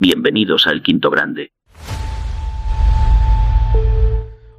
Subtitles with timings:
[0.00, 1.50] Bienvenidos al Quinto Grande.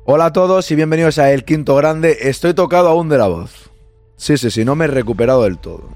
[0.04, 2.18] Hola a todos y bienvenidos a El Quinto Grande.
[2.24, 3.72] Estoy tocado aún de la voz.
[4.18, 5.96] Sí, sí, sí, no me he recuperado del todo.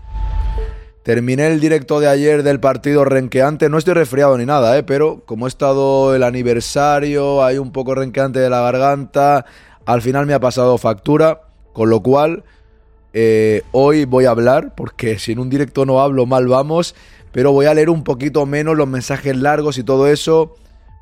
[1.04, 3.68] Terminé el directo de ayer del partido renqueante.
[3.68, 4.84] No estoy resfriado ni nada, ¿eh?
[4.84, 9.46] pero como he estado el aniversario, hay un poco renqueante de la garganta.
[9.86, 11.41] Al final me ha pasado factura,
[11.73, 12.46] con lo cual
[13.12, 16.96] eh, hoy voy a hablar, porque si en un directo no hablo mal vamos,
[17.34, 20.55] pero voy a leer un poquito menos los mensajes largos y todo eso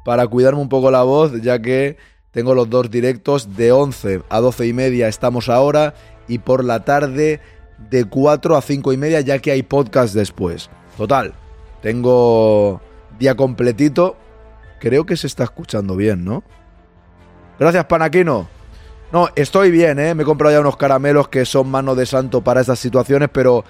[0.03, 1.97] para cuidarme un poco la voz, ya que
[2.31, 5.93] tengo los dos directos de 11 a 12 y media estamos ahora
[6.27, 7.41] y por la tarde
[7.89, 10.69] de 4 a 5 y media ya que hay podcast después.
[10.97, 11.33] Total,
[11.81, 12.81] tengo
[13.19, 14.15] día completito.
[14.79, 16.43] Creo que se está escuchando bien, ¿no?
[17.59, 18.47] Gracias, Panaquino.
[19.11, 20.15] No, estoy bien, ¿eh?
[20.15, 23.65] Me he comprado ya unos caramelos que son mano de santo para estas situaciones, pero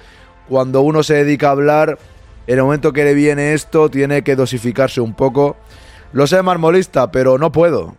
[0.48, 1.98] cuando uno se dedica a hablar,
[2.48, 5.58] en el momento que le viene esto, tiene que dosificarse un poco.
[6.14, 7.96] Lo sé, marmolista, pero no puedo.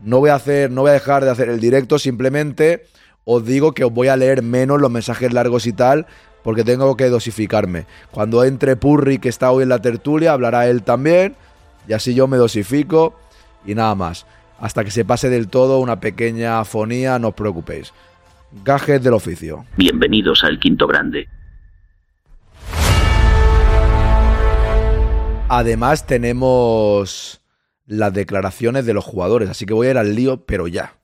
[0.00, 2.84] No voy a hacer, no voy a dejar de hacer el directo, simplemente
[3.24, 6.06] os digo que os voy a leer menos los mensajes largos y tal,
[6.42, 7.86] porque tengo que dosificarme.
[8.10, 11.36] Cuando entre Purri, que está hoy en la tertulia, hablará él también,
[11.88, 13.14] y así yo me dosifico
[13.64, 14.26] y nada más.
[14.60, 17.92] Hasta que se pase del todo una pequeña afonía, no os preocupéis.
[18.64, 19.64] Gajes del oficio.
[19.76, 21.28] Bienvenidos al Quinto Grande.
[25.48, 27.40] Además tenemos
[27.84, 30.98] las declaraciones de los jugadores, así que voy a ir al lío, pero ya.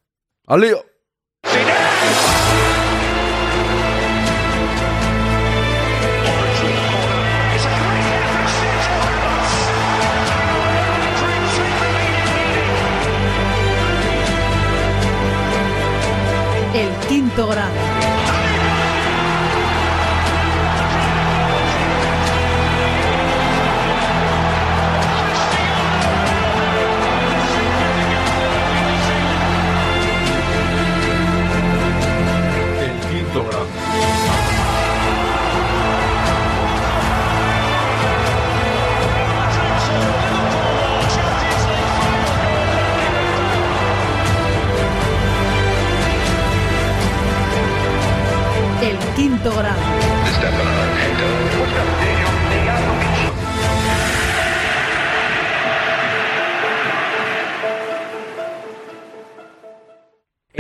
[0.47, 0.85] ¡Al lío!
[16.73, 17.90] El quinto grado.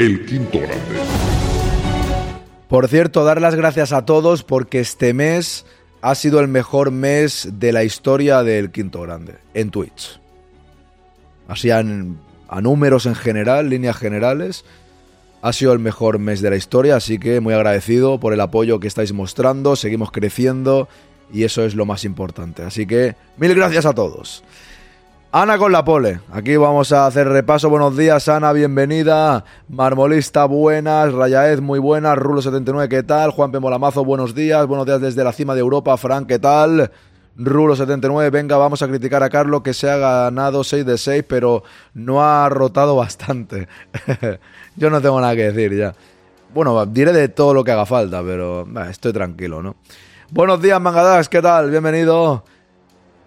[0.00, 0.96] El quinto grande.
[2.70, 5.66] Por cierto, dar las gracias a todos porque este mes
[6.00, 10.18] ha sido el mejor mes de la historia del Quinto Grande en Twitch.
[11.48, 12.16] Así en-
[12.48, 14.64] a números en general, líneas generales,
[15.42, 18.80] ha sido el mejor mes de la historia, así que muy agradecido por el apoyo
[18.80, 20.88] que estáis mostrando, seguimos creciendo
[21.30, 22.62] y eso es lo más importante.
[22.62, 24.42] Así que mil gracias a todos.
[25.32, 26.18] Ana con la pole.
[26.32, 27.70] Aquí vamos a hacer repaso.
[27.70, 29.44] Buenos días, Ana, bienvenida.
[29.68, 31.12] Marmolista, buenas.
[31.12, 32.18] Rayaez, muy buenas.
[32.18, 33.30] Rulo79, ¿qué tal?
[33.30, 33.52] Juan.
[33.52, 34.66] Molamazo, buenos días.
[34.66, 35.96] Buenos días desde la cima de Europa.
[35.98, 36.90] Frank, ¿qué tal?
[37.38, 41.62] Rulo79, venga, vamos a criticar a Carlos que se ha ganado 6 de 6, pero
[41.94, 43.68] no ha rotado bastante.
[44.76, 45.94] Yo no tengo nada que decir ya.
[46.52, 49.76] Bueno, diré de todo lo que haga falta, pero estoy tranquilo, ¿no?
[50.30, 51.70] Buenos días, Mangadax, ¿qué tal?
[51.70, 52.42] Bienvenido.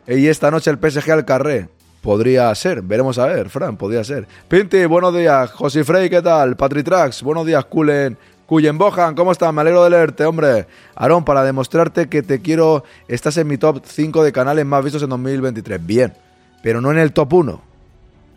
[0.06, 1.70] Y esta noche el PSG al carré.
[2.04, 4.28] Podría ser, veremos a ver, Fran, podría ser.
[4.50, 5.50] Pinti, buenos días.
[5.52, 6.58] José Frey, ¿qué tal?
[6.58, 8.18] Patritrax, buenos días, Kulen.
[8.46, 9.54] Cuyen Bojan, ¿cómo estás?
[9.54, 10.68] Me alegro de leerte, hombre.
[10.96, 15.02] Aarón, para demostrarte que te quiero, estás en mi top 5 de canales más vistos
[15.02, 15.86] en 2023.
[15.86, 16.14] Bien,
[16.62, 17.62] pero no en el top 1.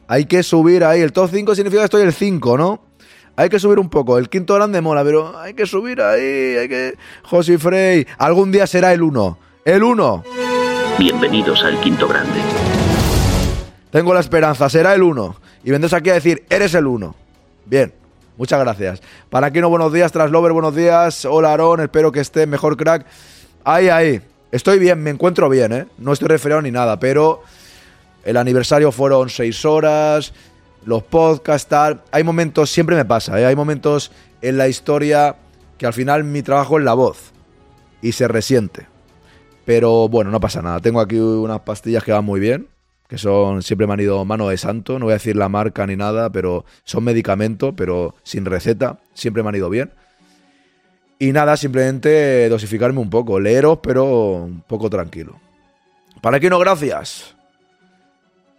[0.06, 1.00] Hay que subir ahí.
[1.00, 2.80] El top 5 significa que estoy el 5, ¿no?
[3.34, 4.16] Hay que subir un poco.
[4.16, 6.56] El quinto grande mola, pero hay que subir ahí.
[6.56, 6.94] Hay que.
[7.24, 8.06] José Frey.
[8.16, 9.38] Algún día será el 1.
[9.64, 10.22] El 1.
[11.00, 12.40] Bienvenidos al Quinto Grande.
[13.96, 15.36] Tengo la esperanza, será el 1.
[15.64, 17.14] Y vendrás aquí a decir, eres el 1.
[17.64, 17.94] Bien,
[18.36, 19.00] muchas gracias.
[19.30, 20.12] Para Aquino, buenos días.
[20.12, 21.24] Traslover, buenos días.
[21.24, 23.06] Hola, Aarón, espero que esté mejor, crack.
[23.64, 24.20] Ahí, ahí.
[24.52, 25.86] Estoy bien, me encuentro bien, ¿eh?
[25.96, 27.40] No estoy resfriado ni nada, pero
[28.22, 30.34] el aniversario fueron seis horas,
[30.84, 32.02] los podcasts, tal.
[32.10, 33.46] Hay momentos, siempre me pasa, ¿eh?
[33.46, 35.36] Hay momentos en la historia
[35.78, 37.32] que al final mi trabajo es la voz
[38.02, 38.88] y se resiente.
[39.64, 40.80] Pero bueno, no pasa nada.
[40.80, 42.68] Tengo aquí unas pastillas que van muy bien,
[43.08, 44.98] que son, siempre me han ido mano de santo.
[44.98, 48.98] No voy a decir la marca ni nada, pero son medicamentos, pero sin receta.
[49.14, 49.92] Siempre me han ido bien.
[51.18, 53.40] Y nada, simplemente dosificarme un poco.
[53.40, 55.38] Leeros, pero un poco tranquilo.
[56.20, 57.34] Para que no, gracias.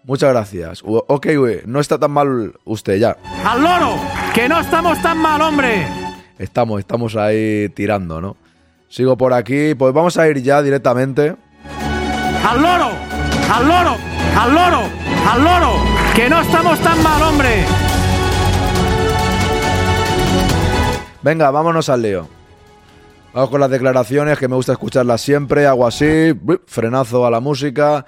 [0.03, 0.81] Muchas gracias.
[0.85, 3.17] Ok, güey, no está tan mal usted ya.
[3.45, 3.95] ¡Al loro!
[4.33, 5.85] ¡Que no estamos tan mal, hombre!
[6.39, 8.37] Estamos, estamos ahí tirando, ¿no?
[8.87, 9.75] Sigo por aquí.
[9.75, 11.35] Pues vamos a ir ya directamente.
[12.47, 13.07] ¡Al loro!
[13.49, 13.97] al loro,
[14.37, 14.83] al loro,
[15.27, 15.73] al loro,
[16.15, 17.65] que no estamos tan mal, hombre.
[21.23, 22.27] Venga, vámonos al lío.
[23.33, 25.65] Vamos con las declaraciones, que me gusta escucharlas siempre.
[25.65, 26.33] Hago así,
[26.67, 28.05] frenazo a la música.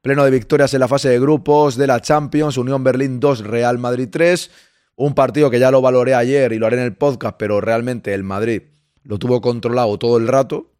[0.00, 2.56] Pleno de victorias en la fase de grupos de la Champions.
[2.56, 4.50] Unión Berlín 2, Real Madrid 3.
[4.96, 8.14] Un partido que ya lo valoré ayer y lo haré en el podcast, pero realmente
[8.14, 8.62] el Madrid
[9.02, 10.73] lo tuvo controlado todo el rato.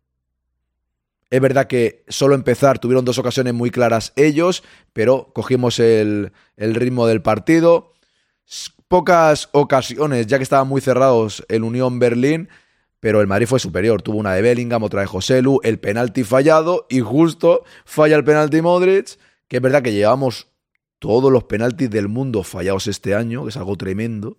[1.35, 7.09] Es verdad que solo empezar tuvieron dos ocasiones muy claras ellos, pero cogimos el, ritmo
[7.09, 7.93] del partido.
[8.87, 12.49] Pocas ocasiones, ya que estaban muy cerrados el Unión Berlín,
[13.01, 14.01] pero el Madrid fue superior.
[14.01, 18.63] Tuvo una de Bellingham, otra de Joselu, el penalti fallado y justo falla el penalti
[18.63, 20.47] Modric, que es verdad que llevamos
[21.01, 24.39] todos los penaltis del mundo fallados este año, que es algo tremendo.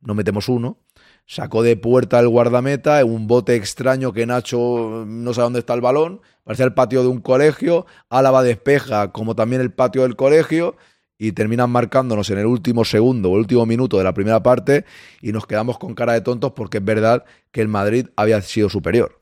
[0.00, 0.78] No metemos uno.
[1.26, 5.82] Sacó de puerta el guardameta, un bote extraño que Nacho no sabe dónde está el
[5.82, 6.22] balón.
[6.42, 7.84] Parecía el patio de un colegio.
[8.08, 10.76] Álava despeja, como también el patio del colegio.
[11.18, 14.86] Y terminan marcándonos en el último segundo o el último minuto de la primera parte.
[15.20, 18.70] Y nos quedamos con cara de tontos porque es verdad que el Madrid había sido
[18.70, 19.20] superior.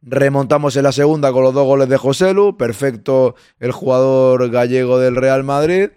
[0.00, 2.56] Remontamos en la segunda con los dos goles de Joselu.
[2.56, 5.90] Perfecto el jugador gallego del Real Madrid.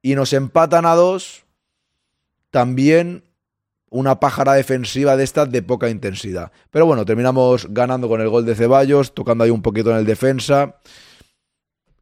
[0.00, 1.44] Y nos empatan a dos.
[2.50, 3.22] También
[3.92, 6.50] una pájara defensiva de estas de poca intensidad.
[6.70, 10.06] Pero bueno, terminamos ganando con el gol de Ceballos, tocando ahí un poquito en el
[10.06, 10.76] defensa.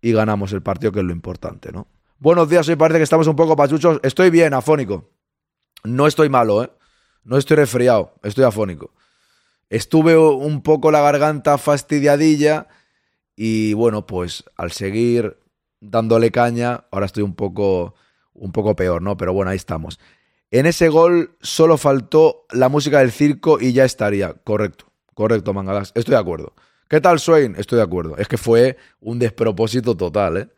[0.00, 1.88] Y ganamos el partido, que es lo importante, ¿no?
[2.18, 3.98] Buenos días, hoy parece que estamos un poco pachuchos.
[4.04, 5.10] Estoy bien, afónico.
[5.82, 6.70] No estoy malo, ¿eh?
[7.24, 8.92] No estoy resfriado, estoy afónico.
[9.68, 12.68] Estuve un poco la garganta fastidiadilla
[13.34, 15.38] y bueno, pues al seguir
[15.80, 17.94] dándole caña, ahora estoy un poco
[18.32, 19.16] un poco peor, ¿no?
[19.16, 19.98] Pero bueno, ahí estamos.
[20.52, 24.32] En ese gol solo faltó la música del circo y ya estaría.
[24.32, 25.92] Correcto, correcto, Mangalas.
[25.94, 26.54] Estoy de acuerdo.
[26.88, 27.54] ¿Qué tal, Swain?
[27.56, 28.16] Estoy de acuerdo.
[28.16, 30.48] Es que fue un despropósito total, ¿eh?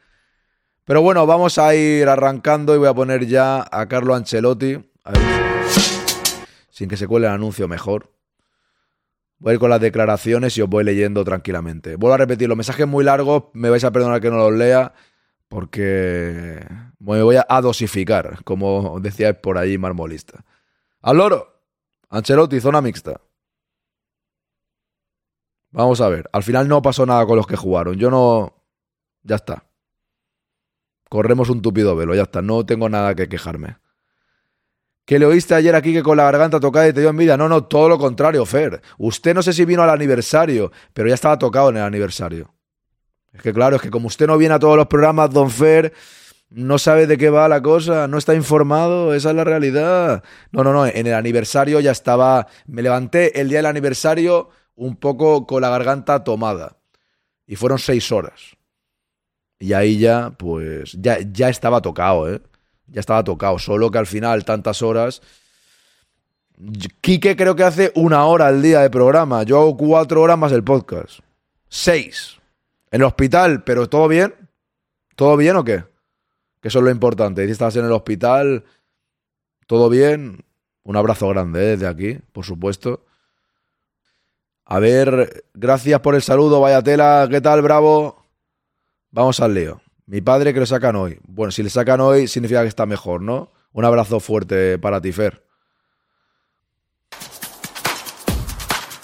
[0.85, 4.79] Pero bueno, vamos a ir arrancando y voy a poner ya a Carlo Ancelotti.
[6.71, 8.11] Sin que se cuele el anuncio mejor.
[9.39, 11.97] Voy a ir con las declaraciones y os voy leyendo tranquilamente.
[11.97, 14.95] Vuelvo a repetir, los mensajes muy largos, me vais a perdonar que no los lea,
[15.49, 16.65] porque
[17.03, 20.45] me voy a dosificar, como decía por ahí Marmolista.
[21.01, 21.61] Al loro,
[22.09, 23.21] Ancelotti, zona mixta.
[25.71, 27.97] Vamos a ver, al final no pasó nada con los que jugaron.
[27.97, 28.55] Yo no...
[29.23, 29.65] Ya está.
[31.09, 32.43] Corremos un tupido velo, ya está.
[32.43, 33.79] No tengo nada que quejarme.
[35.05, 37.37] Que le oíste ayer aquí que con la garganta tocada y te dio envidia.
[37.37, 38.83] No, no, todo lo contrario, Fer.
[38.99, 42.55] Usted no sé si vino al aniversario, pero ya estaba tocado en el aniversario.
[43.33, 45.93] Es que claro, es que como usted no viene a todos los programas, don Fer,
[46.55, 50.23] no sabe de qué va la cosa, no está informado, esa es la realidad.
[50.51, 54.97] No, no, no, en el aniversario ya estaba, me levanté el día del aniversario un
[54.97, 56.77] poco con la garganta tomada.
[57.47, 58.57] Y fueron seis horas.
[59.59, 62.41] Y ahí ya, pues, ya, ya estaba tocado, ¿eh?
[62.87, 65.23] Ya estaba tocado, solo que al final, tantas horas...
[67.01, 69.43] Quique creo que hace una hora al día de programa.
[69.43, 71.21] Yo hago cuatro horas más el podcast.
[71.69, 72.39] Seis.
[72.93, 74.35] En el hospital, pero ¿todo bien?
[75.17, 75.92] ¿Todo bien o qué?
[76.63, 77.45] Que eso es lo importante.
[77.45, 78.65] Si estás en el hospital,
[79.67, 80.45] ¿todo bien?
[80.85, 81.67] Un abrazo grande ¿eh?
[81.77, 83.05] desde aquí, por supuesto.
[84.65, 88.25] A ver, gracias por el saludo, vaya tela, ¿qué tal, bravo?
[89.11, 89.83] Vamos al lío.
[90.07, 91.19] Mi padre que le sacan hoy.
[91.27, 93.51] Bueno, si le sacan hoy significa que está mejor, ¿no?
[93.73, 95.45] Un abrazo fuerte para ti, Fer.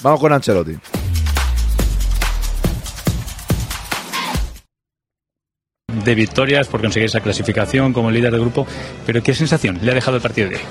[0.00, 0.78] Vamos con Ancelotti.
[6.08, 8.66] De victorias por conseguir esa clasificación como líder del grupo,
[9.06, 10.62] pero ¿qué sensación le ha dejado el partido de hoy?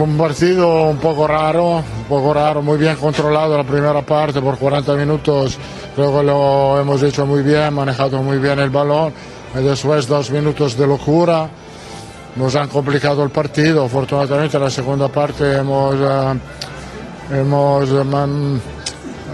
[0.00, 4.58] Un partido un poco raro, un poco raro, muy bien controlado la primera parte por
[4.58, 5.58] 40 minutos,
[5.94, 9.12] creo que lo hemos hecho muy bien, manejado muy bien el balón,
[9.54, 11.48] y después dos minutos de locura,
[12.34, 18.60] nos han complicado el partido, afortunadamente en la segunda parte hemos, eh, hemos eh,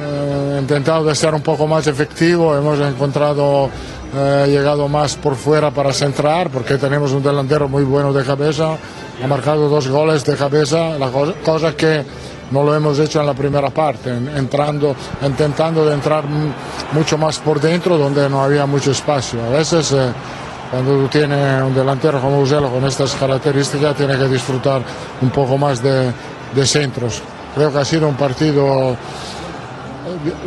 [0.01, 3.71] eh, intentado de ser un poco más efectivo, hemos encontrado
[4.15, 8.77] eh, llegado más por fuera para centrar, porque tenemos un delantero muy bueno de cabeza,
[9.23, 12.05] ha marcado dos goles de cabeza, la cosa, cosa que
[12.51, 16.25] no lo hemos hecho en la primera parte, entrando, intentando de entrar
[16.93, 19.45] mucho más por dentro donde no había mucho espacio.
[19.45, 20.13] A veces eh,
[20.71, 24.83] cuando tú tienes un delantero como Uselo con estas características tiene que disfrutar
[25.21, 26.13] un poco más de,
[26.55, 27.23] de centros.
[27.55, 28.97] Creo que ha sido un partido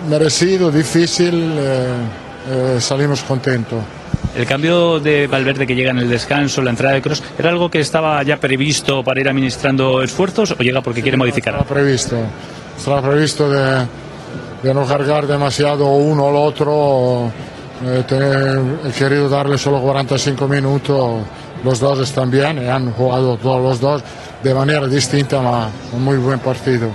[0.10, 1.56] merecido, difícil.
[1.58, 1.94] Eh,
[2.50, 3.80] eh, salimos contentos.
[4.36, 7.70] El cambio de Valverde que llega en el descanso, la entrada de Cross, ¿era algo
[7.70, 11.54] que estaba ya previsto para ir administrando esfuerzos o llega porque quiere modificar?
[11.56, 12.16] Estaba previsto,
[12.78, 13.86] estaba previsto de,
[14.64, 17.30] de no cargar demasiado uno al otro
[17.84, 21.24] eh, te- he querido darle solo 45 minutos.
[21.66, 24.04] Los dos están bien y han jugado todos los dos
[24.42, 26.90] de manera distinta, ma un muy buen partido.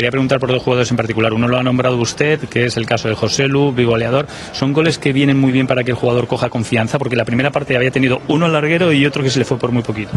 [0.00, 1.34] Quería preguntar por dos jugadores en particular.
[1.34, 4.26] Uno lo ha nombrado usted, que es el caso de José Lu, bigoleador.
[4.52, 6.98] ¿Son goles que vienen muy bien para que el jugador coja confianza?
[6.98, 9.72] Porque la primera parte había tenido uno larguero y otro que se le fue por
[9.72, 10.12] muy poquito.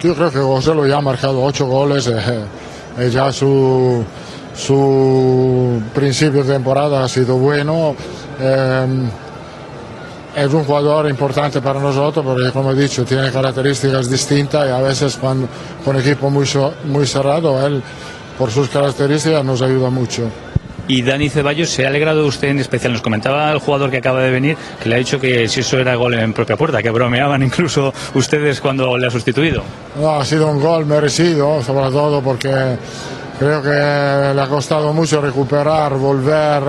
[0.00, 4.04] Yo creo que José lo ya ha marcado ocho goles eh, y ya su,
[4.54, 7.96] su principio de temporada ha sido bueno.
[8.40, 8.86] Eh,
[10.36, 14.78] es un jugador importante para nosotros porque, como he dicho, tiene características distintas y a
[14.78, 15.48] veces cuando
[15.84, 16.46] con equipo muy,
[16.84, 17.82] muy cerrado, él
[18.38, 20.30] por sus características nos ayuda mucho.
[20.88, 22.92] Y Dani Ceballos, se ha alegrado usted en especial.
[22.92, 25.78] Nos comentaba el jugador que acaba de venir que le ha dicho que si eso
[25.78, 29.62] era gol en propia puerta, que bromeaban incluso ustedes cuando le ha sustituido.
[30.00, 32.76] No, ha sido un gol merecido, sobre todo porque
[33.38, 36.62] creo que le ha costado mucho recuperar, volver,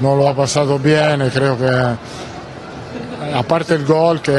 [0.00, 1.68] no lo ha pasado bien y creo que
[3.34, 4.32] aparte el gol que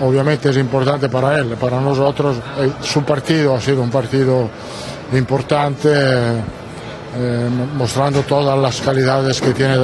[0.00, 4.48] obviamente es importante para él, para nosotros, eh, su partido ha sido un partido
[5.12, 9.76] importante, eh, mostrando todas las calidades que tiene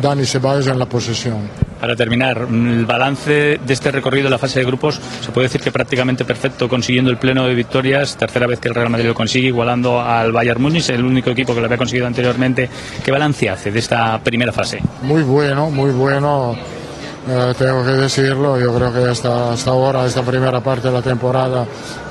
[0.00, 1.68] Dani Ceballos en la posesión.
[1.80, 5.60] Para terminar, el balance de este recorrido en la fase de grupos se puede decir
[5.60, 9.14] que prácticamente perfecto, consiguiendo el pleno de victorias, tercera vez que el Real Madrid lo
[9.14, 12.68] consigue, igualando al Bayern Múnich, el único equipo que lo había conseguido anteriormente.
[13.04, 14.82] ¿Qué balance hace de esta primera fase?
[15.02, 16.56] Muy bueno, muy bueno,
[17.28, 18.58] eh, tengo que decirlo.
[18.58, 21.64] Yo creo que hasta, hasta ahora, esta primera parte de la temporada,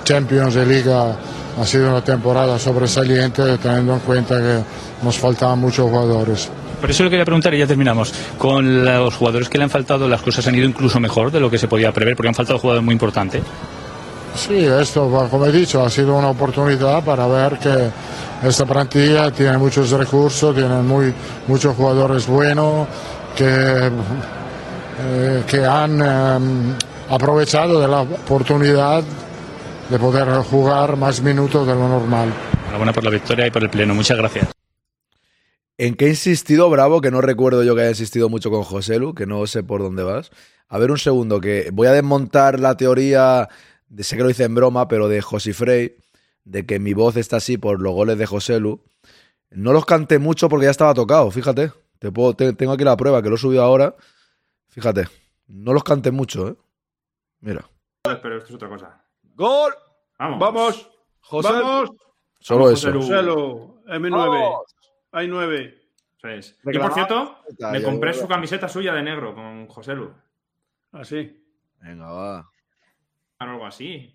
[0.07, 1.17] Champions y Liga,
[1.59, 4.59] ha sido una temporada sobresaliente, teniendo en cuenta que
[5.03, 6.49] nos faltaban muchos jugadores.
[6.79, 8.13] Por eso le quería preguntar y ya terminamos.
[8.37, 11.49] Con los jugadores que le han faltado, las cosas han ido incluso mejor de lo
[11.49, 13.43] que se podía prever, porque han faltado jugadores muy importantes.
[14.33, 17.89] Sí, esto, como he dicho, ha sido una oportunidad para ver que
[18.47, 21.13] esta plantilla tiene muchos recursos, tiene muy,
[21.47, 22.87] muchos jugadores buenos
[23.35, 23.91] que,
[25.01, 26.75] eh, que han eh,
[27.09, 29.03] aprovechado de la oportunidad
[29.89, 32.29] de poder jugar más minutos de lo normal.
[32.63, 33.95] Enhorabuena por la victoria y por el pleno.
[33.95, 34.49] Muchas gracias.
[35.77, 37.01] ¿En qué he insistido, Bravo?
[37.01, 39.81] Que no recuerdo yo que haya insistido mucho con José Lu, que no sé por
[39.81, 40.31] dónde vas.
[40.67, 43.47] A ver, un segundo, que voy a desmontar la teoría,
[43.87, 45.95] de, sé que lo hice en broma, pero de José Frey,
[46.43, 48.83] de que mi voz está así por los goles de José Lu.
[49.51, 51.71] No los canté mucho porque ya estaba tocado, fíjate.
[51.99, 53.95] Te puedo, te- tengo aquí la prueba, que lo he subido ahora.
[54.69, 55.07] Fíjate,
[55.47, 56.55] no los canté mucho, ¿eh?
[57.39, 57.65] Mira.
[58.03, 58.96] Pero esto es otra cosa.
[59.37, 59.73] ¡Gol!
[60.17, 60.39] Vamos.
[60.39, 60.89] ¡Vamos!
[61.21, 61.91] José, ¡Vamos!
[62.39, 62.91] solo Vamos, eso.
[62.91, 63.01] José Lu.
[63.01, 64.09] Joselo, M9.
[64.11, 64.75] Vamos.
[65.11, 65.77] Hay 9.
[66.17, 66.59] Eso es.
[66.65, 67.37] Y por cierto,
[67.71, 70.11] me compré su camiseta suya de negro con José Lu.
[70.91, 71.43] Así.
[71.79, 72.49] Venga, va.
[73.37, 74.13] Algo así.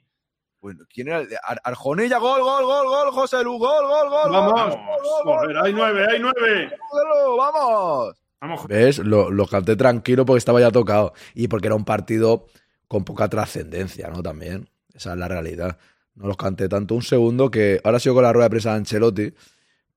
[0.61, 1.19] Bueno, ¿quién era?
[1.21, 4.33] el de- Ar- Arjonilla, gol, gol, gol, gol, José Lu, gol, gol, gol.
[4.33, 4.52] ¡Vamos!
[4.76, 6.76] gol, gol, gol, Joder, hay 9, hay 9.
[6.88, 8.17] José Lu, ¡Vamos!
[8.41, 8.75] Vamos, José.
[8.75, 8.99] ¿Ves?
[8.99, 11.12] Lo, lo canté tranquilo porque estaba ya tocado.
[11.35, 12.47] Y porque era un partido
[12.88, 14.23] con poca trascendencia, ¿no?
[14.23, 14.69] También.
[14.95, 15.79] Esa es la realidad.
[16.15, 16.95] No los canté tanto.
[16.95, 19.35] Un segundo que ahora sigo con la rueda de prensa de Ancelotti,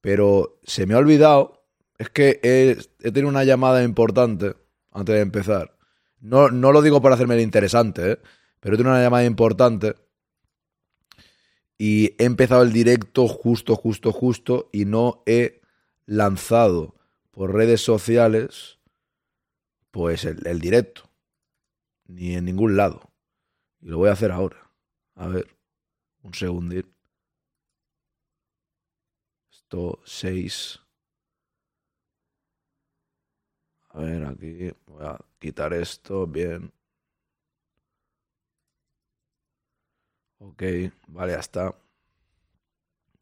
[0.02, 1.66] pero se me ha olvidado.
[1.98, 4.56] Es que he, tenido una llamada importante
[4.92, 5.78] antes de empezar.
[6.20, 8.20] No, no lo digo por hacerme el interesante, ¿eh?
[8.60, 9.96] pero he tenido una llamada importante.
[11.78, 14.70] Y he empezado el directo justo, justo, justo.
[14.72, 15.62] Y no he
[16.06, 16.96] lanzado
[17.32, 18.80] por redes sociales,
[19.92, 21.10] pues el directo.
[22.08, 23.12] Ni en ningún lado.
[23.82, 24.65] Y lo voy a hacer ahora.
[25.16, 25.48] A ver,
[26.24, 26.94] un segundín.
[29.52, 30.80] Esto, 6.
[33.90, 36.72] A ver, aquí voy a quitar esto, bien.
[40.40, 40.64] Ok,
[41.08, 41.76] vale, ya está.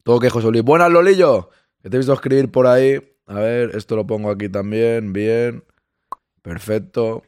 [0.02, 0.62] Todo que José Luis.
[0.62, 1.48] Buenas, Lolillo.
[1.80, 2.98] Que te he visto escribir por ahí.
[3.26, 5.12] A ver, esto lo pongo aquí también.
[5.12, 5.64] Bien.
[6.42, 7.22] Perfecto.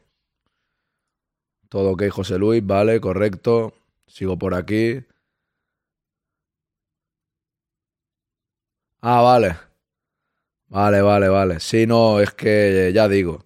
[1.68, 2.64] Todo ok, José Luis.
[2.66, 3.73] Vale, correcto.
[4.06, 5.04] Sigo por aquí.
[9.00, 9.56] Ah, vale.
[10.68, 11.60] Vale, vale, vale.
[11.60, 13.44] Sí, no, es que ya digo.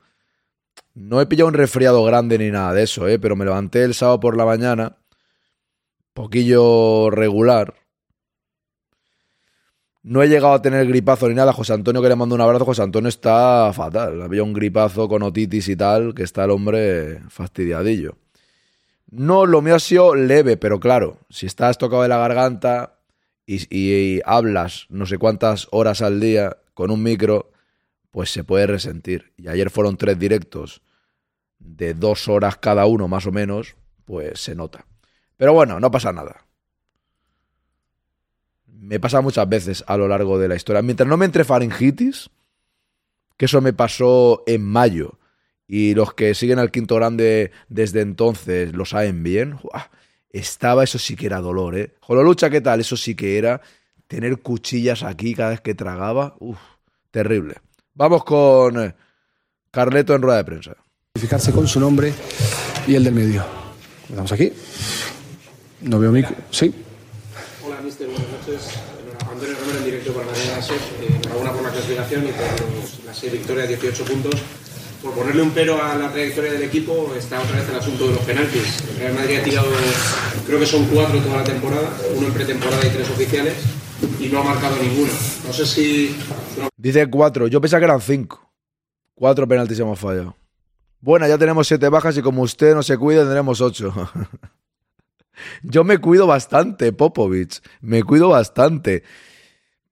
[0.95, 3.19] No he pillado un resfriado grande ni nada de eso, ¿eh?
[3.19, 4.97] Pero me levanté el sábado por la mañana.
[6.15, 7.75] Poquillo regular.
[10.03, 11.53] No he llegado a tener gripazo ni nada.
[11.53, 12.65] José Antonio, que le mando un abrazo.
[12.65, 14.23] José Antonio está fatal.
[14.23, 18.17] Había un gripazo con otitis y tal, que está el hombre fastidiadillo.
[19.11, 23.01] No, lo mío ha sido leve, pero claro, si estás tocado de la garganta
[23.45, 27.51] y, y hablas no sé cuántas horas al día con un micro,
[28.11, 29.33] pues se puede resentir.
[29.37, 30.83] Y ayer fueron tres directos
[31.59, 34.87] de dos horas cada uno, más o menos, pues se nota.
[35.37, 36.47] Pero bueno, no pasa nada.
[38.67, 40.83] Me pasa muchas veces a lo largo de la historia.
[40.83, 42.31] Mientras no me entre faringitis,
[43.37, 45.20] que eso me pasó en mayo
[45.73, 49.57] y los que siguen al quinto grande desde entonces lo saben bien.
[49.63, 49.89] ¡Uah!
[50.29, 51.95] Estaba, eso sí que era dolor, ¿eh?
[52.01, 52.81] Jololucha, ¿qué tal?
[52.81, 53.61] Eso sí que era
[54.09, 56.35] tener cuchillas aquí cada vez que tragaba.
[56.41, 56.59] Uf,
[57.13, 57.55] terrible.
[57.95, 58.95] Vamos con eh,
[59.71, 60.77] Carleto en rueda de prensa.
[61.15, 62.13] Identificarse con su nombre
[62.89, 63.45] y el del medio.
[64.09, 64.53] Estamos aquí.
[65.83, 66.35] No veo micro.
[66.51, 66.75] Sí.
[67.65, 68.09] Hola, mister.
[68.09, 68.71] Buenas noches.
[69.21, 70.27] Antonio Romero en directo para.
[70.27, 74.35] Eh, enhorabuena por la clasificación y por las seis victorias, 18 puntos.
[75.03, 78.15] Por ponerle un pero a la trayectoria del equipo está otra vez el asunto de
[78.15, 78.83] los penaltis.
[78.91, 79.69] El Real Madrid ha tirado,
[80.47, 83.55] creo que son cuatro toda la temporada, uno en pretemporada y tres oficiales,
[84.19, 85.13] y no ha marcado ninguno.
[85.47, 86.15] No sé si
[86.77, 87.47] Dice cuatro.
[87.47, 88.51] Yo pensaba que eran cinco.
[89.15, 90.37] Cuatro penaltis hemos fallado.
[91.01, 93.93] Bueno, ya tenemos siete bajas y como usted no se cuida, tendremos ocho.
[95.63, 97.61] Yo me cuido bastante, Popovich.
[97.81, 99.03] Me cuido bastante.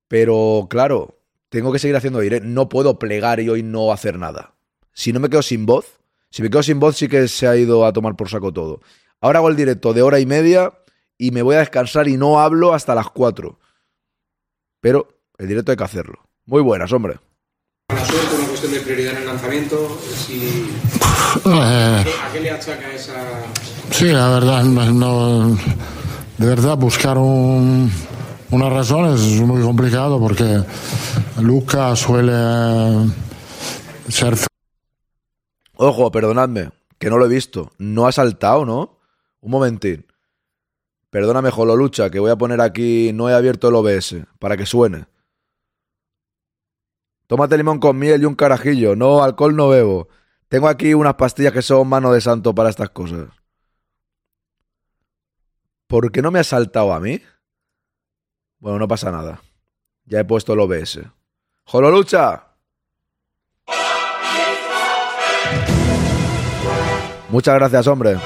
[0.07, 2.49] Pero claro, tengo que seguir haciendo directo.
[2.49, 4.55] No puedo plegar y hoy no hacer nada.
[4.99, 5.87] Si no me quedo sin voz,
[6.29, 8.81] si me quedo sin voz, sí que se ha ido a tomar por saco todo.
[9.21, 10.73] Ahora hago el directo de hora y media
[11.17, 13.61] y me voy a descansar y no hablo hasta las cuatro.
[14.81, 15.07] Pero
[15.39, 16.19] el directo hay que hacerlo.
[16.47, 17.15] Muy buenas, hombre.
[17.93, 19.99] mala suerte, una cuestión de prioridad en el lanzamiento.
[20.03, 20.69] Si,
[21.47, 23.15] Eh, ¿A qué le achaca esa,
[23.93, 25.57] sí, la verdad, no-
[26.39, 27.89] de verdad buscar un-
[28.51, 30.61] una razón es muy complicado porque
[31.41, 32.33] Luca suele
[34.09, 34.37] ser
[35.81, 37.71] Ojo, perdonadme, que no lo he visto.
[37.79, 38.99] No ha saltado, ¿no?
[39.41, 40.07] Un momentín.
[41.09, 43.13] Perdóname, Jololucha, que voy a poner aquí.
[43.15, 45.07] No he abierto el OBS para que suene.
[47.29, 48.97] Tómate limón con miel y un carajillo.
[48.97, 50.09] No, alcohol no bebo.
[50.49, 53.29] Tengo aquí unas pastillas que son mano de santo para estas cosas.
[55.87, 57.23] ¿Por qué no me ha saltado a mí?
[58.59, 59.41] Bueno, no pasa nada.
[60.07, 61.03] Ya he puesto el OBS.
[61.67, 62.48] ¡Jololucha!
[67.31, 68.17] Muchas gracias, hombre.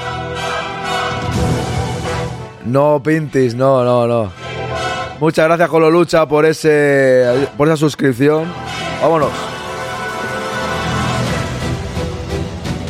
[2.65, 4.31] No, Pintis, no, no, no.
[5.19, 7.47] Muchas gracias, Cololucha, por ese.
[7.57, 8.45] por esa suscripción.
[9.01, 9.31] Vámonos.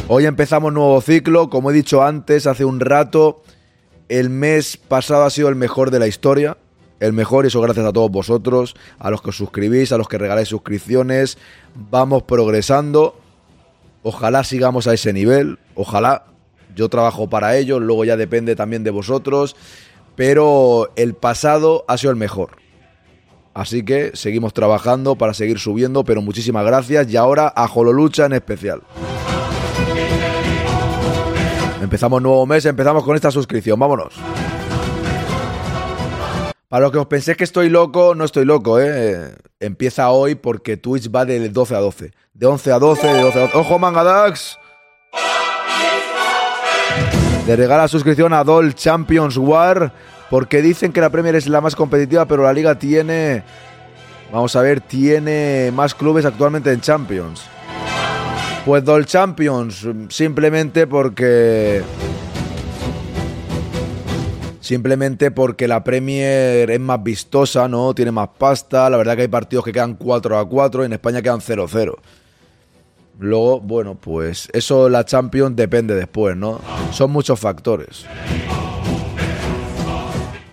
[0.07, 1.49] Hoy empezamos nuevo ciclo.
[1.49, 3.41] Como he dicho antes, hace un rato,
[4.09, 6.57] el mes pasado ha sido el mejor de la historia.
[6.99, 10.07] El mejor, y eso gracias a todos vosotros, a los que os suscribís, a los
[10.07, 11.37] que regaláis suscripciones.
[11.73, 13.17] Vamos progresando.
[14.03, 16.25] Ojalá sigamos a ese nivel, ojalá.
[16.75, 19.55] Yo trabajo para ello, luego ya depende también de vosotros,
[20.15, 22.57] pero el pasado ha sido el mejor.
[23.53, 28.33] Así que seguimos trabajando para seguir subiendo, pero muchísimas gracias y ahora a Jololucha en
[28.33, 28.81] especial.
[31.81, 34.13] Empezamos nuevo mes, empezamos con esta suscripción, vámonos.
[36.69, 39.35] Para los que os penséis que estoy loco, no estoy loco, ¿eh?
[39.59, 42.11] Empieza hoy porque Twitch va de 12 a 12.
[42.33, 43.57] De 11 a 12, de 12 a 12.
[43.59, 44.57] ¡Ojo, Mangadax!
[47.45, 49.91] Le regala suscripción a Doll Champions War
[50.29, 53.43] porque dicen que la Premier es la más competitiva, pero la liga tiene...
[54.31, 57.43] Vamos a ver, tiene más clubes actualmente en Champions.
[58.65, 61.83] Pues Doll Champions, simplemente porque...
[64.61, 67.93] Simplemente porque la Premier es más vistosa, ¿no?
[67.93, 68.89] Tiene más pasta.
[68.89, 71.65] La verdad que hay partidos que quedan 4 a 4 y en España quedan 0
[71.65, 71.97] a 0.
[73.19, 76.59] Luego, bueno, pues eso la Champions depende después, ¿no?
[76.91, 78.05] Son muchos factores.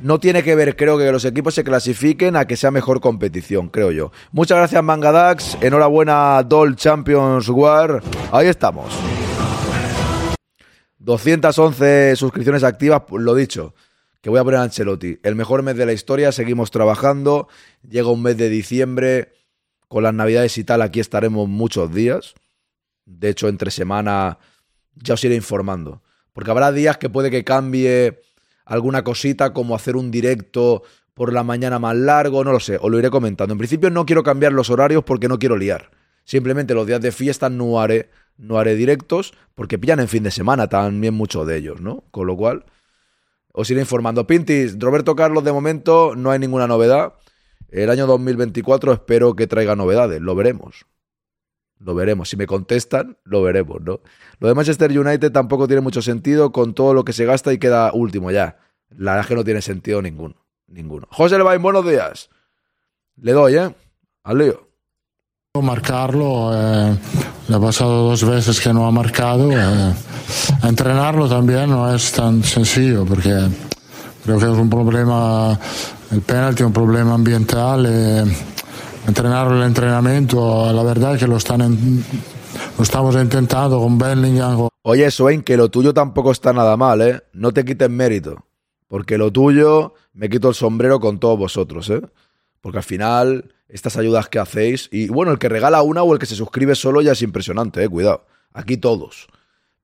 [0.03, 3.69] No tiene que ver, creo, que los equipos se clasifiquen a que sea mejor competición,
[3.69, 4.13] creo yo.
[4.33, 5.59] Muchas gracias, Mangadax.
[5.61, 8.03] Enhorabuena, Doll Champions War.
[8.33, 8.95] Ahí estamos.
[10.99, 13.75] 211 suscripciones activas, lo dicho,
[14.23, 15.19] que voy a poner a Ancelotti.
[15.23, 17.49] El mejor mes de la historia, seguimos trabajando.
[17.87, 19.33] Llega un mes de diciembre,
[19.89, 22.35] con las navidades y tal, aquí estaremos muchos días.
[23.11, 24.39] De hecho, entre semana
[24.95, 26.03] ya os iré informando.
[26.33, 28.21] Porque habrá días que puede que cambie
[28.65, 30.83] alguna cosita, como hacer un directo
[31.15, 33.53] por la mañana más largo, no lo sé, os lo iré comentando.
[33.53, 35.91] En principio no quiero cambiar los horarios porque no quiero liar.
[36.25, 40.31] Simplemente los días de fiesta no haré, no haré directos porque pillan en fin de
[40.31, 42.05] semana también muchos de ellos, ¿no?
[42.11, 42.65] Con lo cual,
[43.53, 44.27] os iré informando.
[44.27, 47.15] Pintis, Roberto Carlos, de momento no hay ninguna novedad.
[47.69, 50.87] El año 2024 espero que traiga novedades, lo veremos.
[51.81, 52.29] Lo veremos.
[52.29, 54.01] Si me contestan, lo veremos, ¿no?
[54.39, 57.59] Lo de Manchester United tampoco tiene mucho sentido con todo lo que se gasta y
[57.59, 58.59] queda último ya.
[58.91, 60.35] La verdad que no tiene sentido ninguno.
[60.69, 61.07] Ninguno.
[61.11, 62.29] José Levain, buenos días.
[63.17, 63.75] Le doy, ¿eh?
[64.25, 64.69] Al lío.
[65.61, 66.97] marcarlo, eh,
[67.49, 69.51] le ha pasado dos veces que no ha marcado.
[69.51, 69.95] eh,
[70.63, 73.49] entrenarlo también no es tan sencillo porque
[74.23, 75.59] creo que es un problema,
[76.11, 77.87] el penalti es un problema ambiental.
[77.89, 78.25] eh,
[79.07, 82.05] entrenar el entrenamiento, la verdad es que lo están en-
[82.77, 84.69] lo estamos intentando con Bellingham.
[84.83, 87.21] Oye, Swain, que lo tuyo tampoco está nada mal, ¿eh?
[87.33, 88.45] No te quites mérito.
[88.89, 92.01] Porque lo tuyo, me quito el sombrero con todos vosotros, ¿eh?
[92.61, 96.19] Porque al final, estas ayudas que hacéis, y bueno, el que regala una o el
[96.19, 97.89] que se suscribe solo ya es impresionante, ¿eh?
[97.89, 98.27] Cuidado.
[98.53, 99.29] Aquí todos.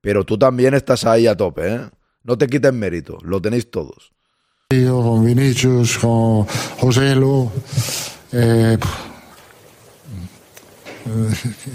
[0.01, 1.81] Pero tú también estás ahí a tope, ¿eh?
[2.25, 4.13] No te quites mérito, lo tenéis todos.
[4.71, 6.45] Yo, con Vinicius, con
[6.81, 7.51] José Lu.
[8.37, 8.79] Eh,
[11.07, 11.29] eh,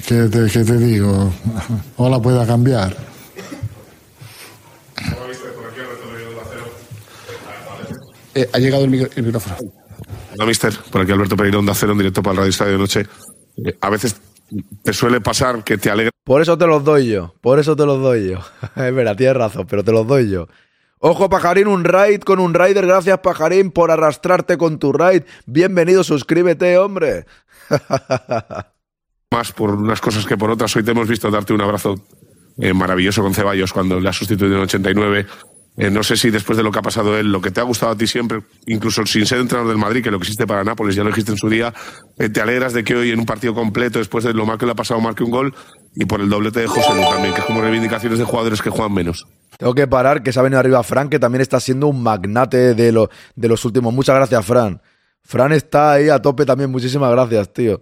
[0.08, 1.32] ¿qué, te, qué te digo?
[1.98, 2.96] Ola pueda cambiar.
[8.34, 9.58] Eh, ha llegado el, micro- el micrófono.
[10.36, 10.74] Hola, mister.
[10.90, 13.06] Por aquí Alberto Pereira, Onda Cero, en directo para el Radio Estadio de Noche.
[13.66, 14.16] Eh, A veces
[14.84, 17.86] te suele pasar que te alegra Por eso te los doy yo, por eso te
[17.86, 18.40] los doy yo.
[18.76, 20.48] es verdad, tienes razón, pero te los doy yo.
[21.04, 22.86] Ojo, Pajarín, un raid con un rider.
[22.86, 25.24] Gracias, Pajarín, por arrastrarte con tu raid.
[25.48, 27.26] Bienvenido, suscríbete, hombre.
[29.32, 30.76] más por unas cosas que por otras.
[30.76, 31.96] Hoy te hemos visto darte un abrazo
[32.60, 35.26] eh, maravilloso con Ceballos cuando le has sustituido en 89.
[35.78, 37.64] Eh, no sé si después de lo que ha pasado él, lo que te ha
[37.64, 40.64] gustado a ti siempre, incluso sin ser entrenador del Madrid, que lo que hiciste para
[40.64, 41.74] Nápoles, ya lo dijiste en su día,
[42.20, 44.68] eh, te alegras de que hoy en un partido completo, después de lo mal que
[44.68, 45.56] le ha pasado, marque un gol
[45.96, 48.70] y por el doblete de José Lu también, que es como reivindicaciones de jugadores que
[48.70, 49.26] juegan menos.
[49.62, 52.74] Tengo que parar, que se ha venido arriba Fran, que también está siendo un magnate
[52.74, 53.94] de, lo- de los últimos.
[53.94, 54.82] Muchas gracias, Fran.
[55.22, 56.72] Fran está ahí a tope también.
[56.72, 57.80] Muchísimas gracias, tío.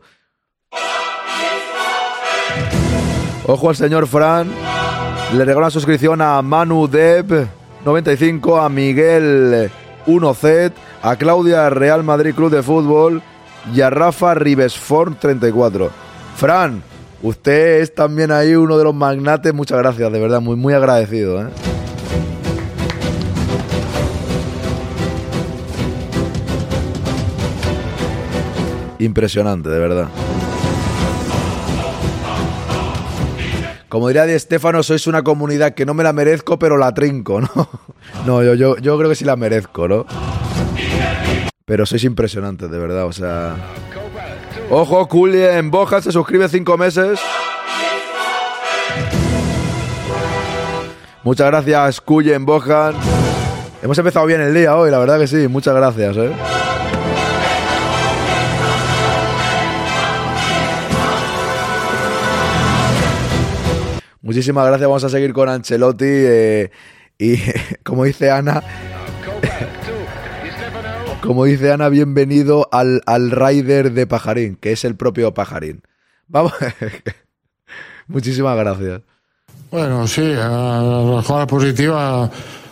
[3.46, 4.50] Ojo al señor Fran.
[5.32, 7.48] Le regalo una suscripción a Manu Deb
[7.86, 9.72] 95, a Miguel
[10.06, 13.22] 1Z, a Claudia Real Madrid Club de Fútbol
[13.74, 15.89] y a Rafa Ribesform 34.
[16.36, 16.84] Fran,
[17.22, 19.54] usted es también ahí uno de los magnates.
[19.54, 21.42] Muchas gracias, de verdad, muy, muy agradecido.
[21.42, 21.48] ¿eh?
[29.00, 30.10] Impresionante, de verdad.
[33.88, 37.42] Como diría Di Stefano, sois una comunidad que no me la merezco, pero la trinco,
[37.42, 37.50] ¿no?
[38.26, 40.06] No, yo, yo, yo creo que sí la merezco, ¿no?
[41.66, 43.56] Pero sois impresionantes, de verdad, o sea...
[44.72, 47.20] Ojo, Culien Boja se suscribe cinco meses.
[51.24, 52.96] Muchas gracias, Cullen Bojan.
[53.82, 55.48] Hemos empezado bien el día hoy, la verdad que sí.
[55.48, 56.32] Muchas gracias, ¿eh?
[64.22, 64.88] Muchísimas gracias.
[64.88, 66.06] Vamos a seguir con Ancelotti.
[66.08, 66.72] eh,
[67.18, 67.36] y
[67.84, 68.64] como dice Ana,
[71.22, 75.82] como dice Ana, bienvenido al, al Rider de Pajarín, que es el propio Pajarín.
[76.28, 76.54] Vamos.
[78.08, 79.02] Muchísimas gracias.
[79.72, 82.30] Bueno, sí, la cosa positiva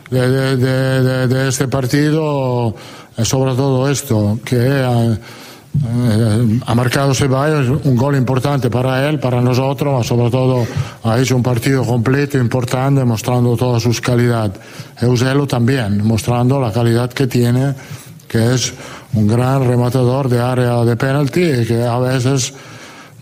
[0.10, 0.58] de,
[1.28, 2.74] de- este partido
[3.16, 5.18] es sobre todo esto, que eh,
[5.86, 10.66] eh, ha marcado Ceballos un gol importante para él, para nosotros, sobre todo
[11.04, 14.52] ha hecho un partido completo, importante, mostrando toda su calidad.
[15.02, 17.76] Euselo también, mostrando la calidad que tiene,
[18.28, 18.74] que es
[19.14, 22.54] un gran rematador de área de penalti y que a veces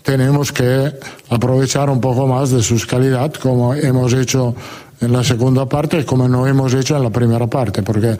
[0.02, 0.92] tenemos que
[1.30, 4.54] aprovechar un poco más de su calidad como hemos hecho
[5.00, 8.16] en la segunda parte y como no hemos hecho en la primera parte, porque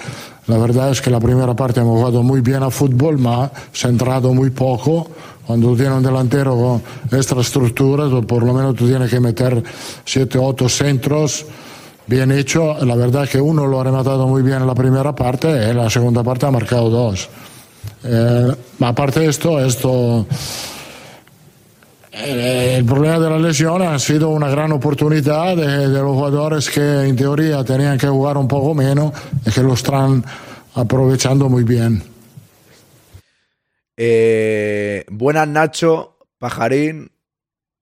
[0.46, 4.34] la verdad es que la primera parte hemos jugado muy bien a fútbol, ma centrado
[4.34, 5.08] muy poco.
[5.46, 9.20] Cuando tú tienes un delantero con esta estructura, tú por lo menos tú tienes que
[9.20, 9.62] meter
[10.04, 11.46] 7 o 8 centros
[12.06, 12.76] bien hecho.
[12.84, 15.70] La verdad es que uno lo ha rematado muy bien en la primera parte y
[15.70, 17.28] en la segunda parte ha marcado dos.
[18.04, 20.26] Eh, aparte de esto, esto
[22.12, 26.70] eh, el problema de la lesión ha sido una gran oportunidad de, de los jugadores
[26.70, 29.12] que en teoría tenían que jugar un poco menos
[29.44, 30.24] y que lo están
[30.74, 32.02] aprovechando muy bien.
[33.96, 37.10] Eh, buenas, Nacho, Pajarín.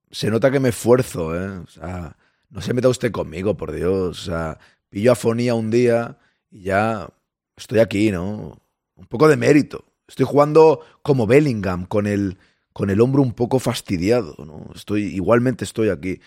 [0.09, 1.59] Se nota que me esfuerzo, ¿eh?
[1.59, 2.15] O sea,
[2.55, 4.21] no se meta usted conmigo, por Dios.
[4.21, 4.57] O sea,
[4.89, 6.17] pillo afonía un día
[6.49, 7.09] y ya
[7.57, 8.57] estoy aquí, ¿no?
[8.95, 9.83] Un poco de mérito.
[10.07, 12.37] Estoy jugando como Bellingham, con el,
[12.71, 14.69] con el hombro un poco fastidiado, ¿no?
[14.73, 16.21] Estoy, igualmente estoy aquí.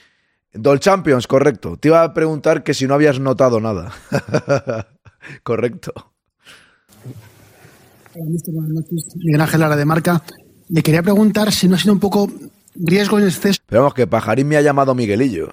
[0.53, 1.79] Dol Champions, correcto.
[1.79, 3.95] Te iba a preguntar que si no habías notado nada.
[5.43, 5.95] correcto.
[8.15, 9.07] Buenas noches.
[9.17, 10.23] Miguel Ángel Lara de Marca.
[10.69, 12.31] Le quería preguntar si no ha sido un poco
[12.75, 15.49] riesgo en exceso Pero vamos, que Pajarín me ha llamado Miguelillo.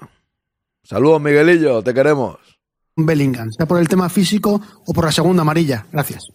[0.88, 2.36] Saludos, Miguelillo, te queremos.
[2.94, 5.84] Bellingham, sea por el tema físico o por la segunda amarilla.
[5.90, 6.28] Gracias.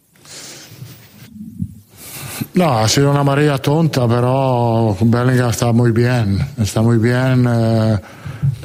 [2.56, 7.98] No, ha sido una amarilla tonta, pero Bellingham está muy bien, está muy bien, eh,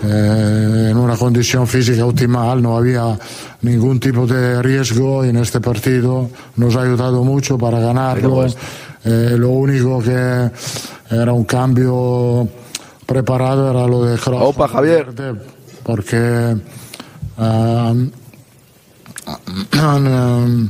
[0.03, 3.17] eh, en una condición física optimal, no había
[3.63, 8.45] ningún tipo de riesgo en este partido, nos ha ayudado mucho para ganarlo.
[9.05, 10.51] Eh, lo único que
[11.11, 12.49] era un cambio
[13.07, 14.43] preparado era lo de Kroos.
[14.43, 15.07] Opa, Javier.
[15.87, 16.19] Porque
[17.39, 18.11] um,
[19.73, 20.69] um,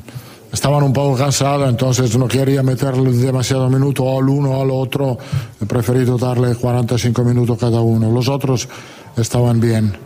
[0.53, 5.17] estaban un poco cansados, entonces no quería meterle demasiado minutos al uno o al otro.
[5.59, 8.11] He preferido darle 45 minutos cada uno.
[8.13, 8.69] Los otros
[9.17, 9.97] estaban bien.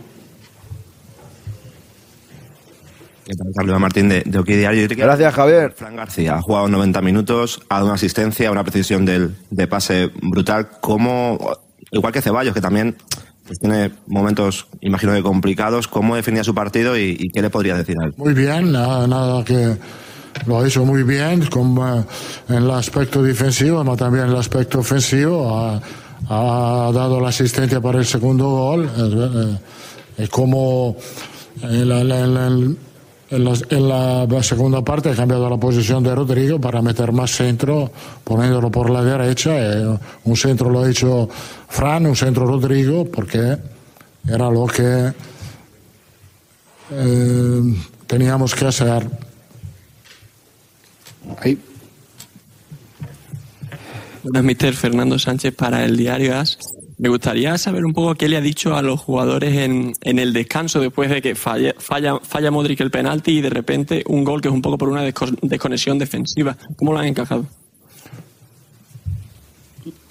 [3.25, 4.87] ¿Qué tal, Carlos Martín de, de OK Diario?
[4.95, 5.73] Gracias, Javier.
[5.75, 10.09] Fran García ha jugado 90 minutos, ha dado una asistencia, una precisión del, de pase
[10.21, 10.69] brutal.
[10.79, 11.57] ¿Cómo,
[11.91, 12.95] igual que Ceballos, que también
[13.45, 17.97] pues, tiene momentos, imagino que complicados, ¿cómo definía su partido y, qué le podría decir
[18.01, 18.13] a él?
[18.17, 19.77] Muy bien, nada, nada que
[20.45, 22.03] lo ha hecho muy bien con, eh,
[22.49, 25.79] en el aspecto defensivo, pero también en el aspecto ofensivo.
[26.29, 28.85] Ha, dado la asistencia para el segundo gol.
[28.85, 29.57] Eh,
[30.17, 30.95] eh, Es como
[33.31, 33.87] en la- en
[34.29, 37.91] la segunda parte ha cambiado la posición de Rodrigo para meter más centro,
[38.23, 39.51] poniéndolo por la derecha.
[39.57, 41.27] Eh, Un centro lo ha hecho
[41.69, 43.57] Fran, un centro Rodrigo, porque
[44.27, 45.13] era lo que
[46.91, 47.61] eh,
[48.07, 49.07] teníamos que hacer.
[51.39, 51.57] Ahí.
[54.23, 56.57] Buenas, mister Fernando Sánchez para el diario AS.
[57.01, 60.79] Me gustaría saber un poco qué le ha dicho a los jugadores en, el descanso
[60.79, 64.53] después de que falla, falla, Modric el penalti y de repente un gol que es
[64.53, 66.55] un poco por una desco- desconexión defensiva.
[66.75, 67.47] ¿Cómo lo han encajado?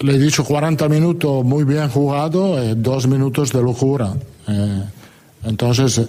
[0.01, 4.13] Le he dicho 40 minutos muy bien jugado, eh, dos minutos de locura.
[4.49, 4.83] Eh,
[5.45, 6.07] entonces, eh,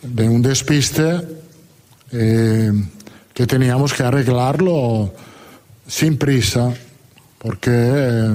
[0.00, 1.22] de un despiste
[2.12, 2.70] eh,
[3.34, 5.12] que teníamos que arreglarlo
[5.88, 6.72] sin prisa,
[7.38, 8.30] porque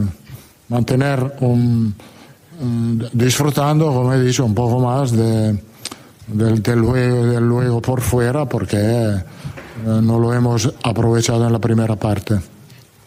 [0.71, 1.93] mantener un,
[2.61, 5.59] un- disfrutando, como he dicho, un poco más de,
[6.27, 9.23] del, del luego, del luego por fuera, porque eh,
[9.85, 12.35] no lo hemos aprovechado en la primera parte.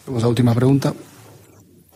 [0.07, 0.93] Vamos a la última pregunta.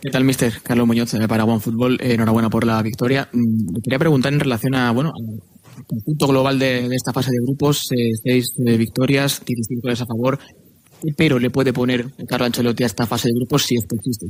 [0.02, 0.62] ¿Qué tal, mister?
[0.64, 2.00] Carlos Muñoz, eh, para OneFootball.
[2.02, 3.28] Eh, enhorabuena por la victoria.
[3.32, 7.32] Mm, Le quería preguntar en relación a, bueno, al conjunto global de, de esta fase
[7.32, 7.92] de grupos.
[7.92, 10.40] Eh, seis eh, victorias, 17 goles a favor.
[11.02, 13.96] ¿Qué pero le puede poner Carlo Ancelotti a esta fase de grupos si es que
[13.98, 14.28] existe?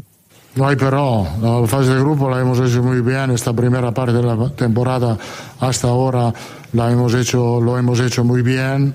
[0.56, 4.14] No hay pero, la fase de grupo la hemos hecho muy bien, esta primera parte
[4.14, 5.16] de la temporada
[5.60, 6.34] hasta ahora
[6.74, 8.94] la hemos hecho, lo hemos hecho muy bien,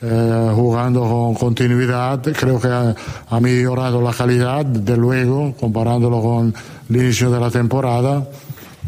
[0.00, 2.94] eh, jugando con continuidad, creo que ha,
[3.28, 6.54] ha mejorado la calidad, de luego, comparándolo con
[6.88, 8.28] el inicio de la temporada.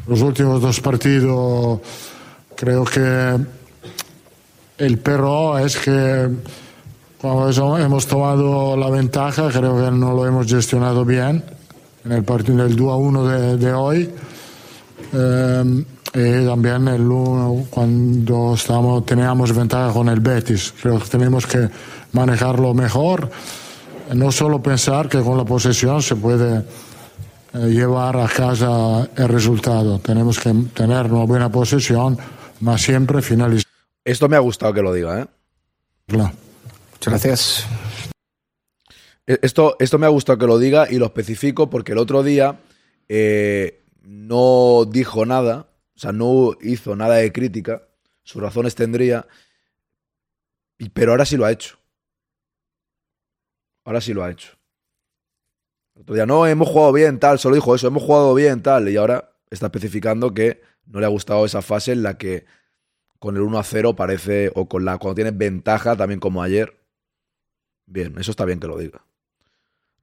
[0.07, 1.81] Los últimos dos partidos
[2.55, 3.37] creo que
[4.79, 6.29] el pero es que
[7.21, 11.56] cuando hemos tomado la ventaja, creo que no lo hemos gestionado bien
[12.07, 14.11] en el partido del 2 a 1 de, de hoy.
[15.13, 20.73] Eh, y también el uno, cuando estamos, teníamos ventaja con el Betis.
[20.81, 21.69] Creo que tenemos que
[22.13, 23.31] manejarlo mejor.
[24.15, 26.65] No solo pensar que con la posesión se puede
[27.53, 29.99] eh, llevar a casa el resultado.
[29.99, 32.17] Tenemos que tener una buena posesión,
[32.61, 33.71] más siempre finalizar.
[34.03, 35.27] Esto me ha gustado que lo diga, ¿eh?
[36.09, 37.67] Muchas gracias.
[39.27, 42.23] E- Esto, esto me ha gustado que lo diga y lo especifico porque el otro
[42.23, 42.61] día
[43.09, 47.89] eh, no dijo nada, o sea, no hizo nada de crítica,
[48.23, 49.27] sus razones tendría,
[50.93, 51.79] pero ahora sí lo ha hecho.
[53.85, 54.53] Ahora sí lo ha hecho.
[55.95, 58.89] El otro día, no, hemos jugado bien, tal, solo dijo eso, hemos jugado bien, tal,
[58.89, 62.45] y ahora está especificando que no le ha gustado esa fase en la que
[63.19, 66.77] con el 1 a 0 parece, o con la, cuando tienes ventaja, también como ayer.
[67.87, 69.05] Bien, eso está bien que lo diga.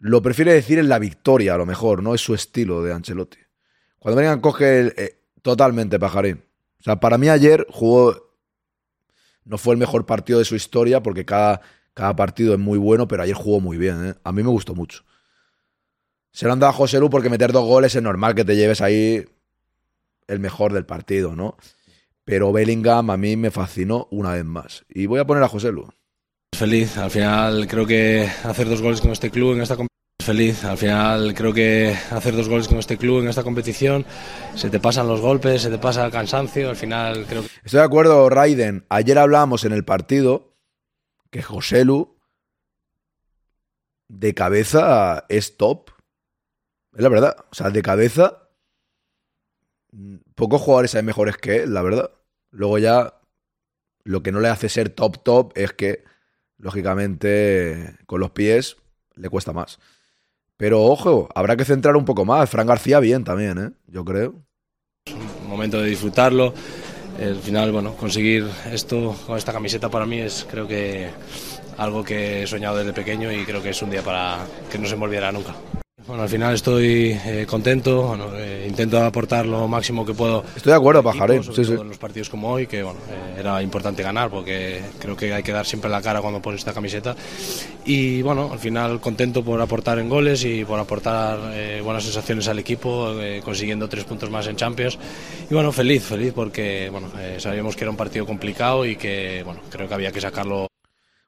[0.05, 3.37] Lo prefiere decir en la victoria, a lo mejor, no es su estilo de Ancelotti.
[3.99, 6.43] Cuando vengan, coge eh, totalmente pajarín.
[6.81, 8.35] O sea, para mí ayer jugó.
[9.45, 11.61] No fue el mejor partido de su historia porque cada,
[11.93, 14.07] cada partido es muy bueno, pero ayer jugó muy bien.
[14.07, 14.15] ¿eh?
[14.25, 15.05] A mí me gustó mucho.
[16.33, 18.57] Se lo han dado a José Lu porque meter dos goles es normal que te
[18.57, 19.23] lleves ahí
[20.27, 21.55] el mejor del partido, ¿no?
[22.25, 24.83] Pero Bellingham a mí me fascinó una vez más.
[24.89, 25.87] Y voy a poner a José Lu.
[26.63, 30.23] Feliz, al final creo que hacer dos goles con este club en esta competición.
[30.23, 34.05] Feliz, al final creo que hacer dos goles con este club en esta competición,
[34.55, 37.49] se te pasan los golpes, se te pasa el cansancio, al final creo que...
[37.65, 38.85] Estoy de acuerdo, Raiden.
[38.87, 40.55] Ayer hablábamos en el partido
[41.31, 42.17] que José Lu
[44.07, 45.89] de cabeza es top.
[46.95, 47.35] Es la verdad.
[47.51, 48.47] O sea, de cabeza,
[49.91, 52.11] mm, pocos jugadores hay mejores que él, la verdad.
[52.51, 53.19] Luego ya
[54.05, 56.05] lo que no le hace ser top top es que,
[56.63, 58.77] lógicamente, con los pies
[59.15, 59.79] le cuesta más.
[60.57, 62.49] Pero ojo, habrá que centrar un poco más.
[62.49, 63.71] Fran García bien también, ¿eh?
[63.85, 64.45] Yo creo.
[65.11, 66.53] un momento de disfrutarlo.
[67.19, 71.09] Al final, bueno, conseguir esto con esta camiseta para mí es creo que
[71.77, 74.39] algo que he soñado desde pequeño y creo que es un día para
[74.71, 75.53] que no se me olvidará nunca.
[76.05, 80.43] Bueno, al final estoy eh, contento, bueno, eh, intento aportar lo máximo que puedo.
[80.55, 81.73] Estoy de acuerdo, sobre sí, sí.
[81.73, 85.43] En los partidos como hoy, que bueno, eh, era importante ganar porque creo que hay
[85.43, 87.15] que dar siempre la cara cuando pones esta camiseta.
[87.85, 92.47] Y bueno, al final contento por aportar en goles y por aportar eh, buenas sensaciones
[92.47, 94.97] al equipo, eh, consiguiendo tres puntos más en Champions.
[95.49, 99.41] Y bueno, feliz, feliz porque bueno, eh, sabíamos que era un partido complicado y que
[99.45, 100.67] bueno, creo que había que sacarlo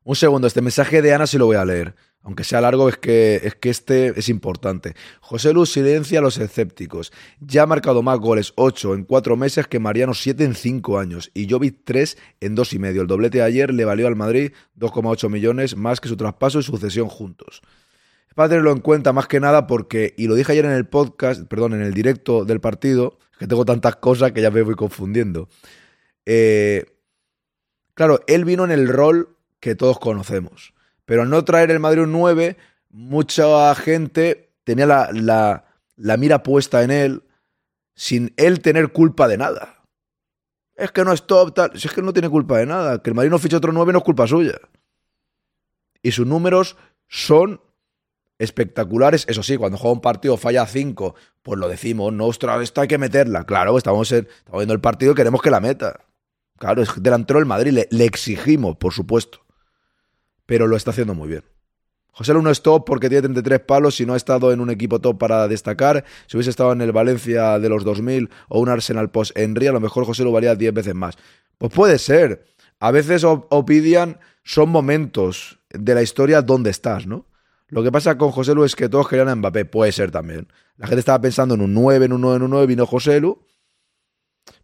[0.06, 1.96] Un segundo, este mensaje de Ana sí lo voy a leer.
[2.22, 4.94] Aunque sea largo, es que, es que este es importante.
[5.20, 7.12] José Luz silencia a los escépticos.
[7.40, 11.32] Ya ha marcado más goles, 8 en 4 meses, que Mariano 7 en 5 años.
[11.34, 13.02] Y Jovic 3 en 2 y medio.
[13.02, 16.64] El doblete de ayer le valió al Madrid 2,8 millones más que su traspaso y
[16.64, 17.64] su cesión juntos.
[18.28, 20.86] Es para tenerlo en cuenta más que nada porque, y lo dije ayer en el
[20.86, 24.76] podcast, perdón, en el directo del partido, que tengo tantas cosas que ya me voy
[24.76, 25.50] confundiendo.
[26.28, 26.86] Eh,
[27.96, 30.74] claro, él vino en el rol que todos conocemos.
[31.06, 32.58] Pero al no traer el Madrid un 9,
[32.90, 35.66] mucha gente tenía la, la-
[35.98, 37.24] la mira puesta en él
[37.96, 39.84] sin él tener culpa de nada.
[40.76, 41.80] Es que no es top, tal.
[41.80, 43.02] Si es que no tiene culpa de nada.
[43.02, 44.60] Que el Madrid no fiche otro 9 no es culpa suya.
[46.02, 46.76] Y sus números
[47.08, 47.62] son
[48.40, 49.24] espectaculares.
[49.30, 52.90] Eso sí, cuando juega un partido falla 5, pues lo decimos, no, ostras, esto hay
[52.90, 53.46] que meterla.
[53.46, 56.02] Claro, estamos, en- estamos viendo el partido y queremos que la meta.
[56.58, 59.45] Claro, es delantero del Madrid, le exigimos, por supuesto.
[60.46, 61.44] Pero lo está haciendo muy bien.
[62.12, 64.70] José Lu no es top porque tiene 33 palos y no ha estado en un
[64.70, 66.06] equipo top para destacar.
[66.28, 69.74] Si hubiese estado en el Valencia de los 2000 o un Arsenal post Henry, a
[69.74, 71.18] lo mejor José Lu valía 10 veces más.
[71.58, 72.46] Pues puede ser.
[72.80, 77.28] A veces Opidian son momentos de la historia donde estás, ¿no?
[77.68, 79.66] Lo que pasa con José Lu es que todos querían a Mbappé.
[79.66, 80.48] Puede ser también.
[80.78, 83.20] La gente estaba pensando en un 9, en un 9, en un 9, vino José
[83.20, 83.46] Lu.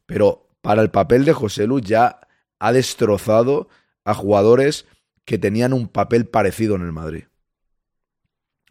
[0.05, 2.21] Pero para el papel de José Lu ya
[2.59, 3.67] ha destrozado
[4.05, 4.85] a jugadores
[5.25, 7.25] que tenían un papel parecido en el Madrid.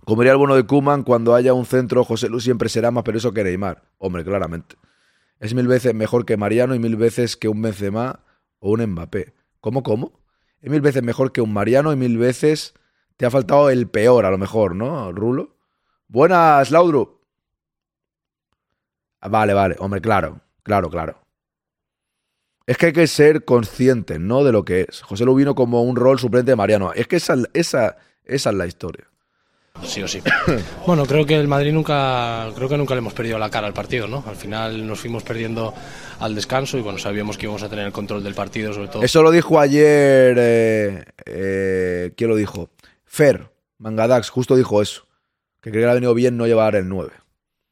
[0.04, 3.04] Como diría el bueno de Kuman, cuando haya un centro, José Lu siempre será más
[3.04, 3.82] peligroso que Neymar.
[3.98, 4.76] Hombre, claramente.
[5.38, 8.24] Es mil veces mejor que Mariano y mil veces que un Benzema
[8.58, 9.34] o un Mbappé.
[9.60, 10.20] ¿Cómo, cómo?
[10.60, 12.74] Es mil veces mejor que un Mariano y mil veces
[13.16, 15.56] te ha faltado el peor, a lo mejor, ¿no, Rulo?
[16.08, 17.20] Buenas, Laudrup.
[19.20, 19.76] Ah, Vale, vale.
[19.78, 21.20] Hombre, claro, claro, claro.
[22.70, 24.44] Es que hay que ser consciente, ¿no?
[24.44, 25.02] De lo que es.
[25.02, 26.92] José Lu vino como un rol suplente de Mariano.
[26.92, 29.06] Es que esa, esa, esa es la historia.
[29.83, 30.22] Sí o sí.
[30.87, 33.72] Bueno, creo que el Madrid nunca, creo que nunca le hemos perdido la cara al
[33.72, 34.22] partido, ¿no?
[34.24, 35.74] Al final nos fuimos perdiendo
[36.20, 39.02] al descanso y bueno, sabíamos que íbamos a tener el control del partido, sobre todo.
[39.02, 40.37] Eso lo dijo ayer.
[40.38, 42.70] Eh, eh, ¿Quién lo dijo?
[43.04, 45.09] Fer, Mangadax, justo dijo eso.
[45.61, 47.11] Que cree que le ha venido bien no llevar el 9.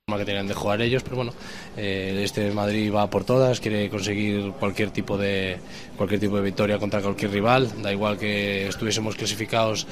[0.08, 1.34] forma que tenían de jugar ellos, pero bueno,
[1.78, 5.58] este Madrid va por todas, quiere conseguir cualquier tipo de
[5.96, 9.86] cualquier tipo de victoria contra cualquier rival, da igual que estuviésemos clasificados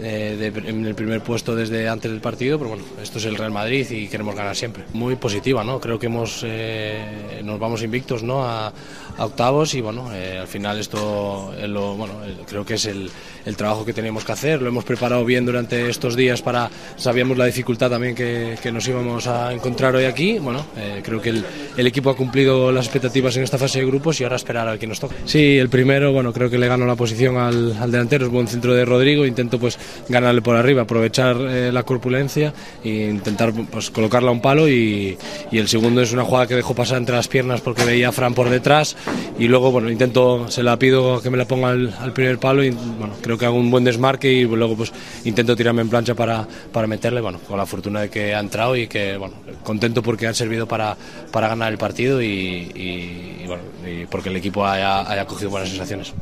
[0.00, 3.52] eh, en el primer puesto desde antes del partido, pero bueno, esto es el Real
[3.52, 4.84] Madrid y queremos ganar siempre.
[4.92, 5.80] Muy positiva, ¿no?
[5.80, 8.44] Creo que hemos eh, nos vamos invictos, ¿no?
[8.44, 8.72] A,
[9.18, 12.86] a octavos y bueno, eh, al final esto es lo, bueno, el- creo que es
[12.86, 13.10] el,
[13.44, 17.36] el trabajo que tenemos que hacer, lo hemos preparado bien durante estos días para sabíamos
[17.36, 21.30] la dificultad también que, que nos íbamos a encontrar hoy aquí, bueno, eh, creo que
[21.30, 21.44] el,
[21.76, 24.76] el equipo ha cumplido las expectativas en esta fase de grupos y ahora esperar a
[24.78, 25.14] quién nos toca.
[25.24, 28.48] Sí, el primero, bueno, creo que le gano la posición al, al delantero, es buen
[28.48, 32.52] centro de Rodrigo, intento pues ganarle por arriba, aprovechar eh, la corpulencia
[32.84, 35.16] e intentar pues colocarla a un palo y,
[35.50, 38.12] y el segundo es una jugada que dejó pasar entre las piernas porque veía a
[38.12, 38.96] Fran por detrás
[39.38, 42.70] y luego, bueno, intento, se la pido que me la ponga al, primer palo y
[42.70, 44.92] bueno, creo que hago un buen desmarque y luego pues
[45.24, 48.76] intento tirarme en plancha para, para meterle, bueno, con la fortuna de que ha entrado
[48.76, 49.34] y que, bueno,
[49.64, 50.96] contento porque han servido para,
[51.30, 52.26] para ganar el partido y,
[52.74, 53.64] y- bueno,
[54.10, 56.14] porque el equipo haya, haya cogido buenas sensaciones.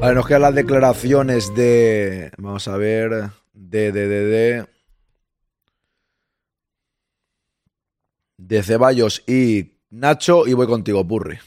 [0.00, 2.30] Vale, nos quedan las declaraciones de.
[2.38, 3.30] Vamos a ver.
[3.52, 4.66] De, de, de, de.
[8.36, 10.46] De Ceballos y Nacho.
[10.46, 11.38] Y voy contigo, Purri.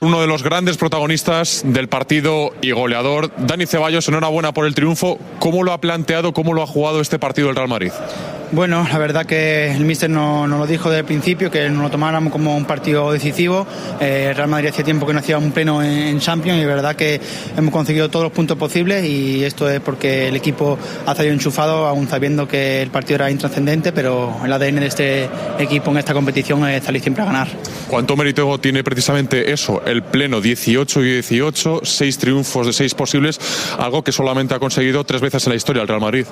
[0.00, 5.18] Uno de los grandes protagonistas del partido y goleador, Dani Ceballos, enhorabuena por el triunfo.
[5.40, 7.92] ¿Cómo lo ha planteado, cómo lo ha jugado este partido el Real Madrid?
[8.52, 11.82] Bueno, la verdad que el míster nos no lo dijo desde el principio, que nos
[11.82, 13.64] lo tomáramos como un partido decisivo.
[14.00, 16.62] Eh, el Real Madrid hacía tiempo que no hacía un pleno en, en Champions y
[16.62, 17.20] la verdad que
[17.56, 20.76] hemos conseguido todos los puntos posibles y esto es porque el equipo
[21.06, 25.28] ha salido enchufado, aún sabiendo que el partido era intrascendente, pero el ADN de este
[25.60, 27.48] equipo en esta competición es salir siempre a ganar.
[27.86, 29.82] ¿Cuánto mérito tiene precisamente eso?
[29.86, 33.38] El pleno 18 y 18, seis triunfos de seis posibles,
[33.78, 36.26] algo que solamente ha conseguido tres veces en la historia el Real Madrid.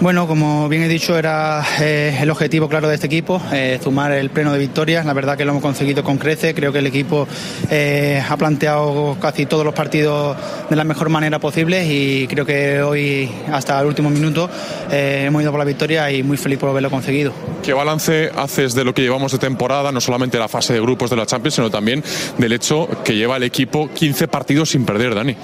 [0.00, 3.80] Bueno, como bien he dicho, era era eh, el objetivo claro de este equipo, eh,
[3.82, 5.04] sumar el pleno de victorias.
[5.04, 6.54] La verdad que lo hemos conseguido con crece.
[6.54, 7.26] Creo que el equipo
[7.70, 10.36] eh, ha planteado casi todos los partidos
[10.68, 14.48] de la mejor manera posible y creo que hoy, hasta el último minuto,
[14.90, 17.32] eh, hemos ido por la victoria y muy feliz por haberlo conseguido.
[17.62, 21.10] ¿Qué balance haces de lo que llevamos de temporada, no solamente la fase de grupos
[21.10, 22.04] de la Champions, sino también
[22.38, 25.36] del hecho que lleva el equipo 15 partidos sin perder, Dani?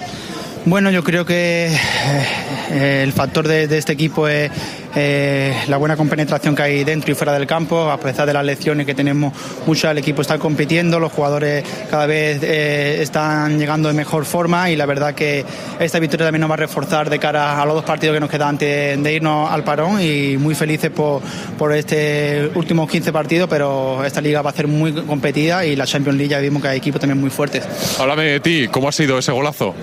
[0.65, 1.71] Bueno, yo creo que
[2.73, 4.51] el factor de, de este equipo es
[4.99, 8.43] eh, la buena compenetración que hay dentro y fuera del campo, a pesar de las
[8.43, 9.35] lecciones que tenemos
[9.67, 14.71] muchas, el equipo está compitiendo, los jugadores cada vez eh, están llegando de mejor forma
[14.71, 15.45] y la verdad que
[15.79, 18.31] esta victoria también nos va a reforzar de cara a los dos partidos que nos
[18.31, 21.21] quedan antes de irnos al parón y muy felices por,
[21.59, 25.85] por este últimos 15 partidos, pero esta liga va a ser muy competida y la
[25.85, 27.65] Champions League ya vimos que hay equipos también muy fuertes.
[28.01, 29.75] Háblame de ti, ¿cómo ha sido ese golazo?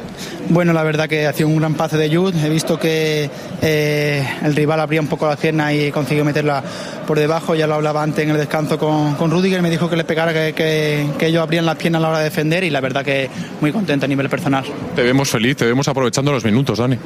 [0.50, 2.46] Bueno, la verdad que ha sido un gran pase de Jude.
[2.46, 3.30] He visto que
[3.62, 6.64] eh, el rival abría un poco la pierna y consiguió meterla
[7.06, 7.56] por debajo.
[7.56, 9.62] Ya lo hablaba antes en el descanso con, con Rudiger.
[9.62, 12.18] Me dijo que le pegara, que, que, que ellos abrían las piernas a la hora
[12.20, 13.30] de defender y la verdad que
[13.62, 14.64] muy contento a nivel personal.
[14.96, 16.98] Te vemos feliz, te vemos aprovechando los minutos, Dani.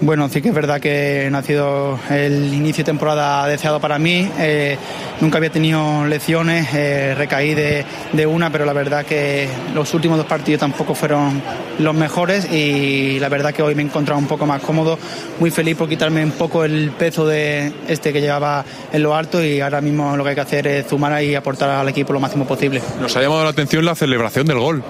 [0.00, 3.98] Bueno, sí que es verdad que no ha sido el inicio de temporada deseado para
[3.98, 4.28] mí.
[4.38, 4.76] Eh,
[5.20, 10.18] nunca había tenido lecciones, eh, recaí de, de, una, pero la verdad que los últimos
[10.18, 11.40] dos partidos tampoco fueron
[11.78, 14.98] los mejores y la verdad que hoy me he encontrado un poco más cómodo,
[15.38, 17.41] muy feliz por quitarme un poco el peso de
[17.88, 20.86] este que llevaba en lo alto y ahora mismo lo que hay que hacer es
[20.86, 22.82] sumar y aportar al equipo lo máximo posible.
[23.00, 24.82] Nos ha llamado la atención la celebración del gol.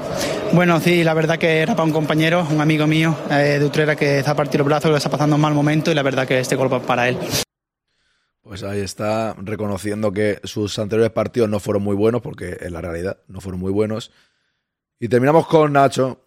[0.52, 3.96] Bueno, sí, la verdad que era para un compañero, un amigo mío eh, de Utrera
[3.96, 6.26] que está a partir los brazos, que está pasando un mal momento y la verdad
[6.26, 7.16] que este gol va para él.
[8.42, 12.80] Pues ahí está, reconociendo que sus anteriores partidos no fueron muy buenos, porque en la
[12.80, 14.10] realidad no fueron muy buenos.
[14.98, 16.20] Y terminamos con Nacho.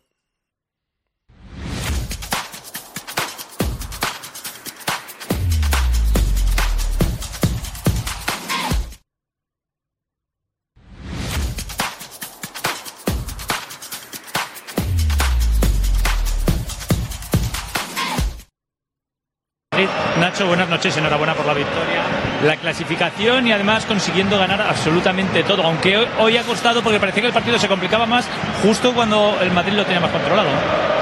[20.86, 22.04] Noches, enhorabuena por la victoria,
[22.46, 27.28] la clasificación y además consiguiendo ganar absolutamente todo, aunque hoy ha costado porque parecía que
[27.28, 28.26] el partido se complicaba más
[28.62, 30.50] justo cuando el Madrid lo tenía más controlado.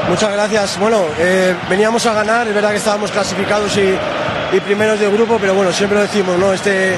[0.07, 0.79] Muchas gracias.
[0.79, 5.37] Bueno, eh, veníamos a ganar, es verdad que estábamos clasificados y, y, primeros de grupo,
[5.39, 6.53] pero bueno, siempre lo decimos, ¿no?
[6.53, 6.97] Este,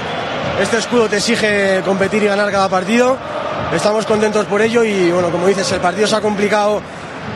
[0.62, 3.18] este escudo te exige competir y ganar cada partido.
[3.74, 6.82] Estamos contentos por ello y bueno, como dices, el partido se ha complicado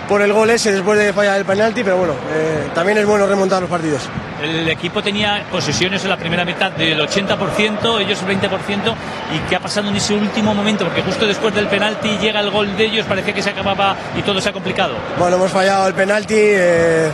[0.07, 3.27] por el gol ese después de fallar el penalti, pero bueno, eh, también es bueno
[3.27, 4.01] remontar los partidos.
[4.41, 8.95] El equipo tenía posesiones en la primera mitad del 80%, ellos el 20%,
[9.35, 12.49] y qué ha pasado en ese último momento, porque justo después del penalti llega el
[12.49, 14.95] gol de ellos, parecía que se acababa y todo se ha complicado.
[15.17, 17.11] Bueno, hemos fallado el penalti, eh,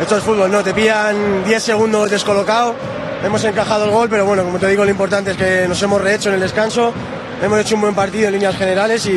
[0.00, 0.62] esto es fútbol, ¿no?
[0.62, 2.76] Te pillan 10 segundos descolocado,
[3.24, 6.00] hemos encajado el gol, pero bueno, como te digo, lo importante es que nos hemos
[6.00, 6.92] rehecho en el descanso,
[7.42, 9.10] hemos hecho un buen partido en líneas generales y,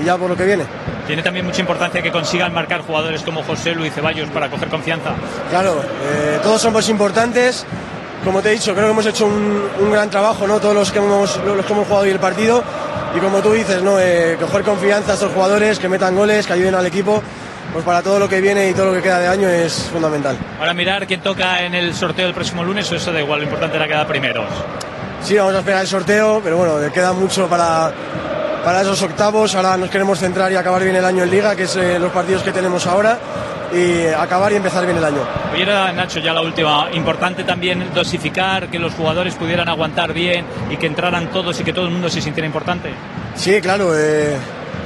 [0.00, 0.64] y ya por lo que viene.
[1.06, 5.10] Tiene también mucha importancia que consigan marcar jugadores como José Luis Ceballos para coger confianza.
[5.50, 7.66] Claro, eh, todos somos importantes.
[8.24, 10.60] Como te he dicho, creo que hemos hecho un, un gran trabajo, ¿no?
[10.60, 12.62] Todos los que hemos, los que hemos jugado hoy el partido.
[13.16, 13.98] Y como tú dices, ¿no?
[13.98, 17.22] Eh, coger confianza a estos jugadores, que metan goles, que ayuden al equipo.
[17.72, 20.36] Pues para todo lo que viene y todo lo que queda de año es fundamental.
[20.60, 23.44] Ahora mirar quién toca en el sorteo del próximo lunes, o eso da igual, lo
[23.44, 24.46] importante era quedar primeros.
[25.22, 27.90] Sí, vamos a esperar el sorteo, pero bueno, queda mucho para,
[28.64, 29.54] para esos octavos.
[29.54, 32.12] Ahora nos queremos centrar y acabar bien el año en Liga, que es eh, los
[32.12, 33.18] partidos que tenemos ahora,
[33.72, 35.20] y acabar y empezar bien el año.
[35.52, 36.88] Hoy era, Nacho, ya la última.
[36.92, 41.72] Importante también dosificar, que los jugadores pudieran aguantar bien y que entraran todos y que
[41.72, 42.90] todo el mundo se sintiera importante.
[43.34, 43.92] Sí, claro.
[43.96, 44.36] Eh,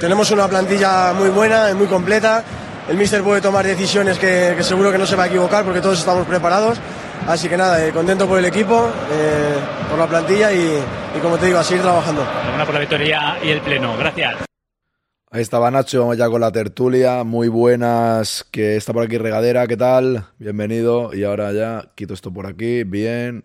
[0.01, 2.45] tenemos una plantilla muy buena, muy completa.
[2.89, 5.81] El míster puede tomar decisiones que, que seguro que no se va a equivocar porque
[5.81, 6.79] todos estamos preparados.
[7.27, 9.57] Así que nada, eh, contento por el equipo, eh,
[9.91, 10.79] por la plantilla y,
[11.17, 12.25] y, como te digo, a seguir trabajando.
[12.55, 13.97] Una por la victoria y el pleno.
[13.97, 14.47] Gracias.
[15.31, 17.25] Ahí estaba Nacho, vamos ya con la tertulia.
[17.25, 20.25] Muy buenas, que está por aquí Regadera, ¿qué tal?
[20.39, 21.13] Bienvenido.
[21.13, 22.85] Y ahora ya quito esto por aquí.
[22.85, 23.45] Bien.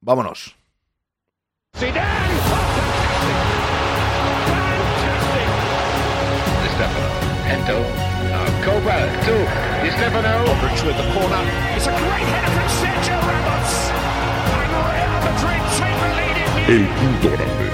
[0.00, 0.56] Vámonos.
[8.64, 9.34] Cobra to
[9.82, 10.44] Di Stefano.
[10.46, 11.42] Modric with the corner.
[11.76, 13.72] It's a great header from Sergio Ramos.
[14.62, 17.72] And Real Madrid take the lead in El grande.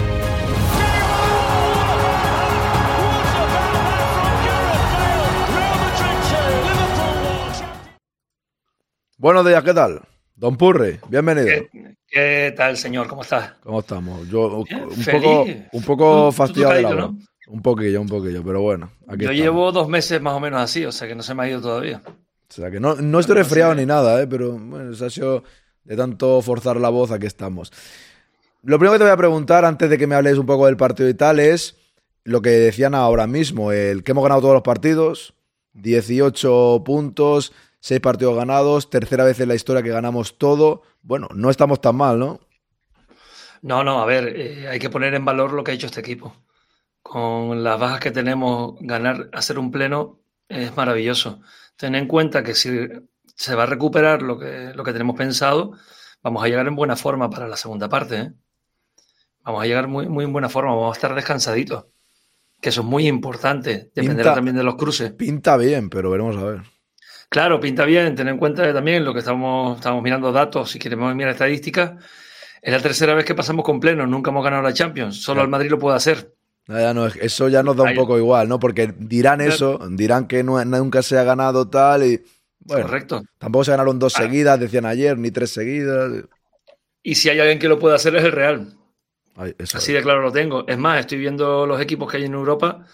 [9.16, 10.00] Buenos días, ¿qué tal?
[10.36, 11.46] Don Purre, bienvenido.
[11.72, 13.08] ¿Qué, qué tal, señor?
[13.08, 13.56] ¿Cómo está?
[13.64, 14.28] ¿Cómo estamos?
[14.28, 15.22] Yo un feliz.
[15.22, 17.12] poco, un poco Tú- tú fastidiado de la traído, hora.
[17.12, 17.18] ¿no?
[17.48, 18.90] Un poquillo, un poquillo, pero bueno.
[19.06, 19.36] Aquí Yo estamos.
[19.36, 21.60] llevo dos meses más o menos así, o sea que no se me ha ido
[21.60, 22.02] todavía.
[22.06, 24.26] O sea que no, no estoy resfriado ni nada, ¿eh?
[24.26, 25.44] pero bueno, se ha sido
[25.84, 27.72] de tanto forzar la voz, aquí estamos.
[28.62, 30.76] Lo primero que te voy a preguntar antes de que me hables un poco del
[30.76, 31.76] partido y tal es
[32.24, 35.34] lo que decían ahora mismo, el que hemos ganado todos los partidos,
[35.74, 40.82] 18 puntos, 6 partidos ganados, tercera vez en la historia que ganamos todo.
[41.02, 42.40] Bueno, no estamos tan mal, ¿no?
[43.62, 46.00] No, no, a ver, eh, hay que poner en valor lo que ha hecho este
[46.00, 46.34] equipo.
[47.08, 51.40] Con las bajas que tenemos, ganar, hacer un pleno es maravilloso.
[51.76, 52.70] Ten en cuenta que si
[53.34, 55.72] se va a recuperar lo que, lo que tenemos pensado,
[56.22, 58.16] vamos a llegar en buena forma para la segunda parte.
[58.18, 58.32] ¿eh?
[59.42, 61.86] Vamos a llegar muy, muy en buena forma, vamos a estar descansaditos.
[62.60, 65.12] Que eso es muy importante, dependerá Pinta- también de los cruces.
[65.12, 66.62] Pinta bien, pero veremos a ver.
[67.30, 71.14] Claro, pinta bien, ten en cuenta también lo que estamos, estamos mirando datos, si queremos
[71.14, 71.92] mirar estadísticas,
[72.60, 75.44] es la tercera vez que pasamos con pleno, nunca hemos ganado la Champions, solo Claro.
[75.46, 76.34] el Madrid lo puede hacer.
[76.68, 78.58] Ya, ya no, eso ya nos da un poco igual, ¿no?
[78.60, 82.22] Porque dirán eso, dirán que no- nunca se ha ganado tal y...
[82.60, 83.22] Bueno, Correcto.
[83.38, 86.24] tampoco se ganaron dos seguidas, decían ayer, ni tres seguidas.
[87.02, 88.74] Y si hay alguien que lo puede hacer es el Real.
[89.36, 90.66] Ay, Así de claro lo tengo.
[90.68, 92.84] Es más, estoy viendo los equipos que hay en Europa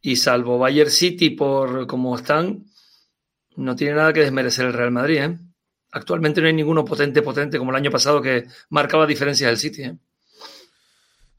[0.00, 2.66] y salvo Bayern City por cómo están,
[3.56, 5.16] no tiene nada que desmerecer el Real Madrid.
[5.22, 5.38] ¿eh?
[5.90, 9.82] Actualmente no hay ninguno potente, potente como el año pasado que marcaba diferencias del City.
[9.82, 9.98] ¿eh?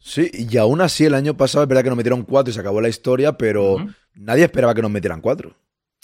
[0.07, 2.61] Sí, y aún así el año pasado es verdad que nos metieron cuatro y se
[2.61, 5.53] acabó la historia, pero nadie esperaba que nos metieran cuatro.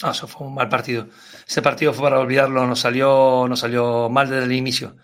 [0.02, 1.08] Ah, eso fue un mal partido.
[1.48, 4.96] Ese partido fue para olvidarlo, nos salió, nos salió mal desde el inicio.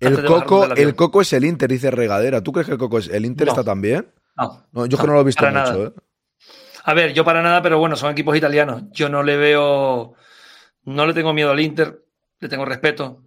[0.00, 2.42] El coco, el coco es el Inter, dice Regadera.
[2.42, 3.52] ¿Tú crees que el coco es el Inter No.
[3.52, 4.14] está también?
[4.72, 5.76] No, yo es que no, no lo he visto mucho, nada.
[5.76, 5.92] ¿eh?
[6.84, 8.84] A ver, yo para nada, pero bueno, son equipos italianos.
[8.92, 10.14] Yo no le veo,
[10.84, 12.02] no le tengo miedo al Inter,
[12.40, 13.24] le tengo respeto.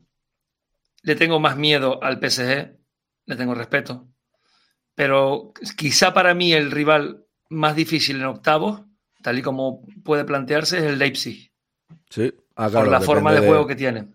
[1.03, 2.75] Le tengo más miedo al PSG,
[3.25, 4.07] le tengo respeto.
[4.95, 8.81] Pero quizá para mí el rival más difícil en octavos,
[9.21, 11.51] tal y como puede plantearse, es el Leipzig.
[12.09, 12.33] Sí.
[12.55, 14.07] Ah, claro, por la forma de, juego que tiene.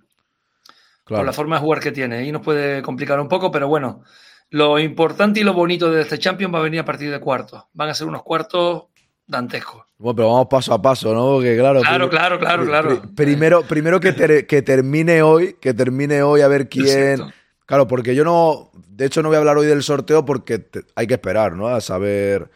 [1.05, 1.21] Claro.
[1.21, 2.19] Por la forma de jugar que tiene.
[2.19, 4.03] Ahí nos puede complicar un poco, pero bueno.
[4.51, 7.65] Lo importante y lo bonito de este Champions va a venir a partir de cuartos.
[7.73, 8.85] Van a ser unos cuartos
[9.27, 9.85] dantescos.
[9.99, 11.35] Bueno, pero vamos paso a paso, ¿no?
[11.35, 11.81] Porque claro.
[11.81, 13.01] Claro, claro, claro, claro.
[13.03, 17.21] pri- primero, primero que, ter- que termine hoy, que termine hoy a ver quién.
[17.67, 18.71] Claro, porque yo no.
[18.89, 21.69] De hecho, no voy a hablar hoy del sorteo porque te- hay que esperar, ¿no?
[21.69, 22.51] A saber.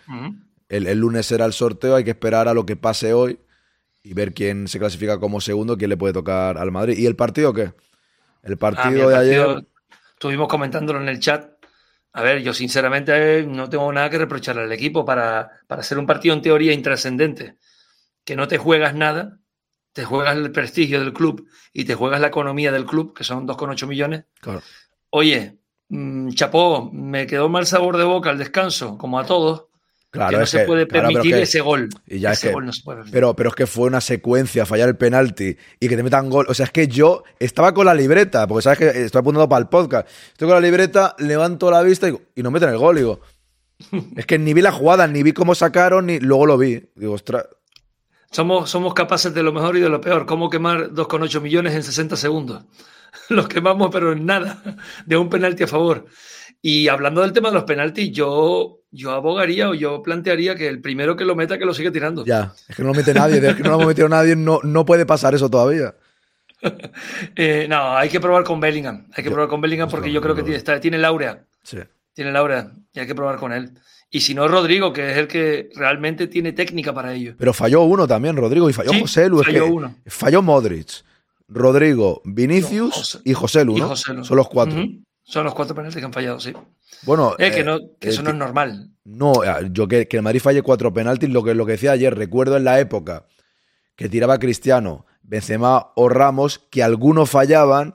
[0.68, 3.40] El, el lunes será el sorteo, hay que esperar a lo que pase hoy
[4.02, 6.96] y ver quién se clasifica como segundo, quién le puede tocar al Madrid.
[6.96, 7.72] ¿Y el partido qué?
[8.42, 9.66] El Ah, partido de partido, ayer.
[10.14, 11.50] Estuvimos comentándolo en el chat.
[12.12, 15.98] A ver, yo sinceramente eh, no tengo nada que reprocharle al equipo para, para hacer
[15.98, 17.56] un partido en teoría intrascendente.
[18.24, 19.38] Que no te juegas nada,
[19.92, 23.46] te juegas el prestigio del club y te juegas la economía del club, que son
[23.46, 24.24] 2,8 millones.
[24.40, 24.62] Claro.
[25.10, 25.58] Oye,
[25.88, 29.66] mm, chapó, me quedó mal sabor de boca al descanso, como a todos.
[30.12, 31.88] Claro, que no es se que- puede claro, permitir ese gol.
[32.06, 33.12] Y ya ese es que, gol no se puede permitir.
[33.14, 36.46] pero, pero es que fue una secuencia, fallar el penalti y que te metan gol.
[36.48, 39.60] O sea, es que yo estaba con la libreta, porque sabes que estoy apuntando para
[39.62, 40.08] el podcast.
[40.32, 42.96] Estoy con la libreta, levanto la vista y, y no meten el gol.
[42.96, 43.20] Digo,
[44.16, 46.82] es que ni vi la jugada, ni vi cómo sacaron, ni luego lo vi.
[46.96, 47.46] Digo, ostras,
[48.32, 50.26] Somos, somos capaces de lo mejor y de lo peor.
[50.26, 52.64] ¿Cómo quemar 2,8 millones en 60 segundos?
[53.28, 54.62] Los quemamos, pero en nada,
[55.06, 56.06] de un penalti a favor.
[56.62, 60.80] Y hablando del tema de los penaltis, yo, yo abogaría o yo plantearía que el
[60.82, 62.24] primero que lo meta, que lo siga tirando.
[62.26, 64.60] ya, es que no lo mete nadie, es que no lo hemos metido nadie, no,
[64.62, 65.94] no puede pasar eso todavía.
[67.36, 69.06] Eh, no, hay que probar con Bellingham.
[69.14, 71.44] Hay que probar con Bellingham porque yo creo que tiene, está- tiene el áurea.
[71.62, 71.78] Sí.
[72.12, 73.70] Tiene el áurea y hay que probar con él.
[74.10, 77.34] Y si no, Rodrigo, que es el que realmente tiene técnica para ello.
[77.38, 79.40] Pero falló uno también, Rodrigo, y falló Sí, José Lu.
[79.40, 79.94] es falló que uno.
[80.06, 80.88] Falló Modric,
[81.50, 83.88] Rodrigo, Vinicius y José Lu, Y ¿no?
[83.88, 84.24] José Lu.
[84.24, 84.82] Son los cuatro.
[85.24, 86.52] Son los cuatro penaltis que han fallado, sí.
[87.02, 88.90] Bueno, Es que, eh, no, que eh, eso no es normal.
[89.04, 91.92] No, eh, yo que, que el Madrid falle cuatro penaltis, lo que, lo que decía
[91.92, 93.26] ayer, recuerdo en la época
[93.96, 97.94] que tiraba Cristiano, Benzema o Ramos, que algunos fallaban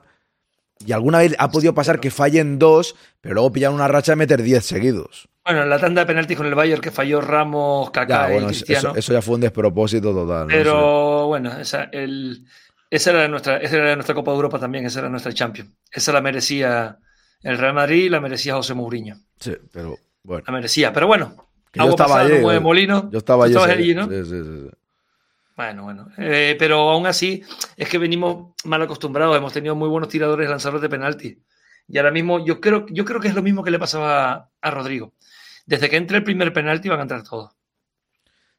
[0.84, 4.16] y alguna vez ha podido pasar que fallen dos, pero luego pillan una racha de
[4.16, 5.28] meter diez seguidos.
[5.44, 8.32] Bueno, en la tanda de penaltis con el Bayern que falló Ramos, Kaká Ya, y
[8.34, 8.90] bueno, es- Cristiano.
[8.90, 10.42] eso, eso ya fue un despropósito total.
[10.42, 10.46] ¿no?
[10.48, 12.44] pero bueno, esa, el,
[12.90, 15.70] esa, era nuestra, esa era nuestra Copa de Europa también, esa era nuestra Champions.
[15.90, 16.98] Esa la merecía
[17.42, 19.16] el Real Madrid y la merecía José Mourinho.
[19.38, 20.44] Sí, pero bueno.
[20.46, 20.92] La merecía.
[20.92, 23.10] Pero bueno, Que yo agua estaba pasada no mueve yo- molino.
[23.10, 23.94] Yo estaba allí.
[23.94, 24.08] ¿no?
[24.08, 24.70] Sí, sí, sí.
[25.56, 26.08] Bueno, bueno.
[26.18, 27.42] Eh, pero aún así,
[27.76, 29.36] es que venimos mal acostumbrados.
[29.36, 31.42] Hemos tenido muy buenos tiradores lanzadores de penalti.
[31.88, 34.50] Y ahora mismo, yo creo, yo creo que es lo mismo que le pasaba a,
[34.60, 35.14] a Rodrigo.
[35.64, 37.55] Desde que entre el primer penalti van a entrar todos.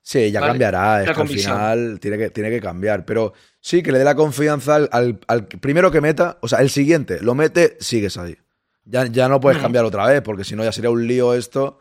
[0.10, 3.04] Sí, ya Vale, cambiará, es que al final tiene que, tiene que cambiar.
[3.04, 6.60] Pero sí, que le dé la confianza al, al- al primero que meta, o sea,
[6.60, 8.38] el siguiente, lo mete, sigues ahí.
[8.86, 11.80] Ya, ya no puedes cambiar otra vez, porque si no ya sería un lío esto.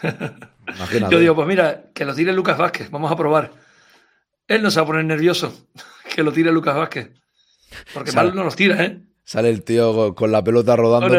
[0.76, 1.12] Imagínate.
[1.12, 3.50] Yo digo, pues mira, que lo tire Lucas Vázquez, vamos a probar.
[4.46, 5.66] Él no se va a poner nervioso,
[6.14, 7.10] que lo tire Lucas Vázquez.
[7.92, 9.00] Porque O sea, mal no los tira, ¿eh?
[9.26, 11.16] Sale el tío con- la pelota rodando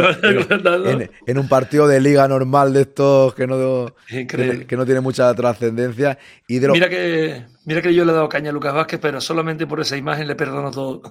[1.26, 4.28] en, un partido de liga normal de estos que no, que,
[4.68, 6.18] que no tiene mucha trascendencia.
[6.48, 9.00] Y de lo- Mira que, mira que yo le he dado caña a Lucas Vázquez,
[9.02, 11.02] pero solamente por esa imagen le perdono todo.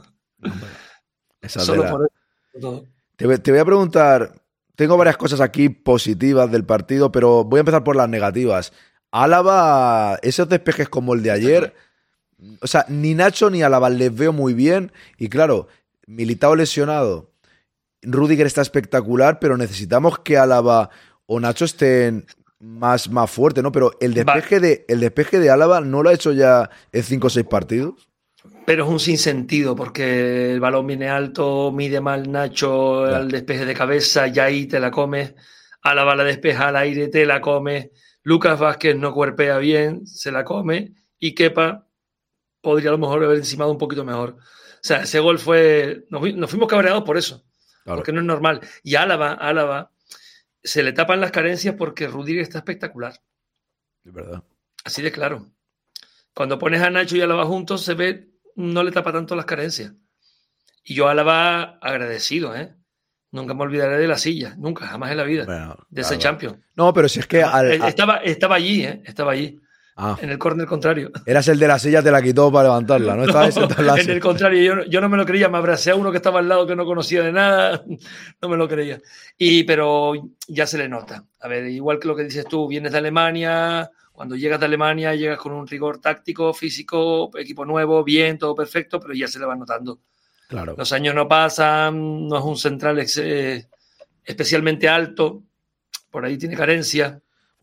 [1.48, 2.60] Solo la- por eso.
[2.60, 2.84] todo.
[3.16, 4.32] Te, voy- te voy a preguntar,
[4.76, 8.72] tengo varias cosas aquí positivas del partido, pero voy a empezar por las negativas.
[9.10, 11.74] Álava, esos despejes como el de ayer,
[12.60, 14.90] o sea, ni Nacho ni Álava les veo muy bien.
[15.18, 15.68] Y claro,
[16.06, 17.34] Militao lesionado,
[18.02, 20.90] Rudiger está espectacular, pero necesitamos que Álava
[21.26, 22.26] o Nacho estén
[22.58, 23.72] más, más fuerte, ¿no?
[23.72, 27.26] Pero el despeje, de, el despeje de Álava no lo ha hecho ya en 5
[27.26, 28.08] o 6 partidos.
[28.66, 33.74] Pero es un sinsentido, porque el balón viene alto, mide mal Nacho al despeje de
[33.74, 35.34] cabeza, ya ahí te la comes.
[35.82, 37.90] A la despeja al aire, te la comes.
[38.22, 40.94] Lucas Vázquez no cuerpea bien, se la come.
[41.18, 41.86] Y Kepa
[42.62, 44.38] podría a lo mejor haber encimado un poquito mejor.
[44.84, 46.04] O sea, ese gol fue.
[46.10, 47.42] Nos, fu- nos fuimos cabreados por eso,
[47.84, 47.96] Claro.
[47.98, 48.60] porque no es normal.
[48.82, 49.90] Y Álava, Álava,
[50.62, 53.14] se le tapan las carencias porque Rudiger está espectacular.
[54.04, 54.42] Es verdad.
[54.84, 55.48] Así de claro.
[56.34, 59.94] Cuando pones a Nacho y Álava juntos, se ve, no le tapa tanto las carencias.
[60.84, 62.74] Y yo Álava agradecido, ¿eh?
[63.30, 66.62] Nunca me olvidaré de la silla, nunca, jamás en la vida, de ese champion.
[66.76, 69.02] No, pero si es que al- Eh, estaba, estaba allí, ¿eh?
[69.06, 69.60] Estaba allí.
[69.96, 70.18] Ah.
[70.20, 71.10] En el córner contrario.
[71.26, 73.24] eras el de la silla, te la quitó para levantarla, ¿no?
[73.24, 75.94] Estabas sentado en el contrario, yo, no- yo no me lo creía, me abracé a
[75.94, 77.84] uno que estaba al lado que no conocía de nada,
[78.42, 79.00] no me lo creía.
[79.38, 80.12] Y, pero
[80.48, 81.24] ya se le nota.
[81.40, 85.14] A ver, igual que lo que dices tú, vienes de Alemania, cuando llegas de Alemania
[85.14, 89.46] llegas con un rigor táctico, físico, equipo nuevo, bien, todo perfecto, pero ya se le
[89.46, 90.00] va notando.
[90.48, 90.74] Claro.
[90.76, 93.68] Los años no pasan, no es un central ex- eh,
[94.24, 95.42] especialmente alto,
[96.10, 97.20] por ahí tiene carencia.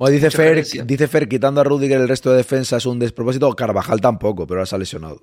[0.09, 3.53] Dice mucha Fer, dice Fer, quitando a Rudiger el resto de defensa es un despropósito.
[3.55, 5.21] Carvajal tampoco, pero ahora se ha lesionado.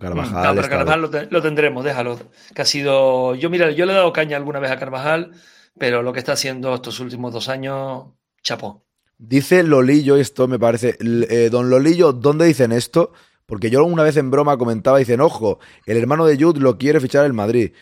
[0.00, 2.18] Carvajal, Mm, No, pero Carvajal lo, te- lo tendremos, déjalo.
[2.54, 3.34] Que ha sido.
[3.34, 5.32] Yo, mira, yo le he dado caña alguna vez a Carvajal,
[5.78, 8.04] pero lo que está haciendo estos últimos dos años,
[8.42, 8.84] chapó.
[9.16, 10.96] Dice Lolillo, esto me parece.
[11.00, 13.12] Eh, don Lolillo, ¿dónde dicen esto?
[13.46, 17.00] Porque yo una vez en broma comentaba, dicen, ojo, el hermano de Jude lo quiere
[17.00, 17.72] fichar el Madrid.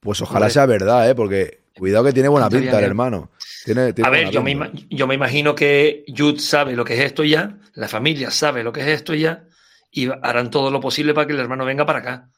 [0.00, 1.14] Pues ojalá sea verdad, ¿eh?
[1.14, 2.84] Porque cuidado que tiene buena pinta el bien.
[2.84, 3.30] hermano.
[3.64, 4.58] Tiene, tiene A ver, yo me,
[4.90, 8.80] yo imagino que Jude sabe lo que es esto ya, la familia sabe lo que
[8.80, 9.44] es esto ya,
[9.90, 12.30] y harán todo lo posible para que el hermano venga para acá.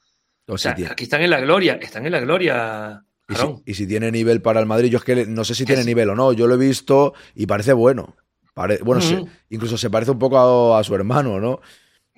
[0.47, 3.63] O sea, aquí están en la gloria, están en la gloria, y, si, Aarón.
[3.65, 6.09] y si tiene nivel para el Madrid, yo es que no sé si tiene nivel
[6.11, 6.31] o no.
[6.33, 8.15] Yo lo he visto y parece bueno.
[8.53, 9.29] Pare- bueno, se- Ujú.
[9.49, 10.37] incluso se parece un poco
[10.75, 11.59] a, a su hermano, ¿no?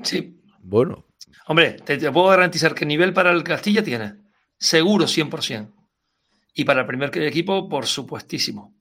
[0.04, 0.42] Sí.
[0.60, 1.06] Bueno,
[1.48, 4.16] Hombre, te, te puedo garantizar que nivel para el Castilla tiene.
[4.60, 5.72] Seguro, 100%.
[6.54, 8.76] Y para el primer equipo, por supuestísimo.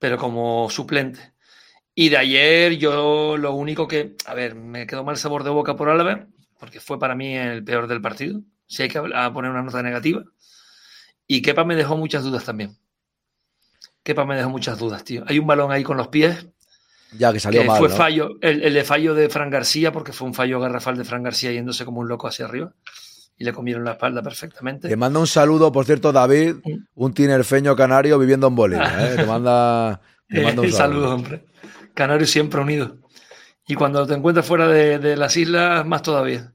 [0.00, 1.34] Pero como suplente.
[1.94, 4.16] Y de ayer, yo lo único que.
[4.26, 6.26] A ver, me quedó mal sabor de boca por Álava,
[6.58, 8.40] porque fue para mí el peor del partido.
[8.66, 10.24] Si hay que poner una nota negativa.
[11.28, 12.76] Y Kepa me dejó muchas dudas también.
[14.02, 15.22] Kepa me dejó muchas dudas, tío.
[15.28, 16.48] Hay un balón ahí con los pies
[17.12, 17.78] ya que salió que mal.
[17.78, 17.96] fue ¿no?
[17.96, 21.22] fallo, el, el de fallo de Fran García, porque fue un fallo garrafal de Fran
[21.22, 22.72] García yéndose como un loco hacia arriba
[23.40, 24.86] y le comieron la espalda perfectamente.
[24.86, 26.56] Te manda un saludo, por cierto, David,
[26.94, 28.94] un tinerfeño canario viviendo en Bolivia.
[29.00, 29.16] ¿eh?
[29.16, 31.00] Te manda, te manda un Eh, saludo.
[31.08, 31.44] Saludos, hombre.
[31.94, 32.92] Canarios siempre unidos.
[33.66, 36.52] Y cuando te encuentras fuera de, de las islas, más todavía.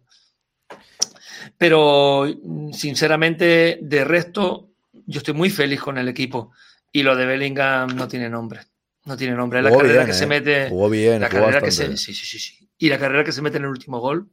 [1.57, 2.25] Pero,
[2.71, 4.69] sinceramente, de resto,
[5.07, 6.51] yo estoy muy feliz con el equipo.
[6.91, 8.61] Y lo de Bellingham no tiene nombre.
[9.05, 9.63] No tiene nombre.
[9.63, 10.15] La Jugó carrera bien, que ¿eh?
[10.15, 10.69] se mete.
[10.69, 12.69] Jugó bien, la jugó carrera que se, sí, sí, sí.
[12.77, 14.29] Y la carrera que se mete en el último gol.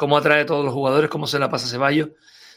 [0.00, 2.08] Cómo atrae a todos los jugadores, cómo se la pasa a Ceballos.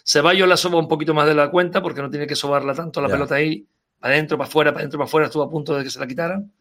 [0.05, 3.01] Ceballos la soba un poquito más de la cuenta porque no tiene que sobarla tanto
[3.01, 3.67] la pelota ahí.
[3.99, 5.25] Para adentro, para afuera, para adentro, para afuera.
[5.27, 6.53] Estuvo a punto de que se la quitaran.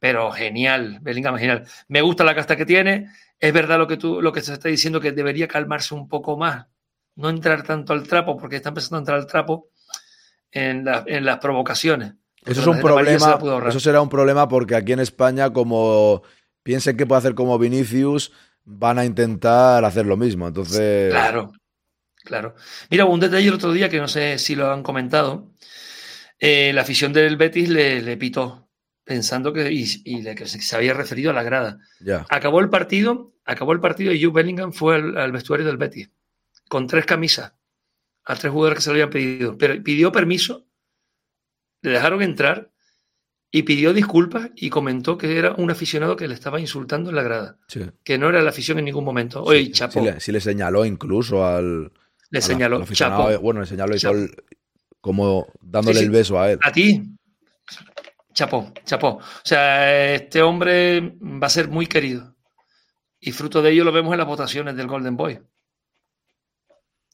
[0.00, 1.64] Pero genial, Bellingham genial.
[1.86, 3.06] Me gusta la casta que tiene.
[3.38, 6.36] Es verdad lo que tú, lo que se está diciendo que debería calmarse un poco
[6.36, 6.66] más.
[7.14, 9.68] No entrar tanto al trapo, porque está empezando a entrar al trapo
[10.50, 12.14] en, la- en las provocaciones.
[12.44, 13.38] Eso es un se problema.
[13.68, 16.22] Eso será un problema porque aquí en España, como
[16.64, 18.32] piensen que puede hacer como Vinicius,
[18.64, 20.48] van a intentar hacer lo mismo.
[20.48, 21.52] Entonces, Claro,
[22.24, 22.54] claro.
[22.90, 25.52] Mira, un detalle el otro día que no sé si lo han comentado.
[26.38, 28.68] Eh, la afición del Betis le, le pitó,
[29.04, 31.78] pensando que, y, y le- que se había referido a la grada.
[32.00, 32.26] ya.
[32.30, 36.10] Acabó el partido, acabó el partido y Jude Bellingham fue al, al vestuario del Betis
[36.68, 37.54] con tres camisas
[38.24, 39.58] a tres jugadores que se lo habían pedido.
[39.58, 40.66] Pero pidió permiso,
[41.82, 42.69] le dejaron entrar
[43.52, 47.22] y pidió disculpas y comentó que era un aficionado que le estaba insultando en la
[47.22, 47.80] grada, Sí.
[48.04, 49.42] que no era la afición en ningún momento.
[49.42, 51.92] Oye, Sí, chapo, sí le, sí le señaló incluso al.
[52.30, 53.28] Le al- señaló, al chapo.
[53.30, 54.14] eh, Bueno, le señaló y Chapo.
[54.14, 54.44] todo el-
[55.00, 56.58] como dándole el beso a él.
[56.62, 57.02] a ti,
[58.34, 59.08] chapó, chapó.
[59.16, 62.36] O sea, este hombre va a ser muy querido.
[63.18, 65.40] Y fruto de ello lo vemos en las votaciones del Golden Boy.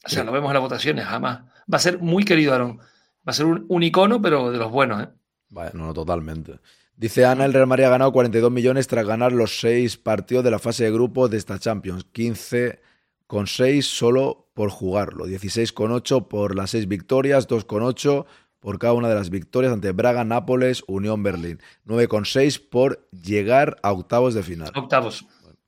[0.04, 1.40] O sea, lo vemos en las votaciones, jamás.
[1.72, 2.78] va a ser muy querido Aarón.
[2.78, 5.08] Va a ser un, un icono, pero de los buenos, ¿eh?
[5.50, 6.58] No, no, totalmente.
[6.96, 10.50] Dice Ana, el Real Madrid ha ganado 42 millones tras ganar los seis partidos de
[10.50, 12.06] la fase de grupos de esta Champions.
[12.12, 12.80] 15
[13.26, 15.26] con 6 solo por jugarlo.
[15.26, 18.26] 16 con 8 por las 6 victorias, 2 con 8
[18.60, 21.60] por cada una de las victorias ante Braga, Nápoles, Unión Berlín.
[21.84, 24.72] 9 con 6 por llegar a octavos de final.
[24.74, 25.26] Octavos.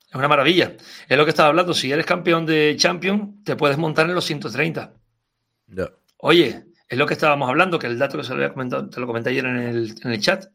[0.08, 0.76] Es una maravilla.
[1.08, 1.74] Es lo que estaba hablando.
[1.74, 4.94] Si eres campeón de Champions, te puedes montar en los 130.
[5.66, 5.90] Ya.
[6.16, 9.00] Oye, es lo que estábamos hablando, que el dato que se lo había comentado, te
[9.00, 10.46] lo comenté ayer en el, en el chat.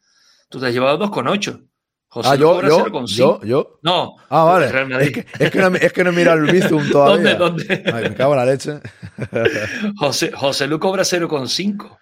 [0.50, 1.68] Tú te has llevado 2,8.
[2.08, 3.08] José Ah, Lu yo, cobra yo, 0,5.
[3.16, 3.80] yo, yo.
[3.82, 4.16] No.
[4.30, 4.68] Ah, vale.
[5.04, 7.36] Es que, es que no, es que no he mirado el Bizum todavía.
[7.36, 7.92] ¿Dónde, dónde?
[7.92, 8.80] Ay, me cago en la leche.
[9.98, 11.98] José, José Lu cobra 0,5.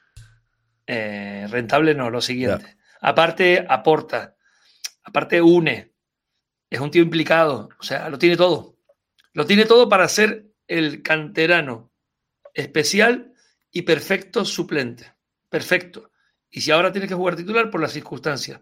[0.88, 2.78] Eh, rentable no, lo siguiente.
[3.00, 4.36] Aparte, aporta.
[5.04, 5.94] Aparte, une.
[6.70, 7.70] Es un tío implicado.
[7.80, 8.76] O sea, lo tiene todo.
[9.34, 11.92] Lo tiene todo para ser el canterano
[12.54, 13.31] especial
[13.72, 15.14] y perfecto suplente.
[15.50, 16.12] Perfecto.
[16.50, 18.62] Y si ahora tiene que jugar titular, por las circunstancias.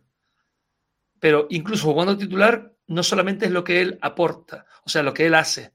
[1.20, 5.26] Pero incluso jugando titular, no solamente es lo que él aporta, o sea, lo que
[5.26, 5.74] él hace,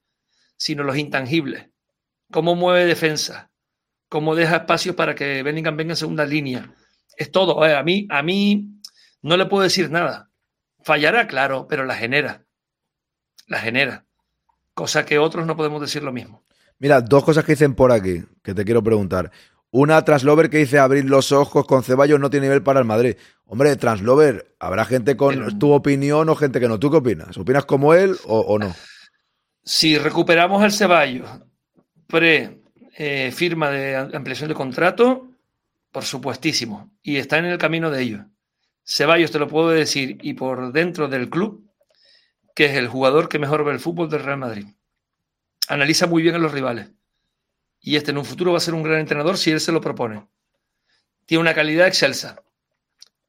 [0.57, 1.69] sino los intangibles.
[2.31, 3.51] Cómo mueve defensa,
[4.09, 6.73] cómo deja espacio para que Bellingham venga en segunda línea.
[7.17, 7.63] Es todo.
[7.63, 8.81] A mí, a mí
[9.23, 10.31] no le puedo decir nada.
[10.83, 12.47] Fallará, claro, pero la genera.
[13.47, 14.07] La genera.
[14.73, 16.44] Cosa que otros no podemos decir lo mismo.
[16.79, 19.31] Mira, dos cosas que dicen por aquí que te quiero preguntar.
[19.71, 23.17] Una, Translover que dice abrir los ojos con Ceballos no tiene nivel para el Madrid.
[23.47, 26.79] Hombre, Translover, habrá gente con tu opinión o gente que no.
[26.79, 27.37] ¿Tú qué opinas?
[27.37, 28.75] ¿Opinas como él o, o no?
[29.65, 31.29] Si recuperamos el Ceballos
[32.07, 32.63] pre
[32.97, 35.31] eh, firma de ampliación de contrato,
[35.91, 36.93] por supuestísimo.
[37.03, 38.27] Y está en el camino de ello.
[38.85, 41.69] Ceballos, te lo puedo decir, y por dentro del club,
[42.55, 44.67] que es el jugador que mejor ve el fútbol del Real Madrid.
[45.69, 46.91] Analiza muy bien a los rivales.
[47.81, 49.81] Y este en un futuro va a ser un gran entrenador si él se lo
[49.81, 50.27] propone.
[51.27, 52.43] Tiene una calidad excelsa.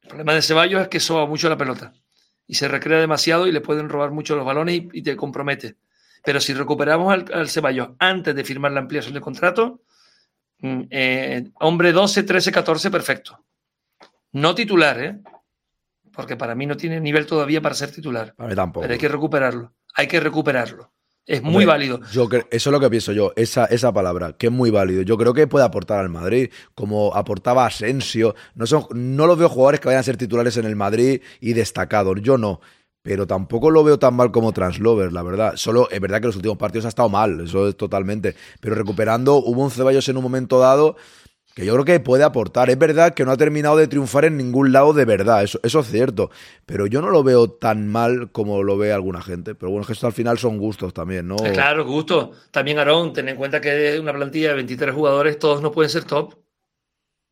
[0.02, 1.92] El problema de Ceballos es que soba mucho la pelota.
[2.46, 5.76] Y se recrea demasiado y le pueden robar mucho los balones y, y te compromete.
[6.24, 9.82] Pero si recuperamos al, al Ceballos antes de firmar la ampliación de contrato,
[10.58, 13.44] mm, eh, hombre 12, 13, 14, perfecto.
[14.32, 15.20] No titular, ¿eh?
[16.12, 18.34] Porque para mí no tiene nivel todavía para ser titular.
[18.38, 18.82] Mí tampoco.
[18.82, 19.74] Pero hay que recuperarlo.
[19.94, 20.92] Hay que recuperarlo.
[21.26, 22.00] Es muy Hombre, válido.
[22.12, 25.02] Yo eso es lo que pienso yo, esa, esa palabra, que es muy válido.
[25.02, 28.36] Yo creo que puede aportar al Madrid, como aportaba Asensio.
[28.54, 31.52] No, son, no los veo jugadores que vayan a ser titulares en el Madrid y
[31.52, 32.20] destacados.
[32.22, 32.60] Yo no.
[33.02, 35.54] Pero tampoco lo veo tan mal como Translover, la verdad.
[35.56, 38.36] Solo es verdad que los últimos partidos ha estado mal, eso es totalmente.
[38.60, 40.96] Pero recuperando, hubo un Ceballos en un momento dado
[41.56, 42.68] que yo creo que puede aportar.
[42.68, 45.80] Es verdad que no ha terminado de triunfar en ningún lado de verdad, eso, eso
[45.80, 46.30] es cierto.
[46.66, 49.54] Pero yo no lo veo tan mal como lo ve alguna gente.
[49.54, 51.36] Pero bueno, es que esto al final son gustos también, ¿no?
[51.42, 52.32] Eh, Claro, gusto.
[52.50, 56.04] También, Aarón, ten en cuenta que una plantilla de 23 jugadores, todos no pueden ser
[56.04, 56.34] top.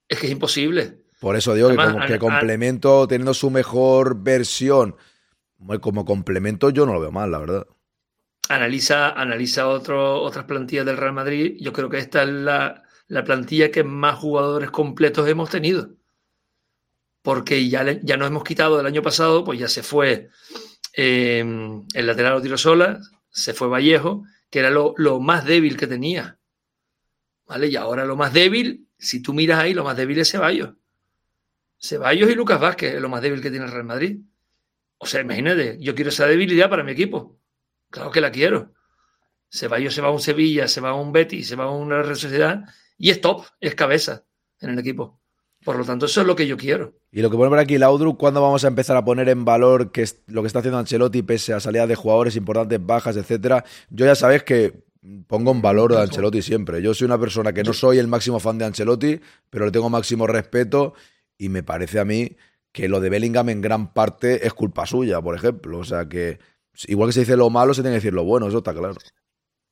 [0.09, 1.05] Es que es imposible.
[1.21, 4.97] Por eso digo Además, que, como, que an- complemento, teniendo su mejor versión,
[5.59, 7.67] como- como complemento, yo no lo veo mal, la verdad.
[8.49, 11.57] Analiza, analiza otro, otras plantillas del Real Madrid.
[11.61, 15.91] Yo creo que esta es la, la plantilla que más jugadores completos hemos tenido.
[17.23, 20.29] Porque ya, ya nos hemos quitado del año pasado, pues ya se fue
[20.95, 21.41] eh,
[21.95, 23.01] el lateral Odriozola,
[23.31, 26.39] se fue Vallejo, que era lo, lo más débil que tenía.
[27.47, 27.69] ¿Vale?
[27.69, 30.75] Y ahora lo más débil, si tú miras ahí, lo más débil es Ceballos.
[31.79, 34.21] Ceballos y Lucas Vázquez es lo más débil que tiene el Real Madrid.
[34.99, 37.39] O sea, imagínate, yo quiero esa debilidad para mi equipo.
[37.91, 38.73] Claro que la quiero.
[39.51, 42.03] Ceballos se va a un Sevilla, se va a un Betis, se va a una
[42.03, 42.65] Real Sociedad
[42.97, 44.25] y es top, es cabeza
[44.61, 45.21] en el equipo.
[45.65, 46.93] Por lo tanto, eso es lo que yo quiero.
[47.11, 49.93] Y lo que pone por aquí Laudru, ¿cuándo vamos a empezar a poner en valor
[49.93, 53.65] que es lo que está haciendo Ancelotti pese a salidas de jugadores importantes, bajas, etcétera?
[53.89, 54.85] Yo ya sabes que
[55.27, 56.83] pongo en valor a Ancelotti siempre.
[56.83, 59.89] Yo soy una persona que no soy el máximo fan de Ancelotti, pero le tengo
[59.89, 60.95] máximo respeto
[61.39, 62.37] y me parece a mí
[62.71, 65.79] que lo de Bellingham en gran parte es culpa suya, por ejemplo.
[65.79, 66.41] O sea que
[66.89, 68.97] igual que se dice lo malo, se tiene que decir lo bueno, eso está claro.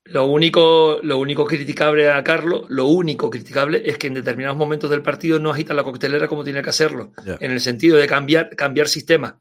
[0.05, 4.91] Lo único, lo único criticable a Carlos, lo único criticable es que en determinados momentos
[4.91, 8.55] del partido no agita la coctelera como tiene que hacerlo, en el sentido de cambiar,
[8.57, 9.41] cambiar sistema.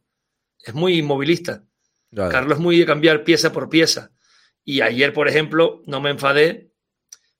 [0.59, 1.63] Es muy inmovilista.
[2.13, 4.11] Carlos es muy de cambiar pieza por pieza.
[4.63, 6.71] Y ayer, por ejemplo, no me enfadé,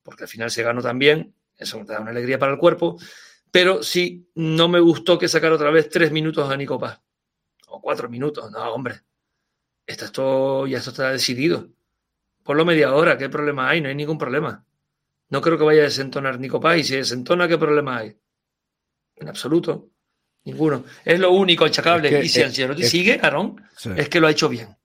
[0.01, 2.97] porque al final se ganó también, eso te da una alegría para el cuerpo,
[3.51, 6.99] pero sí no me gustó que sacara otra vez tres minutos a Nico Paz.
[7.67, 9.01] O cuatro minutos, no, hombre.
[9.85, 11.69] Esto, esto ya esto está decidido.
[12.43, 13.81] Ponlo media hora, ¿qué problema hay?
[13.81, 14.65] No hay ningún problema.
[15.29, 18.17] No creo que vaya a desentonar Nico Paz y si desentona, ¿qué problema hay?
[19.15, 19.89] En absoluto.
[20.43, 20.83] Ninguno.
[21.05, 22.09] Es lo único achacable.
[22.09, 23.91] Es que- y si Ancelotti sigue, Aarón, Sí.
[23.95, 24.75] es que lo ha hecho bien.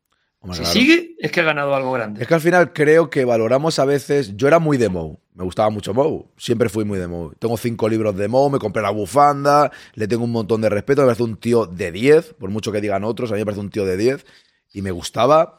[0.40, 0.72] Hombre, si claro.
[0.78, 2.20] sigue, es que ha ganado algo grande.
[2.22, 4.36] Es que al final creo que valoramos a veces.
[4.36, 5.18] Yo era muy de Mou.
[5.34, 6.30] Me gustaba mucho Mou.
[6.36, 7.32] Siempre fui muy de Mou.
[7.38, 11.00] Tengo cinco libros de Mou, me compré la bufanda, le tengo un montón de respeto.
[11.02, 13.60] Me parece un tío de 10, por mucho que digan otros, a mí me parece
[13.62, 14.26] un tío de 10.
[14.74, 15.58] Y me gustaba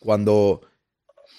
[0.00, 0.62] cuando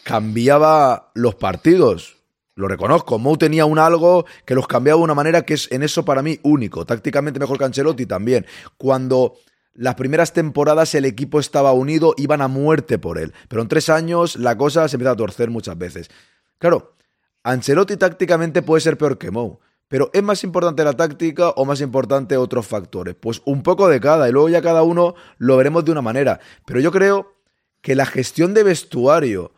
[0.05, 2.17] cambiaba los partidos.
[2.53, 3.17] Lo reconozco.
[3.17, 6.21] Mou tenía un algo que los cambiaba de una manera que es en eso para
[6.21, 6.85] mí único.
[6.85, 8.45] Tácticamente mejor que Ancelotti también.
[8.77, 9.33] Cuando
[9.73, 13.33] las primeras temporadas el equipo estaba unido, iban a muerte por él.
[13.49, 16.11] Pero en tres años la cosa se empieza a torcer muchas veces.
[16.59, 16.93] Claro,
[17.41, 19.59] Ancelotti tácticamente puede ser peor que Mou.
[19.87, 23.15] Pero ¿es más importante la táctica o más importante otros factores?
[23.19, 26.39] Pues un poco de cada y luego ya cada uno lo veremos de una manera.
[26.67, 27.33] Pero yo creo
[27.81, 29.54] que la gestión de vestuario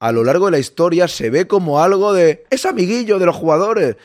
[0.00, 2.44] a lo largo de la historia se ve como algo de...
[2.50, 3.96] Es amiguillo de los jugadores.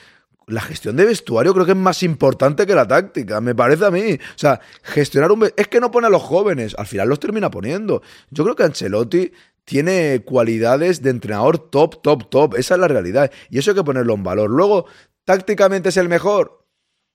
[0.46, 3.92] La gestión de vestuario creo que es más importante que la táctica, me parece a
[3.92, 4.14] mí.
[4.14, 5.50] O sea, gestionar un...
[5.56, 8.02] Es que no pone a los jóvenes, al final los termina poniendo.
[8.30, 9.32] Yo creo que Ancelotti
[9.64, 12.56] tiene cualidades de entrenador top, top, top.
[12.56, 13.32] Esa es la realidad.
[13.50, 14.50] Y eso hay que ponerlo en valor.
[14.50, 14.88] Luego,
[15.24, 16.66] tácticamente es el mejor.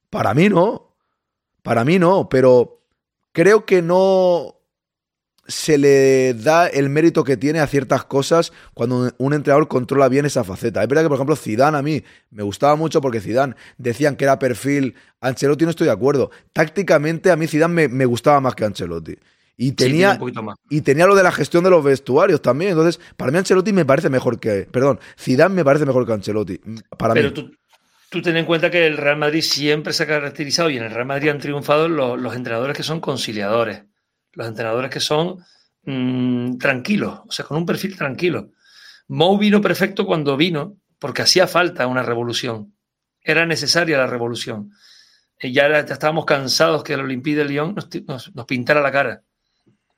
[0.08, 0.96] Para mí no.
[1.62, 2.82] Para mí no, pero
[3.32, 4.59] creo que no
[5.50, 10.24] se le da el mérito que tiene a ciertas cosas cuando un- entrenador controla bien
[10.24, 10.82] esa faceta.
[10.82, 14.24] Es verdad que, por ejemplo, Zidane a mí me gustaba mucho porque Zidane decían que
[14.24, 14.94] era perfil.
[15.20, 16.30] Ancelotti no estoy de acuerdo.
[16.52, 19.16] Tácticamente a mí Zidane me, me gustaba más que Ancelotti.
[19.56, 20.18] Y Sí, tenía,
[20.70, 22.70] y tenía lo de la gestión de los vestuarios también.
[22.70, 24.66] Entonces, para mí Ancelotti me parece mejor que...
[24.70, 26.60] Perdón, Zidane me parece mejor que Ancelotti.
[26.96, 27.34] Para Pero mí.
[27.34, 27.50] tú,
[28.08, 30.90] tú ten en cuenta que el Real Madrid siempre se ha caracterizado y en el
[30.92, 33.82] Real Madrid han triunfado los, los entrenadores que son conciliadores,
[34.40, 35.38] los entrenadores que son
[35.84, 38.50] mm, tranquilos, o sea, con un perfil tranquilo.
[39.08, 42.74] Mou vino perfecto cuando vino porque hacía falta una revolución,
[43.22, 44.72] era necesaria la revolución.
[45.42, 48.92] Y ya, estábamos cansados que el Olympique de Lyon nos, ti- nos- nos pintara la
[48.92, 49.22] cara.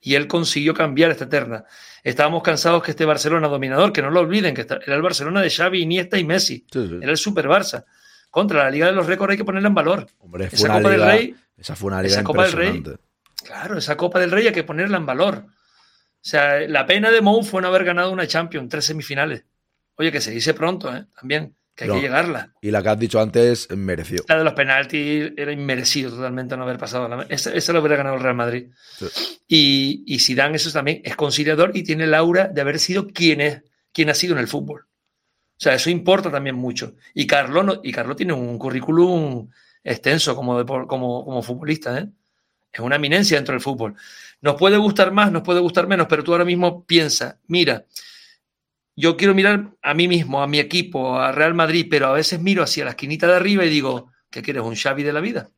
[0.01, 1.65] Y él consiguió cambiar esta eterna.
[2.05, 5.51] Estábamos cansados que este Barcelona dominador, que no lo olviden, que era el Barcelona de
[5.51, 6.65] Xavi, Iniesta y Messi.
[7.03, 7.85] Era el Super Barça.
[8.31, 10.07] Contra la Liga de los Récords hay que ponerla en valor.
[10.21, 12.83] Hombre, esa Copa liga, del Rey, esa fue una liga esa Copa del Rey.
[13.45, 15.45] Claro, esa Copa del Rey hay que ponerla en valor.
[15.47, 19.45] O sea, la pena de Mou fue no haber ganado una Champions, tres semifinales.
[19.97, 21.05] Oye, que se dice pronto, ¿eh?
[21.19, 21.97] También, que hay No.
[21.97, 22.55] que llegarla.
[22.61, 24.23] Y la que has dicho antes mereció.
[24.29, 27.09] La de los penaltis era inmerecido totalmente no haber pasado.
[27.09, 28.69] la- Esa, hubiera ganado el Real Madrid.
[29.49, 33.41] Y, y Zidane, eso también, es conciliador y tiene el aura de haber sido quien
[33.41, 33.63] es,
[33.93, 34.87] quien ha sido en el fútbol.
[34.87, 36.95] O sea, eso importa también mucho.
[37.15, 39.49] Y Carlo, no- y Carlo tiene un currículum
[39.85, 41.99] extenso como, depor- como, como futbolista.
[41.99, 42.09] ¿eh?
[42.73, 43.95] Es una eminencia dentro del fútbol.
[44.41, 47.85] Nos puede gustar más, nos puede gustar menos, pero tú ahora mismo piensa, mira,
[48.97, 52.41] yo quiero mirar a mí mismo, a mi equipo, a Real Madrid, pero a veces
[52.41, 54.63] miro hacia la esquinita de arriba y digo, ¿qué quieres?
[54.63, 55.49] ¿Un Xavi de la vida?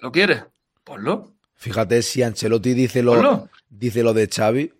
[0.00, 0.44] ¿Lo quieres?
[0.84, 1.34] Ponlo.
[1.54, 3.48] Fíjate si Ancelotti dice lo, Ponlo.
[3.68, 4.72] dice lo de Xavi.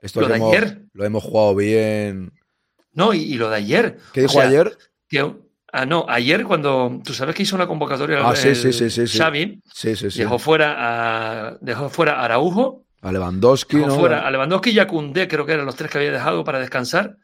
[0.00, 0.82] Esto Lo de hemos, ayer.
[0.94, 2.32] lo hemos jugado bien.
[2.92, 3.98] No, y, y lo de ayer.
[4.14, 4.76] ¿Qué O dijo sea, ayer?
[5.08, 5.34] que-
[5.72, 9.06] ah, no, ayer cuando tú sabes que hizo una convocatoria Ah, el sí, sí, sí,
[9.06, 9.18] sí.
[9.18, 10.18] Xavi, Sí, sí, sí.
[10.18, 10.76] dejó fuera
[11.48, 13.94] a dejó fuera a Araujo, A Lewandowski, dejó ¿no?
[13.98, 16.58] fuera a Lewandowski y a Koundé, creo que eran los tres que había dejado para
[16.60, 17.16] descansar,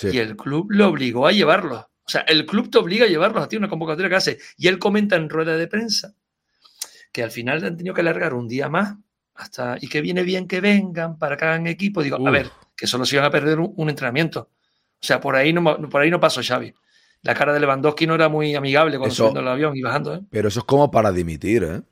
[0.00, 1.80] y el club le obligó a llevarlos.
[1.80, 4.38] O sea, el club te obliga a llevarlos a ti una convocatoria que hace.
[4.56, 6.14] Y él comenta en rueda de prensa
[7.12, 8.94] que al final han tenido que alargar un día más
[9.34, 12.02] hasta y que viene bien que vengan para que hagan equipo.
[12.02, 14.48] Digo, a ver, que solo se iban a perder un, un entrenamiento.
[15.00, 16.72] O sea, por ahí no por ahí no pasó Xavi.
[17.22, 20.14] La cara de Lewandowski no era muy amigable cuando subiendo el avión y bajando.
[20.14, 20.20] ¿eh?
[20.30, 21.82] Pero eso es como para dimitir, ¿eh?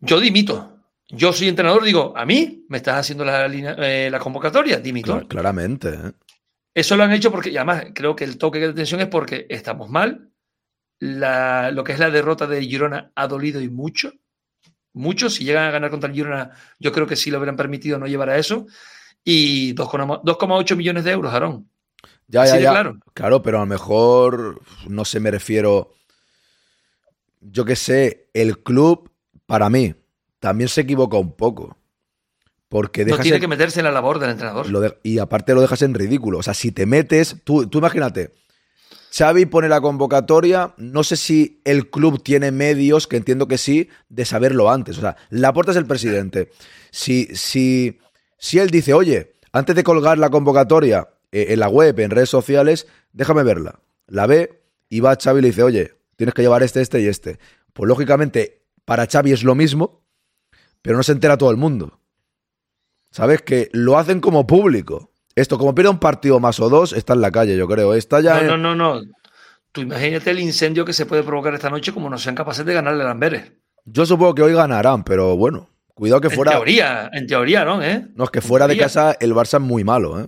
[0.00, 0.72] Yo dimito.
[1.08, 5.20] Yo soy entrenador, digo, a mí me estás haciendo la, eh, la convocatoria, dimito.
[5.20, 6.12] Cla- claramente, ¿eh?
[6.74, 9.46] Eso lo han hecho porque, y además, creo que el toque de atención es porque
[9.48, 10.30] estamos mal.
[10.98, 14.12] La- lo que es la derrota de Girona ha dolido y mucho.
[14.92, 15.30] Mucho.
[15.30, 18.06] Si llegan a ganar contra el Girona, yo creo que sí lo hubieran permitido no
[18.06, 18.66] llevar a eso.
[19.24, 21.70] Y 2,8 2,8 millones de euros, Aarón.
[22.28, 22.70] Ya, Así ya, de ya.
[22.70, 22.98] claro.
[23.14, 25.92] Claro, pero a lo mejor, no sé, me refiero.
[27.40, 29.10] Yo qué sé, el club,
[29.46, 29.94] para mí,
[30.40, 31.76] también se equivoca un poco.
[32.68, 34.68] Porque No dejas tiene en- que meterse en la labor del entrenador.
[34.68, 36.38] lo de- y aparte lo dejas en ridículo.
[36.38, 38.34] O sea, si te metes, tú, tú imagínate,
[39.16, 43.88] Xavi pone la convocatoria, no sé si el club tiene medios, que entiendo que sí,
[44.08, 44.98] de saberlo antes.
[44.98, 46.50] O sea, Laporta es el presidente.
[46.90, 47.98] Si, si,
[48.36, 52.28] si él dice, oye, antes de colgar la convocatoria eh, en la web, en redes
[52.30, 53.80] sociales, déjame verla.
[54.06, 57.00] La ve y va a Xavi y le dice, oye, tienes que llevar este, este
[57.00, 57.38] y este.
[57.72, 60.02] Pues lógicamente, para Xavi es lo mismo,
[60.82, 61.98] pero no se entera todo el mundo.
[63.10, 63.42] ¿Sabes?
[63.42, 65.10] Que lo hacen como público.
[65.34, 67.94] Esto, como pierde un partido más o dos, está en la calle, yo creo.
[67.94, 68.34] Está ya.
[68.34, 69.02] No, en- no, no, no.
[69.72, 72.72] Tú imagínate el incendio que se puede provocar esta noche como no sean capaces de
[72.72, 73.52] ganarle a Lamberes.
[73.84, 76.52] Yo supongo que hoy ganarán, pero bueno, cuidado que En fuera.
[76.52, 77.82] teoría, en teoría, ¿no?
[77.82, 78.06] ¿Eh?
[78.14, 80.26] No, es que fuera de casa el Barça es muy malo, ¿eh?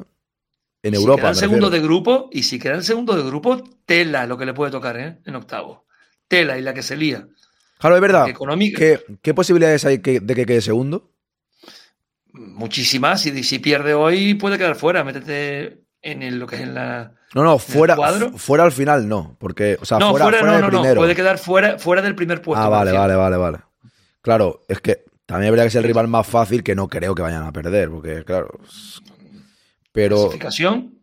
[0.83, 1.20] En si Europa.
[1.22, 4.55] quedan me segundos de grupo, y si quedan segundos de grupo, tela lo que le
[4.55, 5.18] puede tocar, ¿eh?
[5.24, 5.87] En octavo.
[6.29, 7.26] Tela y la que se lía.
[7.79, 8.26] Claro, es verdad.
[8.76, 11.11] ¿Qué, qué posibilidades hay que- de que quede segundo?
[12.33, 13.24] Muchísimas.
[13.26, 15.05] Y si pierde hoy, puede quedar fuera.
[15.05, 17.12] Métete en el- lo que es en la.
[17.35, 17.97] No, no, fuera,
[18.37, 19.37] fuera al final no.
[19.39, 20.81] Porque, o sea, no, fuera, fuera, fuera no, de no, no.
[20.83, 21.01] primero.
[21.01, 22.62] Puede quedar fuera, fuera del primer puesto.
[22.64, 23.59] ah, vale, vale, vale, vale.
[24.22, 27.22] Claro, es que también habría que ser el rival más fácil que no creo que
[27.22, 27.91] vayan a perder.
[27.91, 28.59] Porque, claro.
[29.99, 30.17] Pero.
[30.17, 30.95] Clasificación.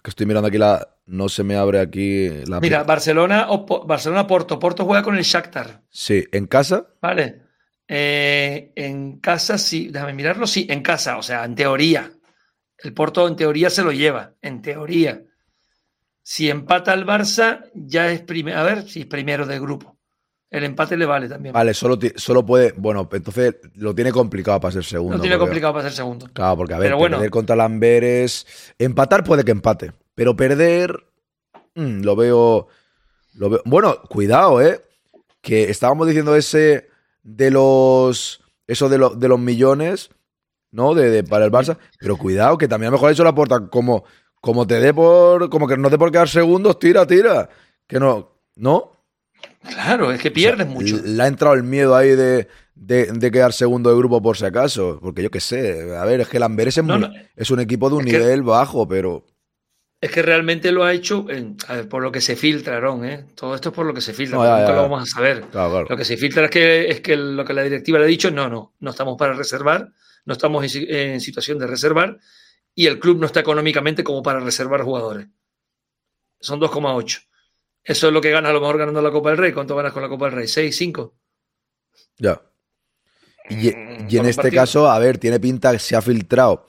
[0.00, 0.96] Que estoy mirando aquí la.
[1.06, 2.60] No se me abre aquí la.
[2.60, 4.60] Mira, Barcelona o Barcelona Porto.
[4.60, 5.82] Porto juega con el Shakhtar.
[5.90, 6.86] Sí, en casa.
[7.02, 7.42] Vale.
[7.88, 12.12] Eh, en casa sí, déjame mirarlo, sí, en casa, o sea, en teoría.
[12.78, 15.22] El Porto en teoría se lo lleva, en teoría.
[16.22, 19.93] Si empata el Barça, ya es primero, a ver, si es primero del grupo.
[20.56, 21.52] El empate le vale también.
[21.52, 22.72] Vale, solo, solo puede.
[22.76, 25.16] Bueno, entonces lo tiene complicado para ser segundo.
[25.16, 26.28] no tiene porque- complicado para ser segundo.
[26.32, 27.16] Claro, porque a ver, Pero bueno.
[27.16, 28.46] perder contra Lamberes.
[28.78, 29.92] Empatar puede que empate.
[30.14, 31.04] Pero perder.
[31.74, 32.68] mm, lo veo.
[33.34, 33.62] Lo veo.
[33.64, 34.80] Bueno, cuidado, ¿eh?
[35.40, 36.88] Que estábamos diciendo ese
[37.24, 38.40] de los.
[38.66, 40.10] Eso de, lo- de los millones,
[40.70, 40.94] ¿no?
[40.94, 41.76] De, de- para el Barça.
[41.98, 43.66] Pero cuidado, que también a lo mejor eso la puerta.
[43.68, 44.04] Como,
[44.40, 45.50] como te dé por.
[45.50, 47.48] Como que no te por quedar segundos, tira, tira.
[47.88, 48.30] Que no.
[48.56, 48.92] ¿No?
[49.68, 51.00] Claro, es que pierdes mucho.
[51.04, 54.44] Le ha entrado el miedo ahí de, de- de quedar segundo de grupo por si
[54.44, 54.98] acaso.
[55.02, 55.96] Porque yo qué sé.
[55.96, 57.14] A ver, es que el Amberes es, No, muy- no.
[57.34, 59.24] es un equipo de un Es que- nivel bajo, pero.
[60.00, 63.06] Es que realmente lo ha hecho en- a ver, por lo que se filtra, Aaron,
[63.06, 63.24] ¿eh?
[63.34, 65.06] Todo esto es por lo que se filtra, No, ya, nunca ya, lo vamos a
[65.06, 65.40] saber.
[65.50, 65.86] Claro, claro.
[65.88, 68.30] Lo que se filtra es que, es que lo que la directiva le ha dicho,
[68.30, 69.92] no, no, no estamos para reservar,
[70.26, 72.18] no estamos en situación de reservar
[72.74, 75.26] y el club no está económicamente como para reservar jugadores.
[76.38, 77.20] Son 2,8.
[77.84, 79.52] Eso es lo que ganas a lo mejor ganando la Copa del Rey.
[79.52, 80.46] ¿Cuánto ganas con la Copa del Rey?
[80.46, 81.14] ¿6, 5?
[82.18, 82.40] Ya.
[83.50, 84.62] Y, y en este partido.
[84.62, 86.66] caso, a ver, tiene pinta que se ha filtrado,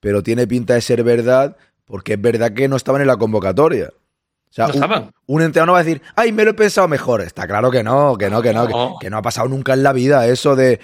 [0.00, 3.92] pero tiene pinta de ser verdad, porque es verdad que no estaban en la convocatoria.
[4.48, 5.10] O sea, ¿No un, estaban?
[5.26, 7.20] un entrenador no va a decir, ay, me lo he pensado mejor.
[7.20, 8.98] Está claro que no, que no, que no, No.
[8.98, 10.80] Que, que no ha pasado nunca en la vida eso de.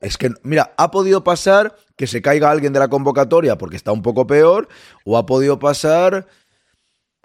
[0.00, 3.92] Es que, mira, ha podido pasar que se caiga alguien de la convocatoria porque está
[3.92, 4.68] un poco peor,
[5.04, 6.26] o ha podido pasar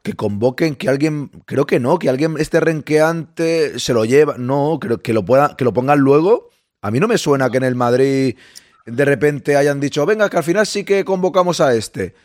[0.03, 4.77] que convoquen, que alguien, creo que no, que alguien este renqueante se lo lleva, no,
[4.79, 6.49] creo que lo pueda, que lo pongan luego.
[6.81, 8.37] A mí no me suena que en el Madrid
[8.85, 12.15] de repente hayan dicho, venga, que al final sí que convocamos a este.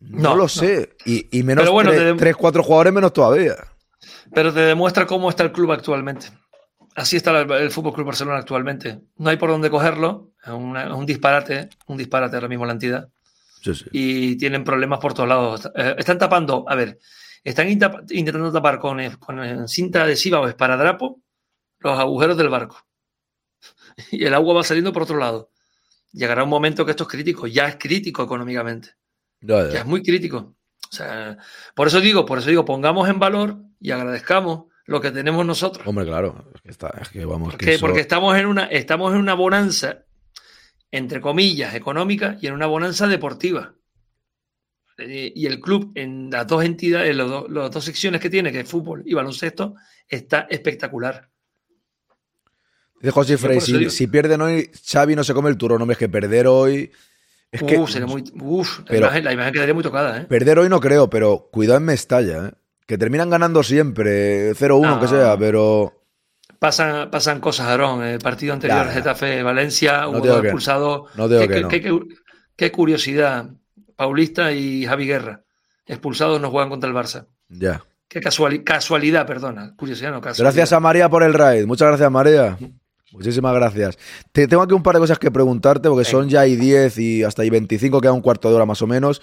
[0.00, 0.48] No, No, lo no.
[0.48, 0.96] sé.
[1.04, 3.54] Y, y menos bueno, tres, tres, cuatro jugadores menos todavía.
[4.34, 6.26] Pero te demuestra cómo está el club actualmente.
[6.96, 8.98] Así está el, el Fútbol Club Barcelona actualmente.
[9.16, 10.32] No hay por dónde cogerlo.
[10.44, 13.08] Es, una- es un disparate, un disparate ahora mismo la entidad.
[13.62, 13.84] Sí, sí.
[13.92, 15.70] Y tienen problemas por todos lados.
[15.74, 16.98] Eh, están tapando, a ver,
[17.44, 21.20] están intentando tapar con, eh, con eh, cinta adhesiva o esparadrapo
[21.78, 22.86] los agujeros del barco.
[24.12, 25.50] Y el agua va saliendo por otro lado.
[26.12, 27.46] Llegará un momento que esto es crítico.
[27.46, 28.90] Ya es crítico económicamente.
[29.40, 29.72] Ya, ya.
[29.74, 30.56] Ya es muy crítico.
[30.90, 31.36] O sea,
[31.74, 35.86] por eso digo, por eso digo, pongamos en valor y agradezcamos lo que tenemos nosotros.
[35.86, 36.50] Hombre, claro.
[36.54, 37.52] Es que, está, es que vamos.
[37.56, 40.04] que Que- eso- Porque estamos en una, estamos en una bonanza,
[40.92, 43.74] entre comillas, económica y en una bonanza deportiva.
[44.98, 48.28] Eh, Y el club, en las dos entidades, en los dos- las dos secciones que
[48.28, 49.74] tiene, que es fútbol y baloncesto,
[50.08, 51.28] está espectacular.
[53.00, 55.80] Dice José Frey, si, digo- si pierden hoy, Xavi no se come el turrón.
[55.80, 56.90] Hombre, es que perder hoy.
[57.50, 60.24] Es que, Uf, sería muy, uf, la, imagen, la imagen quedaría muy tocada, ¿eh?
[60.26, 62.52] Perder hoy no creo, pero cuidado en Mestalla, ¿eh?
[62.86, 65.00] Que terminan ganando siempre, 0-1, No.
[65.00, 65.99] que sea, pero.
[66.60, 68.04] Pasan, pasan cosas, Aarón.
[68.04, 68.92] El partido anterior, Ya, ya.
[68.92, 71.10] Getafe-Valencia, No hubo expulsados.
[71.16, 71.68] no qué, que no.
[71.68, 72.00] qué- qué-
[72.54, 73.50] qué curiosidad.
[73.96, 75.42] Paulista y Javi Guerra.
[75.86, 77.26] Expulsados no juegan contra el Barça.
[77.48, 77.82] Ya.
[78.08, 79.74] Qué casuali- casualidad, perdona.
[79.76, 80.52] Curiosidad, no casualidad.
[80.54, 81.64] Gracias a María por el raid.
[81.66, 82.56] Muchas gracias, María.
[83.12, 83.98] Muchísimas gracias.
[84.30, 87.24] Te tengo aquí un par de cosas que preguntarte, porque son ya y 10 y
[87.24, 89.20] hasta y 25, queda un cuarto de hora más o menos.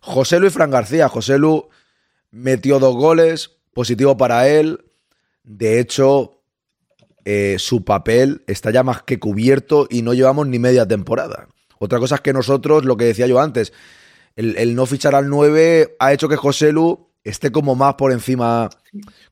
[0.00, 1.08] José Lu y Fran García.
[1.08, 1.68] José Lu
[2.30, 4.84] metió dos goles, positivo para él.
[5.44, 6.35] De hecho,
[7.28, 11.48] eh, su papel está ya más que cubierto y no llevamos ni media temporada.
[11.80, 13.72] Otra cosa es que nosotros, lo que decía yo antes,
[14.36, 18.12] el, el no fichar al 9 ha hecho que José Lu esté como más por
[18.12, 18.70] encima,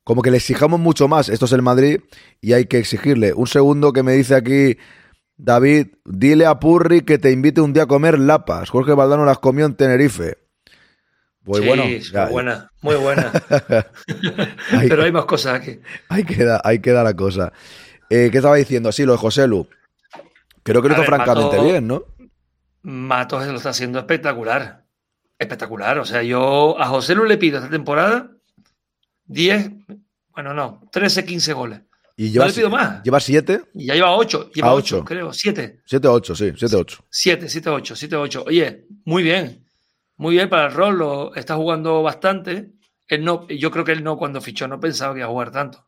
[0.03, 1.29] como que le exijamos mucho más.
[1.29, 2.01] Esto es el Madrid
[2.41, 3.33] y hay que exigirle.
[3.33, 4.77] Un segundo que me dice aquí
[5.37, 8.69] David, dile a Purri que te invite un día a comer lapas.
[8.69, 10.37] Jorge Valdano las comió en Tenerife.
[11.45, 13.31] Pues Sí, bueno, ya- muy buena, muy buena.
[14.89, 15.79] Pero hay más cosas aquí.
[16.09, 17.53] Ahí queda, ahí queda la cosa.
[18.09, 18.91] Eh, ¿Qué estaba diciendo?
[18.91, 19.67] Sí, lo de José Lu.
[20.63, 22.03] Creo que lo hizo francamente Mato- bien, ¿no?
[22.81, 24.83] Matos lo está haciendo espectacular.
[25.37, 25.99] Espectacular.
[25.99, 28.31] O sea, yo a José Lu le pido esta temporada
[29.25, 29.71] 10,
[30.31, 31.81] bueno, no, 13, 15 goles.
[32.17, 33.03] Y no lleva, le pido más.
[33.03, 33.61] ¿Lleva siete?
[33.73, 35.05] Y ya lleva 8, lleva A 8, ocho.
[35.05, 35.81] creo, 7.
[35.85, 37.03] Siete, ocho, sí, siete, ocho.
[37.09, 38.43] 7, 7, 8, 7, 8.
[38.47, 39.64] Oye, muy bien.
[40.17, 42.71] Muy bien para el rol, lo, está jugando bastante.
[43.07, 45.51] Él no, yo creo que él no, cuando fichó, no pensaba que iba a jugar
[45.51, 45.85] tanto.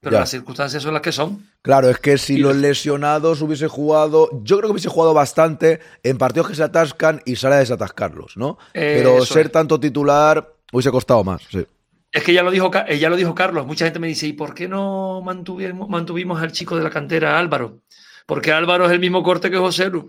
[0.00, 0.20] Pero Ya.
[0.20, 1.46] las circunstancias son las que son.
[1.62, 6.18] Claro, es que si los lesionados hubiese jugado, yo creo que hubiese jugado bastante en
[6.18, 8.58] partidos que se atascan y sale a desatascarlos, ¿no?
[8.74, 9.52] Eh, Pero ser es.
[9.52, 11.64] tanto titular hubiese costado más, sí.
[12.10, 13.64] Es que ya lo dijo, eh, ya lo dijo Carlos.
[13.66, 17.38] Mucha gente me dice, ¿y por qué no mantuvimos, mantuvimos al chico de la cantera,
[17.38, 17.80] Álvaro?
[18.26, 20.08] Porque Álvaro es el mismo corte que José Lu.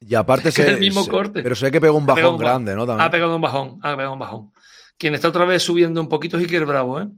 [0.00, 1.42] Y aparte Es se, el mismo se- corte.
[1.42, 2.86] Pero sé que pegó un bajón un grande, ¿no?
[2.86, 3.06] También.
[3.06, 4.52] Ha pegado un bajón, ha pegado un bajón.
[4.96, 7.08] Quien está otra vez subiendo un poquito es Iker Bravo, ¿eh?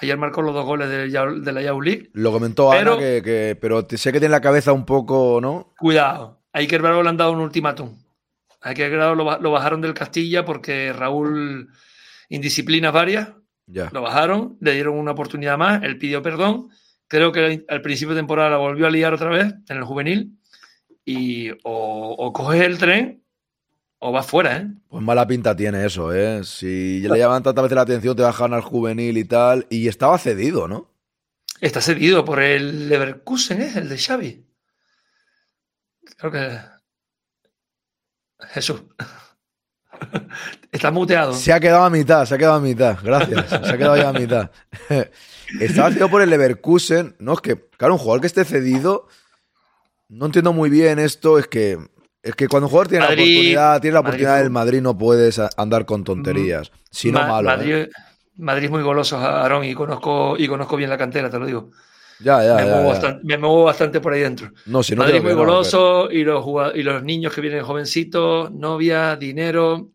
[0.00, 1.08] Ayer marcó los dos goles de,
[1.52, 2.10] la Yao League.
[2.12, 5.72] Lo comentó Pero- Ana, que, que- pero sé que tiene la cabeza un poco, ¿no?
[5.78, 7.96] Cuidado, a Iker Bravo le han dado un ultimátum.
[8.62, 11.68] A Iker Bravo lo bajaron del Castilla porque Raúl,
[12.28, 13.28] indisciplinas varias,
[13.66, 13.88] Ya.
[13.92, 16.68] lo bajaron, le dieron una oportunidad más, él pidió perdón.
[17.08, 20.37] Creo que al principio de temporada la volvió a liar otra vez en el juvenil.
[21.10, 23.24] Y o, o coges el tren
[23.98, 24.66] o vas fuera, ¿eh?
[24.90, 26.44] Pues mala pinta tiene eso, ¿eh?
[26.44, 29.66] Si le llaman tantas veces la atención, te bajan al juvenil y tal.
[29.70, 30.92] Y estaba cedido, ¿no?
[31.62, 33.72] Está cedido por el Leverkusen, ¿eh?
[33.76, 34.46] El de Xavi.
[36.18, 36.60] Creo que.
[38.50, 38.82] Jesús.
[40.70, 41.32] Está muteado.
[41.32, 42.98] Se ha quedado a mitad, se ha quedado a mitad.
[43.02, 43.48] Gracias.
[43.48, 44.50] Se ha quedado ya a mitad.
[45.58, 47.16] Estaba cedido por el Leverkusen.
[47.18, 49.08] No, es que, claro, un jugador que esté cedido.
[50.08, 51.38] No entiendo muy bien esto.
[51.38, 51.78] Es que.
[52.20, 54.80] Es que cuando un jugador tiene Madrid- la oportunidad, tiene la Madrid- oportunidad del Madrid,
[54.82, 56.72] no puedes andar con tonterías.
[56.90, 57.62] Si no, Ma- malo.
[57.62, 57.88] ¿eh?
[58.36, 61.70] Madrid, es muy goloso, Aarón, y conozco, y conozco bien la cantera, te lo digo.
[62.20, 62.88] Ya, ya, me, ya, muevo ya.
[62.92, 64.50] Bastante, me muevo bastante por ahí dentro.
[64.66, 66.44] No, si no Madrid creo muy no, goloso y, los
[66.74, 69.88] y los niños que vienen jovencitos, novia, dinero,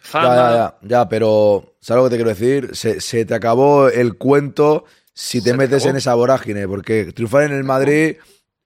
[0.00, 0.34] fama.
[0.34, 2.74] Ya, ya, ya, pero ¿sabes lo que te quiero decir?
[2.76, 5.90] Se, se te acabó el cuento si te metes acabó.
[5.90, 8.16] en esa vorágine, porque triunfar en el Madrid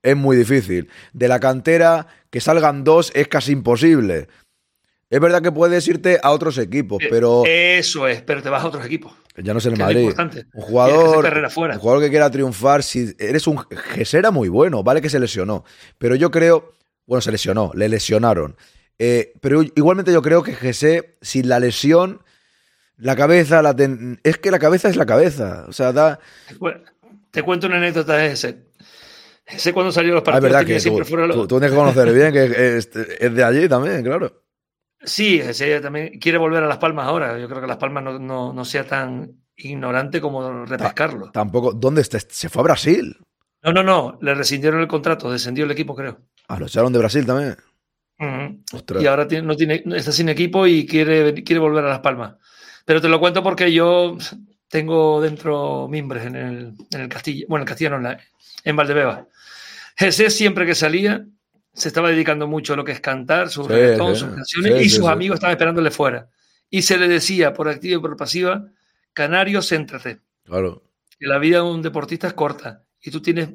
[0.03, 0.89] es muy difícil.
[1.13, 4.29] De la cantera, que salgan dos es casi imposible.
[5.11, 8.67] Es verdad que puedes irte a otros equipos, pero Eso es, pero te vas a
[8.69, 9.13] otros equipos.
[9.37, 10.01] ya no es el que es Madrid.
[10.01, 10.47] importante.
[10.55, 13.59] Un jugador, un jugador que quiera triunfar, si eres un
[13.93, 15.65] Gese era muy bueno, vale que se lesionó,
[15.99, 16.73] pero yo creo,
[17.07, 18.57] bueno, se lesionó, le lesionaron.
[18.99, 22.23] Eh, pero igualmente yo creo que Gese, sin la lesión,
[22.97, 25.67] la cabeza, la ten- es que la cabeza es la cabeza.
[25.69, 26.21] O sea, da.
[26.49, 26.71] Te cu-
[27.31, 28.59] Te cuento una anécdota de ese.
[29.47, 31.43] Ese cuando salió a los Ah, es partidos verdad que tú, siempre fuera los- tú-
[31.47, 34.43] tú tienes que conocer bien, que es, es de allí también, claro.
[35.05, 37.36] Sí, ese también quiere volver a Las Palmas ahora.
[37.38, 41.30] Yo creo que Las Palmas no, no- no sea tan ignorante como repescarlo.
[41.32, 41.72] Tampoco.
[41.72, 42.18] ¿Dónde está?
[42.20, 43.16] Se fue a Brasil.
[43.64, 44.18] No, no, no.
[44.22, 46.18] Le rescindieron el contrato, descendió el equipo, creo.
[46.49, 47.57] Ah, lo echaron de Brasil también.
[49.01, 52.36] Y ahora tiene- no tiene, está sin equipo y quiere, quiere volver a Las Palmas.
[52.84, 54.16] Pero te lo cuento porque yo
[54.68, 58.20] tengo dentro mimbres en el, en el Castilla, bueno, en el Castilla no, en, la-
[58.64, 59.26] en Valdebeba.
[59.97, 61.26] Jesús siempre que salía
[61.74, 64.84] se estaba dedicando mucho a lo que es cantar, su Sí, reggaetón, sus canciones, Sí,
[64.86, 65.11] y sus sí.
[65.11, 66.28] amigos estaban esperándole fuera.
[66.68, 68.64] Y se le decía por activa y por pasiva,
[69.14, 70.82] Canario, céntrate, Claro.
[71.18, 73.51] que la vida de un deportista es corta y tú tienes,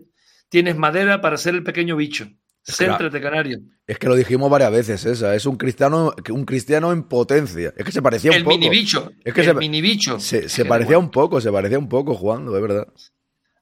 [0.49, 2.27] tienes madera para ser el pequeño bicho.
[2.63, 3.59] Céntrate, Canario.
[3.87, 5.33] Es que lo dijimos varias veces, esa.
[5.35, 7.73] Es un cristiano, un cristiano en potencia.
[7.77, 8.57] Es que se parecía El un poco.
[8.57, 10.19] mini bicho, Es que el se, mini bicho.
[10.19, 12.87] se, parecía un poco, se parecía un poco jugando, es verdad.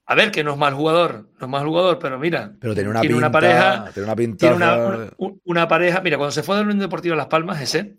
[0.08, 2.91] A ver, que no es mal jugador, no es mal jugador, pero mira, Pero tenía
[2.91, 3.28] una tiene pinta.
[3.28, 4.38] una pareja, Tiene una pinta.
[4.38, 6.01] tiene una, una- un- una pareja.
[6.01, 7.97] Mira, cuando se fue de la Unión Deportiva Las Palmas, ese,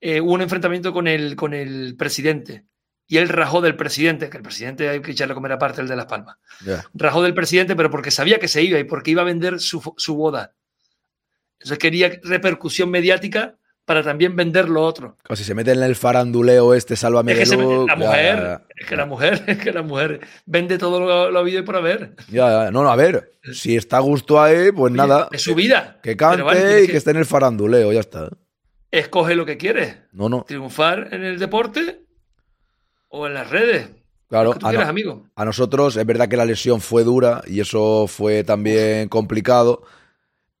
[0.00, 2.66] eh, hubo un enfrentamiento con el, con el presidente.
[3.06, 5.88] Y él rajó del presidente, que el presidente hay que echarle a comer aparte el
[5.88, 6.36] de Las Palmas.
[6.94, 9.94] Rajó del presidente, pero porque sabía que se iba y porque iba a vender su,
[9.96, 10.54] su boda.
[11.58, 13.56] Entonces quería repercusión mediática
[13.90, 15.16] para también vender lo otro.
[15.28, 17.94] O si se mete en el faranduleo este, sálvame Es que de se look, la
[17.94, 21.38] ya, mujer, ya, es que la mujer, es que la mujer vende todo lo, lo
[21.40, 22.14] habido y por haber.
[22.28, 22.70] Ya, ya.
[22.70, 23.32] No, no, a ver.
[23.52, 25.28] Si está a gusto ahí, pues nada.
[25.32, 25.98] Es su vida.
[26.04, 28.28] Que Pero cante vale, y que- que esté en el faranduleo, ya está.
[28.92, 29.96] Escoge lo que quieres.
[30.12, 30.44] No, no.
[30.46, 32.04] Triunfar en el deporte
[33.08, 33.88] o en las redes.
[34.28, 35.26] Claro, Lo que tú a, quieras, no- amigo.
[35.34, 39.82] a nosotros es verdad que la lesión fue dura y eso fue también complicado,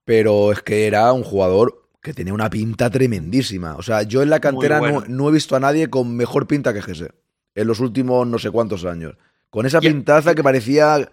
[0.04, 3.76] pero es que era un jugador que tenía una pinta tremendísima.
[3.76, 5.00] O sea, yo en la cantera bueno.
[5.00, 7.10] no, no he visto a nadie con mejor pinta que Gese
[7.54, 9.14] en los últimos no sé cuántos años.
[9.50, 11.10] Con esa pintaza que parecía...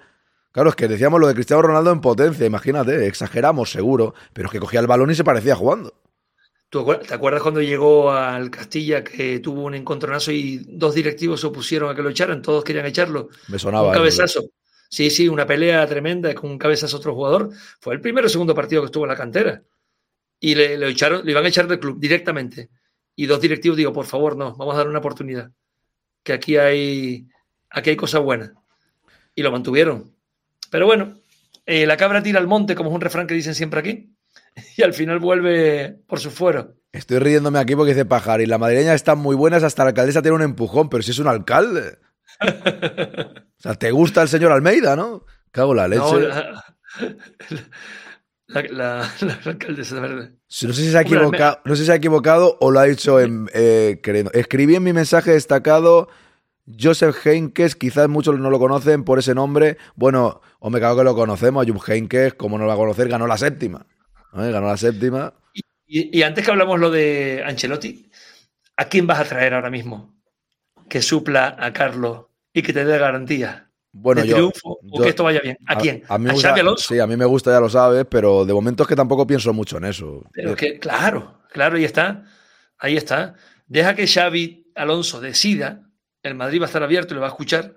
[0.51, 4.51] Claro, es que decíamos lo de Cristiano Ronaldo en potencia, imagínate, exageramos seguro, pero es
[4.51, 5.93] que cogía el balón y se parecía jugando.
[6.69, 11.41] ¿Tú acuer- ¿Te acuerdas cuando llegó al Castilla que tuvo un encontronazo y dos directivos
[11.41, 12.41] se opusieron a que lo echaran?
[12.41, 13.29] Todos querían echarlo.
[13.47, 13.89] Me sonaba.
[13.89, 14.49] un cabezazo.
[14.89, 17.49] Sí, sí, una pelea tremenda con un cabezazo a otro jugador.
[17.79, 19.61] Fue el primero o segundo partido que estuvo en la cantera.
[20.39, 22.69] Y le, le echaron, le iban a echar del club directamente.
[23.15, 25.51] Y dos directivos digo, por favor, no, vamos a dar una oportunidad.
[26.23, 27.27] Que aquí hay,
[27.69, 28.51] aquí hay cosas buenas.
[29.33, 30.13] Y lo mantuvieron.
[30.69, 31.17] Pero bueno,
[31.65, 34.13] eh, la cabra tira al monte, como es un refrán que dicen siempre aquí.
[34.77, 36.75] Y al final vuelve por su fuero.
[36.91, 40.21] Estoy riéndome aquí porque dice Pajar y la madrileña están muy buenas, hasta la alcaldesa
[40.21, 41.99] tiene un empujón, pero si es un alcalde.
[42.41, 45.25] o sea, te gusta el señor Almeida, ¿no?
[45.51, 46.01] Cago en la leche.
[46.01, 46.65] No, la,
[48.47, 50.31] la, la- la alcaldesa de verdad.
[50.47, 52.79] Si- No sé si se ha equivocado, no sé si se ha equivocado o lo
[52.79, 54.31] ha dicho en, eh, queriendo.
[54.33, 56.07] Escribí en mi mensaje destacado
[56.79, 59.77] Joseph Heinkes, quizás muchos no lo conocen por ese nombre.
[59.95, 63.07] Bueno, o me cago que lo conocemos, Jupp Heinkes, como no lo va a conocer,
[63.07, 63.85] ganó la séptima.
[64.33, 64.51] ¿eh?
[64.51, 65.33] Ganó la séptima.
[65.85, 68.09] Y, y antes que hablamos lo de Ancelotti,
[68.75, 70.13] ¿a quién vas a traer ahora mismo
[70.89, 73.66] que supla a Carlos y que te dé garantía
[73.99, 75.57] Bueno, de yo, triunfo o que esto vaya bien?
[75.65, 76.03] ¿A, quién?
[76.07, 76.93] A, mí me ¿A gusta- Xabi Alonso?
[76.93, 79.53] Sí, a mí me gusta, ya lo sabes, pero de momento es que tampoco pienso
[79.53, 80.23] mucho en eso.
[80.33, 82.23] Pero que, claro, claro, ahí está.
[82.77, 83.35] Ahí está.
[83.65, 85.83] Deja que Xavi Alonso decida.
[86.23, 87.75] El Madrid va a estar abierto y lo va a escuchar.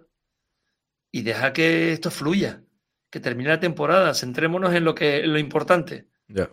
[1.13, 2.63] Y deja que esto fluya.
[3.11, 4.15] Que termine la temporada.
[4.15, 6.09] Centrémonos en lo, que, en lo importante.
[6.29, 6.51] Ya.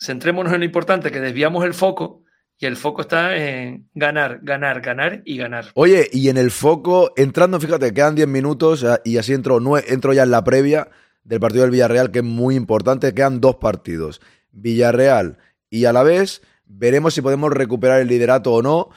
[0.00, 2.24] Centrémonos en lo importante, que desviamos el foco.
[2.60, 5.66] Y el foco está en ganar, ganar, ganar y ganar.
[5.74, 10.12] Oye, y en el foco, entrando, fíjate, quedan 10 minutos eh, y así entro, entro
[10.12, 10.88] ya en la previa
[11.22, 13.14] del partido del Villarreal, que es muy importante.
[13.14, 14.20] Quedan dos partidos,
[14.50, 15.38] Villarreal
[15.70, 16.42] y Alavés.
[16.66, 18.88] Veremos si podemos recuperar el liderato o no.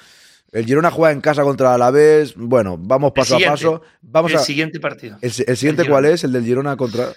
[0.52, 2.34] El Girona juega en casa contra Alavés.
[2.36, 3.82] Bueno, vamos paso a paso.
[4.02, 5.18] Vamos el a, siguiente partido.
[5.22, 6.24] el, el siguiente, El ¿cuál es?
[6.24, 7.10] El del Girona contra.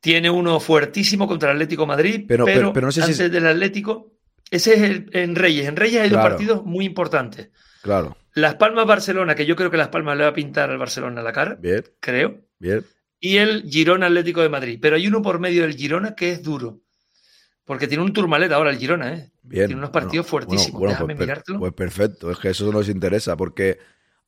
[0.00, 3.04] Tiene uno fuertísimo contra el Atlético de Madrid, Pero- pero, pero- pero no sé si
[3.06, 4.12] antes es- del Atlético,
[4.54, 5.66] ese es el, en Reyes.
[5.66, 7.50] En Reyes hay dos partidos muy importantes.
[7.82, 8.16] Claro.
[8.34, 11.22] Las Palmas Barcelona, que yo creo que Las Palmas le va a pintar al Barcelona
[11.22, 12.40] la cara, Bien, creo.
[12.58, 12.84] bien.
[13.20, 14.78] Y el Girona Atlético de Madrid.
[14.82, 16.80] Pero hay uno por medio del Girona que es duro.
[17.64, 19.30] Porque tiene un turmalet ahora el Girona, ¿eh?
[19.42, 19.66] Bien.
[19.66, 20.78] Tiene unos partidos Bueno, fuertísimos.
[20.80, 21.58] bueno, Déjame pues, mirártelo.
[21.58, 23.78] pues perfecto, es que eso nos interesa, porque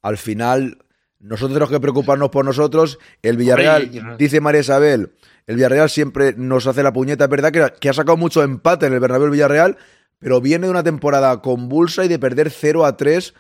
[0.03, 0.79] al final
[1.19, 2.99] nosotros tenemos que preocuparnos por nosotros.
[3.23, 5.13] El Villarreal, Hombre, dice María Isabel,
[5.47, 7.25] el Villarreal siempre nos hace la puñeta.
[7.25, 9.77] Es verdad que, que ha sacado mucho empate en el Bernabéu el Villarreal,
[10.19, 13.35] pero viene de una temporada convulsa y de perder 0 a 3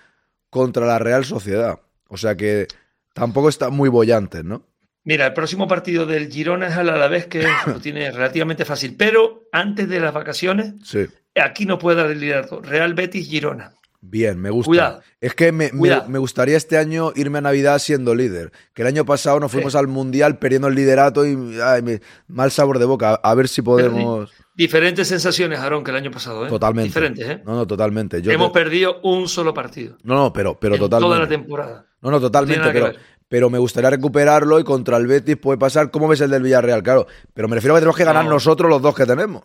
[0.51, 1.81] contra la Real Sociedad.
[2.09, 2.67] O sea que
[3.15, 4.65] tampoco está muy bollante, ¿no?
[5.05, 8.97] Mira, el próximo partido del Girona es al Alavés, que lo tiene relativamente fácil.
[8.97, 11.07] Pero antes de las vacaciones, Sí.
[11.37, 12.61] aquí no puede dar el liderato.
[12.61, 13.73] Real Betis Girona.
[14.09, 14.69] Bien, me gusta.
[14.69, 15.01] Cuidado.
[15.21, 18.53] Es que me, me- gustaría este año irme a Navidad siendo líder.
[18.73, 22.51] Que el año pasado nos fuimos al Mundial perdiendo el liderato y ay, me- mal
[22.51, 23.15] sabor de boca.
[23.23, 24.31] A ver si podemos...
[24.55, 26.49] Diferentes sensaciones, Aarón, que el año pasado, ¿eh?
[26.49, 26.89] Totalmente.
[26.89, 27.43] Diferentes, ¿eh?
[27.45, 28.23] No, no, totalmente.
[28.23, 29.97] Yo Hemos te- perdido un solo partido.
[30.03, 31.37] No, no, pero, pero en Toda la totalmente.
[31.37, 31.87] temporada.
[32.01, 32.65] No, no, totalmente.
[32.65, 32.93] No pero,
[33.29, 35.91] pero me gustaría recuperarlo y contra el Betis puede pasar.
[35.91, 36.83] ¿Cómo ves el del Villarreal?
[36.83, 37.07] Claro.
[37.35, 38.31] Pero me refiero a que tenemos que ganar No.
[38.31, 39.43] nosotros los dos que tenemos.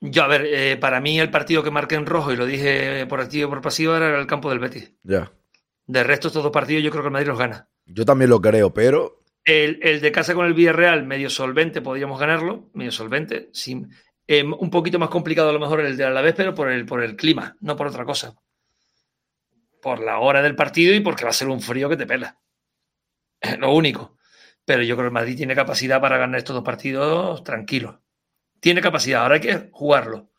[0.00, 3.06] Yo, a ver, eh, para mí el partido que marqué en rojo, y lo dije
[3.06, 4.92] por activo y por pasivo, era el campo del Betis.
[5.02, 5.32] Ya.
[5.86, 7.68] De resto, estos dos partidos yo creo que el Madrid los gana.
[7.86, 9.22] Yo también lo creo, pero.
[9.44, 13.48] El, el de casa con el Villarreal, medio solvente, podríamos ganarlo, medio solvente.
[13.52, 13.90] Sin,
[14.28, 17.02] eh, un poquito más complicado a lo mejor el de Alavés, pero por el, por
[17.02, 18.34] el clima, no por otra cosa.
[19.80, 22.40] Por la hora del partido y porque va a ser un frío que te pela.
[23.40, 24.18] Es lo único.
[24.64, 27.96] Pero yo creo que el Madrid tiene capacidad para ganar estos dos partidos tranquilos.
[28.60, 30.30] Tiene capacidad, ahora hay que jugarlo.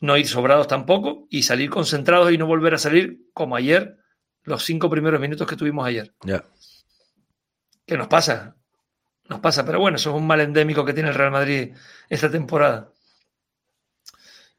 [0.00, 3.98] No ir sobrados tampoco y salir concentrados y no volver a salir como ayer,
[4.44, 6.14] los cinco primeros minutos que tuvimos ayer.
[6.22, 6.44] Ya.
[7.84, 8.56] ¿Qué nos pasa?
[9.28, 11.74] Nos pasa, pero bueno, eso es un mal endémico que tiene el Real Madrid
[12.08, 12.92] esta temporada.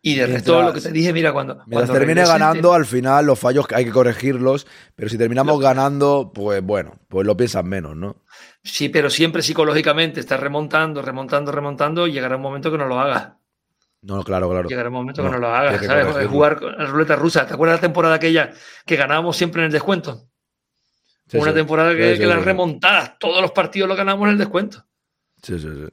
[0.01, 3.25] Y de resto, lo que te dije, mira, cuando, Mientras cuando termine ganando, al final
[3.25, 4.65] los fallos hay que corregirlos.
[4.95, 8.23] Pero si terminamos ganando, pues bueno, pues lo piensas menos, ¿no?
[8.63, 12.97] Sí, pero siempre psicológicamente estás remontando, remontando, remontando, y llegará un momento que no lo
[12.99, 13.33] hagas.
[14.01, 14.69] No, claro, claro.
[14.69, 16.05] Llegará un momento No, que no lo hagas, ¿sabes?
[16.05, 16.29] corregirlo.
[16.29, 17.45] Jugar con la ruleta rusa.
[17.45, 18.51] ¿Te acuerdas la temporada aquella
[18.85, 20.29] que ganábamos siempre en el descuento?
[21.27, 21.55] Sí, Una sí.
[21.57, 24.85] temporada que, Sí, sí, que las remontadas, todos los partidos los ganamos en el descuento.
[25.43, 25.87] Sí, sí, sí.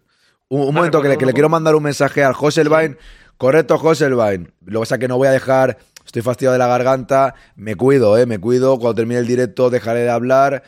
[0.48, 2.96] Un, un momento que le, que le quiero mandar un mensaje al Joselvain.
[3.38, 4.52] Correcto, Joselvain.
[4.64, 5.78] Lo que pasa es que no voy a dejar.
[6.04, 7.34] Estoy fastidiado de la garganta.
[7.56, 8.26] Me cuido, ¿eh?
[8.26, 8.78] Me cuido.
[8.78, 10.62] Cuando termine el directo dejaré de hablar.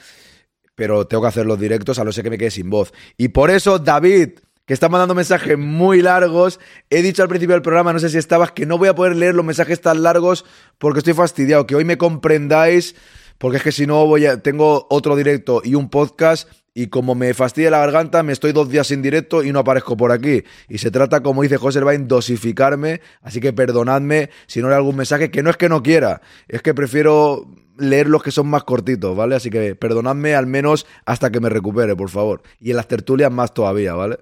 [0.75, 2.93] Pero tengo que hacer los directos a no ser que me quede sin voz.
[3.17, 4.31] Y por eso, David,
[4.67, 8.19] que está mandando mensajes muy largos, he dicho al principio del programa, no sé si
[8.19, 10.45] estabas, que no voy a poder leer los mensajes tan largos
[10.77, 11.67] porque estoy fastidiado.
[11.67, 12.95] Que hoy me comprendáis.
[13.39, 17.15] Porque es que si no voy a, tengo otro directo y un podcast y como
[17.15, 20.45] me fastidia la garganta, me estoy dos días sin directo y no aparezco por aquí.
[20.69, 23.01] Y se trata, como dice José Elvain, dosificarme.
[23.23, 26.63] Así que perdonadme si no leo algún mensaje, que no es que no quiera, es
[26.63, 27.47] que prefiero
[27.79, 29.37] leer los que son más cortitos, ¿vale?
[29.37, 32.43] Así que perdonadme al menos hasta que me recupere, por favor.
[32.61, 34.19] Y en las tertulias más todavía, ¿vale?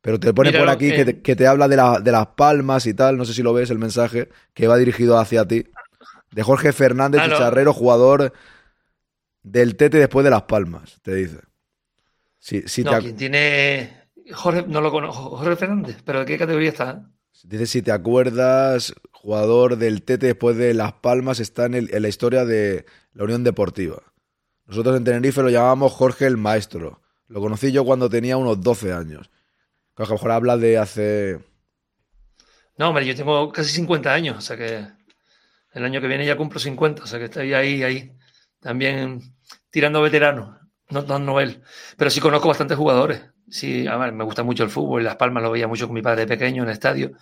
[0.00, 2.12] Pero te pone Mira, por aquí que- que te, que te habla de, la- de
[2.12, 5.46] las palmas y tal, no sé si lo ves el mensaje, que va dirigido hacia
[5.46, 5.64] ti.
[6.30, 7.34] De Jorge Fernández, Ah, no.
[7.34, 8.32] chicharrero, jugador
[9.42, 11.38] del Tete después de las palmas, te dice.
[12.38, 14.10] Si, si no, te quien tiene.
[14.32, 15.36] Jorge, no lo conozco.
[15.36, 17.10] Jorge Fernández, pero ¿de qué categoría está?
[17.44, 22.02] Dice, si te acuerdas, jugador del Tete después de Las Palmas está en, el- en
[22.02, 22.84] la historia de
[23.14, 24.02] la Unión Deportiva.
[24.66, 27.00] Nosotros en Tenerife lo llamábamos Jorge el Maestro.
[27.28, 29.30] Lo conocí yo cuando tenía unos 12 años.
[29.96, 31.40] Que a lo mejor habla de hace...
[32.76, 34.86] No, hombre, yo tengo casi 50 años, o sea que
[35.72, 38.12] el año que viene ya cumplo 50, o sea que estoy ahí, ahí,
[38.60, 39.34] también
[39.70, 40.58] tirando veterano,
[40.90, 41.62] no tan Noel.
[41.96, 43.22] Pero sí conozco bastantes jugadores.
[43.48, 46.02] Sí, a ver, me gusta mucho el fútbol, Las Palmas lo veía mucho con mi
[46.02, 47.12] padre de pequeño en el estadio.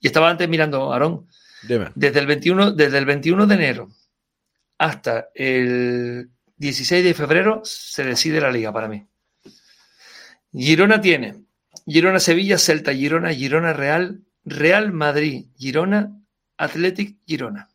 [0.00, 1.26] Y estaba antes mirando, Aarón,
[1.94, 3.88] desde el 21, desde el 21 de enero
[4.78, 9.06] hasta el 16 de febrero se decide la liga para mí.
[10.52, 11.44] Girona tiene
[11.84, 16.16] Girona Sevilla, Celta Girona, Girona Real, Real Madrid, Girona,
[16.56, 17.68] Athletic Girona.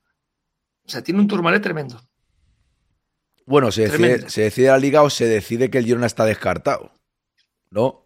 [0.86, 2.02] O sea, tiene un turmalé tremendo.
[3.46, 4.30] Bueno, ¿se decide, Tremendo.
[4.30, 6.92] ¿se decide la liga o se decide que el Girona está descartado?
[7.70, 8.06] ¿No?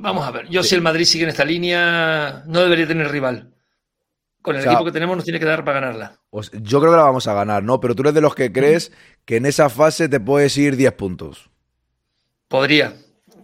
[0.00, 3.54] Vamos a ver, yo si el Madrid sigue en esta línea, no debería tener rival.
[4.42, 6.18] Con el O sea, equipo que tenemos nos tiene que dar para ganarla.
[6.30, 7.78] Pues yo creo que la vamos a ganar, ¿no?
[7.80, 8.90] Pero tú eres de los que crees
[9.24, 11.48] que en esa fase te puedes ir 10 puntos.
[12.48, 12.94] Podría.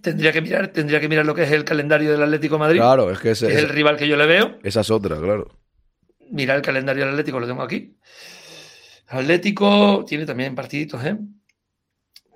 [0.03, 2.79] Tendría que mirar, tendría que mirar lo que es el calendario del Atlético de Madrid.
[2.81, 4.59] Claro, es que ese- que es el rival que yo le veo.
[4.65, 5.49] Esa es otra, claro.
[6.31, 7.97] Mira el calendario del Atlético, lo tengo aquí.
[9.09, 11.17] Atlético tiene también partiditos, ¿eh?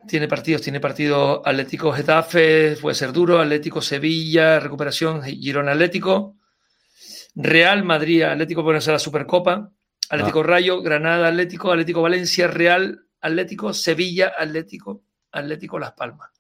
[0.09, 6.37] Tiene partidos, tiene partido Atlético Getafe, puede ser duro, Atlético Sevilla, recuperación, Girona Atlético,
[7.35, 9.71] Real Madrid, Atlético puede ser la Supercopa,
[10.09, 10.45] Atlético Ah.
[10.45, 16.31] Rayo, Granada Atlético, Atlético Valencia, Real Atlético, Sevilla Atlético, Atlético Las Palmas.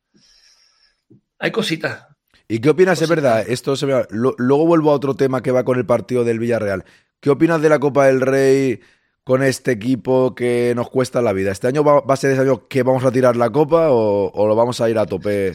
[1.38, 2.06] Hay cositas.
[2.48, 3.00] ¿Y qué opinas?
[3.00, 3.94] Es verdad, esto se me...
[4.10, 6.84] Luego vuelvo a otro tema que va con el partido del Villarreal.
[7.20, 8.80] ¿Qué opinas de la Copa del Rey
[9.24, 11.52] con este equipo que nos cuesta la vida?
[11.52, 14.30] ¿Este año va, va a ser ese año que vamos a tirar la Copa o,
[14.32, 15.48] o lo vamos a ir a tope?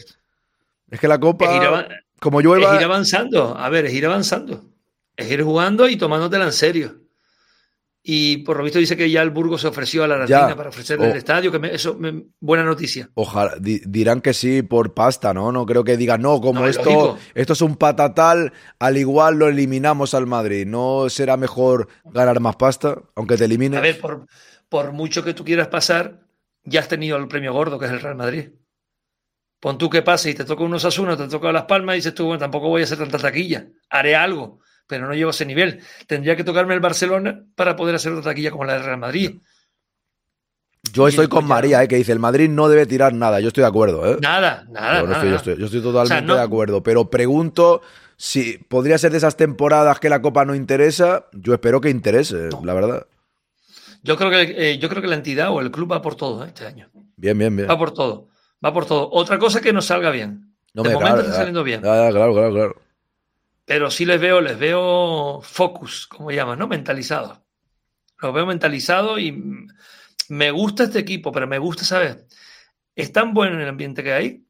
[0.89, 1.69] Es que la Copa, Es ir
[2.19, 2.75] como Es llueva...
[2.75, 4.63] ir avanzando, a ver, es ir avanzando.
[5.15, 7.06] Es ir jugando y tomándotela en serio.
[8.09, 10.15] Y por lo visto dice que ya el Burgos se ofreció a la.
[10.15, 11.11] Argentina para ofrecerle Oh.
[11.11, 13.09] el estadio, que me- eso, me- buena noticia.
[13.15, 15.51] Ojalá, di- dirán que sí por pasta, ¿no?
[15.51, 17.17] No creo que digan, no, como No, esto, lógico.
[17.35, 20.65] esto es un patatal, al igual lo eliminamos al Madrid.
[20.65, 23.77] ¿No será mejor ganar más pasta, aunque te elimines?
[23.77, 24.25] A ver, por,
[24.69, 26.21] por mucho que tú quieras pasar,
[26.63, 28.51] ya has tenido el premio gordo, que es el Real Madrid.
[29.59, 32.13] Pon tú que pase y te toca unos Asuna, te toca Las Palmas y dices
[32.13, 33.67] tú, bueno, tampoco voy a hacer tanta taquilla.
[33.89, 35.81] Haré algo, pero no llego a ese nivel.
[36.07, 39.35] Tendría que tocarme el Barcelona para poder hacer otra taquilla como la del Real Madrid.
[40.93, 43.39] Yo estoy con María, eh, que dice, el Madrid no debe tirar nada.
[43.41, 44.17] Yo estoy de acuerdo, ¿eh?
[44.21, 45.35] Nada, nada, Yo no nada, estoy, yo nada.
[45.37, 46.81] estoy- yo estoy totalmente O sea, no- de acuerdo.
[46.83, 47.81] Pero pregunto
[48.15, 51.25] si podría ser de esas temporadas que la Copa no interesa.
[51.33, 53.05] Yo espero que interese, la verdad.
[54.03, 54.41] Yo creo que
[54.71, 56.47] eh, yo creo que la entidad o el club va por todo ¿eh?
[56.47, 56.89] este año.
[57.17, 57.69] Bien, bien, bien.
[57.69, 58.29] Va por todo.
[58.63, 59.09] Va por todo.
[59.11, 60.53] Otra cosa que no salga bien.
[60.73, 61.81] No de me momento claro, está ya- saliendo bien.
[61.81, 62.75] ya, claro, claro, claro.
[63.67, 66.67] Pero sí les veo, les veo focus, como llaman, ¿no?
[66.67, 67.39] Mentalizados.
[68.21, 69.43] Los veo mentalizados y
[70.29, 72.17] me gusta este equipo, pero me gusta, ¿sabes?
[72.95, 74.47] Es tan bueno el ambiente que hay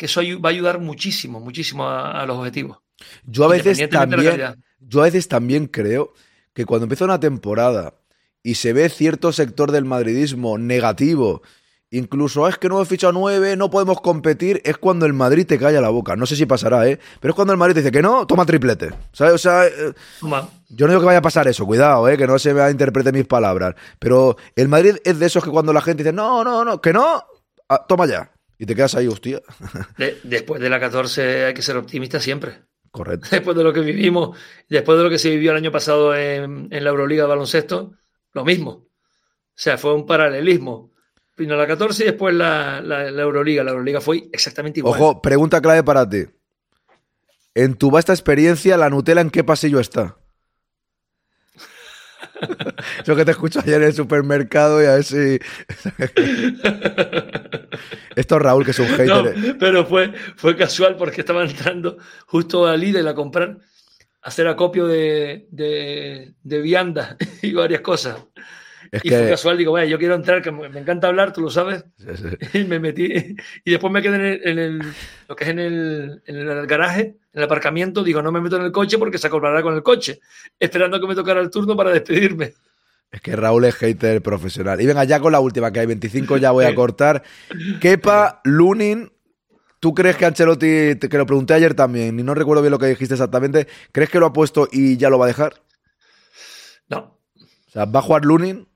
[0.00, 2.78] que eso va a ayudar muchísimo, muchísimo a, a los objetivos.
[3.24, 6.14] Yo a veces también, yo a veces también creo
[6.54, 8.00] que cuando empieza una temporada
[8.42, 11.42] y se ve cierto sector del madridismo negativo,
[11.90, 15.46] incluso "Ah, es que no hemos fichado nueve, no podemos competir, es cuando el Madrid
[15.46, 16.16] te calla la boca.
[16.16, 16.98] No sé si pasará, ¿eh?
[17.20, 18.90] Pero es cuando el Madrid te dice que no, toma triplete.
[19.12, 19.34] ¿Sabes?
[19.34, 20.48] O sea, eh, Toma.
[20.68, 22.16] yo no digo que vaya a pasar eso, cuidado, ¿eh?
[22.16, 23.74] Que no se me interprete mis palabras.
[23.98, 26.92] Pero el Madrid es de esos que cuando la gente dice, no, no, no, que
[26.92, 27.24] no,
[27.68, 28.30] ah, toma ya.
[28.58, 29.40] Y te quedas ahí, hostia.
[29.98, 32.60] De- después de la 14 hay que ser optimista siempre.
[32.92, 33.28] Correcto.
[33.30, 34.36] Después de lo que vivimos,
[34.68, 37.92] después de lo que se vivió el año pasado en, en la Euroliga de baloncesto,
[38.32, 38.70] lo mismo.
[38.70, 38.88] O
[39.54, 40.89] sea, fue un paralelismo.
[41.40, 43.64] Vino la 14 y después la, la- la Euroliga.
[43.64, 44.94] La Euroliga fue exactamente igual.
[45.00, 46.26] Ojo, pregunta clave para ti.
[47.54, 50.18] En tu vasta experiencia, ¿la Nutella en qué pasillo está?
[53.02, 55.38] Eso que te escucho ayer en el supermercado y a ver si...
[58.16, 59.06] Esto es Raúl, que es un hater.
[59.08, 59.56] No, eh.
[59.58, 61.96] pero fue, fue casual porque estaba entrando
[62.26, 63.56] justo a Lidl a comprar,
[64.22, 68.16] a hacer acopio de, de, de vianda y varias cosas.
[68.92, 71.42] Es y que- fue casual, digo, vaya, yo quiero entrar, que me encanta hablar, tú
[71.42, 71.84] lo sabes.
[71.96, 72.58] Sí, sí.
[72.58, 74.92] Y me metí, y después me quedé en, el, en el-
[75.28, 78.56] lo que es en el, en el garaje, en el aparcamiento, digo, no me meto
[78.56, 80.20] en el coche porque se acordará con el coche,
[80.58, 82.54] esperando que me tocara el turno para despedirme.
[83.12, 84.80] Es que Raúl es hater profesional.
[84.80, 87.24] Y venga, ya con la última, que hay 25, ya voy a cortar.
[87.80, 89.10] Kepa, Lunin,
[89.80, 92.86] ¿tú crees que Ancelotti, que lo pregunté ayer también, y no recuerdo bien lo que
[92.86, 95.54] dijiste exactamente, ¿crees que lo ha puesto y ya lo va a dejar?
[96.88, 97.18] No.
[97.36, 98.68] O sea, ¿va a jugar Lunin?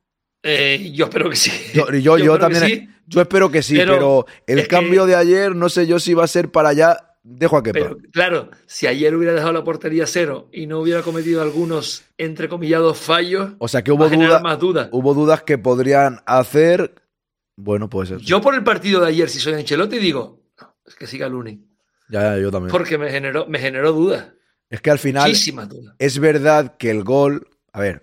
[0.47, 1.51] Eh, yo espero que sí.
[1.75, 1.89] Yo,
[2.19, 2.65] yo, también.
[2.67, 2.89] sí.
[3.07, 6.15] Yo espero que sí, pero pero, el que- cambio de ayer no sé yo si
[6.15, 7.79] va a ser para ya dejo a Kepa.
[7.79, 12.99] Pero claro, si ayer hubiera dejado la portería cero y no hubiera cometido algunos entrecomillados
[12.99, 14.43] fallos, o sea que hubo dudas.
[14.43, 14.89] más dudas.
[14.93, 16.95] Hubo dudas que podrían hacer.
[17.57, 18.21] Bueno, pues eso.
[18.21, 21.67] Yo por el partido de ayer, si soy Ancelotti, digo, no, es que siga Lunin.
[22.11, 22.71] Ya, ya, yo también.
[22.71, 24.27] Porque me generó, me generó dudas.
[24.69, 25.95] Es que al final Muchísimas dudas.
[25.99, 28.03] es verdad que el gol, a ver,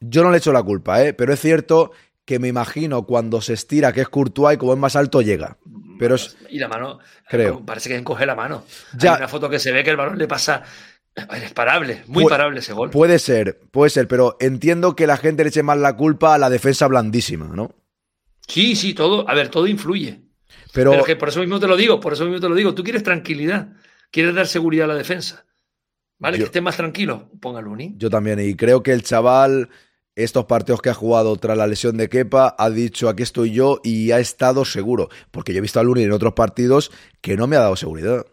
[0.00, 1.12] yo no le echo la culpa, ¿eh?
[1.14, 1.92] pero es cierto
[2.24, 5.58] que me imagino cuando se estira que es Courtois y como es más alto llega.
[5.98, 6.98] Pero es, Y la mano,
[7.28, 7.64] creo.
[7.64, 8.64] parece que encoge la mano.
[8.98, 9.12] Ya.
[9.12, 10.62] Hay una foto que se ve que el balón le pasa.
[11.14, 12.90] Es parable, muy parable ese gol.
[12.90, 16.38] Puede ser, puede ser, pero entiendo que la gente le eche más la culpa a
[16.38, 17.74] la defensa blandísima, ¿no?
[18.46, 19.26] Sí, sí, todo.
[19.28, 20.20] A ver, todo influye.
[20.74, 22.74] Pero, Pero, que por eso mismo te lo digo, por eso mismo te lo digo.
[22.74, 23.68] Tú quieres tranquilidad,
[24.10, 25.46] quieres dar seguridad a la defensa.
[26.18, 26.36] ¿Vale?
[26.36, 27.30] Yo- Que esté más tranquilo.
[27.40, 27.98] Ponga Lunin.
[27.98, 29.70] yo también, y creo que el chaval,
[30.16, 33.80] estos partidos que ha jugado tras la lesión de Kepa, ha dicho aquí estoy yo
[33.84, 35.08] y ha estado seguro.
[35.30, 36.90] Porque yo he visto a Luni en otros partidos
[37.20, 38.26] que no me ha dado seguridad.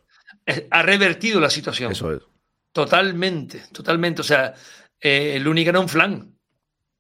[0.72, 1.92] Ha revertido la situación.
[1.92, 2.22] Eso es.
[2.72, 4.22] Totalmente, totalmente.
[4.22, 4.54] O sea,
[5.00, 6.34] eh, el Lunin era un flan.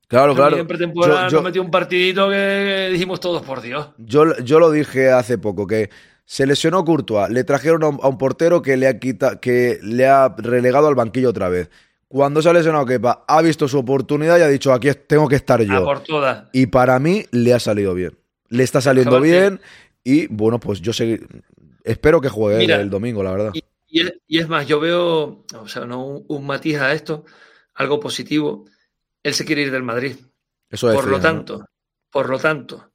[0.08, 0.58] Claro, claro.
[0.58, 3.88] En pretemporada Yo- yo- nos metió un partidito que dijimos todos, por Dios.
[3.98, 5.90] Yo, yo lo dije hace poco, que
[6.26, 9.80] se lesionó Courtois, le trajeron a un, a un portero que le, ha quita- que
[9.82, 11.70] le ha relegado al banquillo otra vez.
[12.14, 15.36] Cuando se ha lesionado Kepa, ha visto su oportunidad y ha dicho, aquí tengo que
[15.36, 15.84] estar A yo.
[15.84, 16.48] por todas.
[16.54, 18.16] Y para mí le ha salido bien.
[18.50, 19.60] Le está saliendo bien
[20.04, 21.26] y bueno, pues yo segui-
[21.84, 23.52] espero que juegue Mira, el domingo, la verdad.
[23.56, 27.26] Y, y es, es más, yo veo, o sea, no un, un matiz a esto,
[27.74, 28.66] algo positivo.
[29.24, 30.18] Él se quiere ir del Madrid.
[30.70, 31.66] Eso por lo tanto,
[32.12, 32.92] por lo tanto,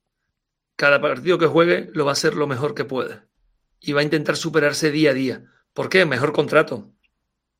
[0.77, 3.19] cada partido que juegue lo va a hacer lo mejor que puede.
[3.81, 5.45] Y va a intentar superarse día a día.
[5.73, 6.05] ¿Por qué?
[6.07, 6.93] Mejor contrato.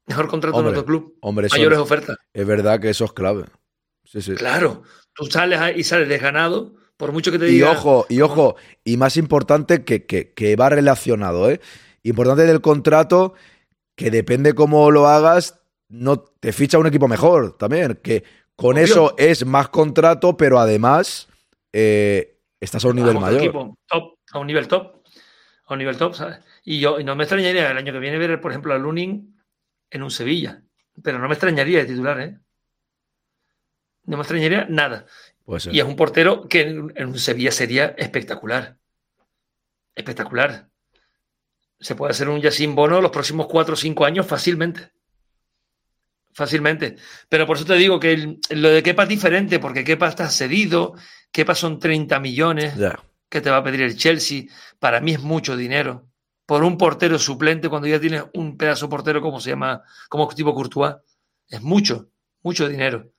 [0.09, 1.17] Mejor contrato en otro club.
[1.21, 2.17] hombre, Mayores es- ofertas.
[2.33, 3.45] Es verdad que eso es clave.
[4.05, 4.35] Sí, sí.
[4.35, 4.83] Claro.
[5.15, 7.73] Tú sales y sales desganado, por mucho que te Y diga.
[7.73, 11.61] ojo, y ojo, y más importante que, que, que va relacionado, ¿eh?
[12.03, 13.35] Importante del contrato,
[13.97, 17.99] que depende cómo lo hagas, no te ficha un equipo mejor también.
[18.03, 18.23] Que
[18.57, 18.85] con Obvio.
[18.85, 21.29] eso es más contrato, pero además
[21.73, 23.41] eh, estás a un nivel mayor.
[23.43, 24.97] equipo top, a un nivel top.
[25.67, 26.39] A un nivel top, ¿sabes?
[26.65, 29.38] Y yo y no me extrañaría el año que viene ver, por ejemplo, a Lunin
[29.91, 30.63] en un Sevilla.
[31.03, 32.39] Pero no me extrañaría de titular, ¿eh?
[34.05, 35.07] No me extrañaría nada.
[35.73, 38.79] Y es un portero que en, en un Sevilla sería espectacular.
[39.95, 40.69] Espectacular.
[41.81, 44.91] Se puede hacer un Yacine Bono los próximos cuatro o cinco años fácilmente.
[46.33, 46.97] Fácilmente.
[47.29, 50.29] Pero por eso te digo que el- lo de Kepa es diferente, porque Kepa está
[50.31, 50.95] cedido,
[51.33, 52.77] Kepa son 30 millones
[53.29, 54.45] que te va a pedir el Chelsea.
[54.79, 56.09] Para mí es mucho dinero.
[56.49, 60.27] Por un portero suplente, cuando ya tienes un pedazo de portero como se llama, como
[60.29, 60.95] tipo Courtois,
[61.47, 62.09] es mucho,
[62.43, 63.11] mucho dinero.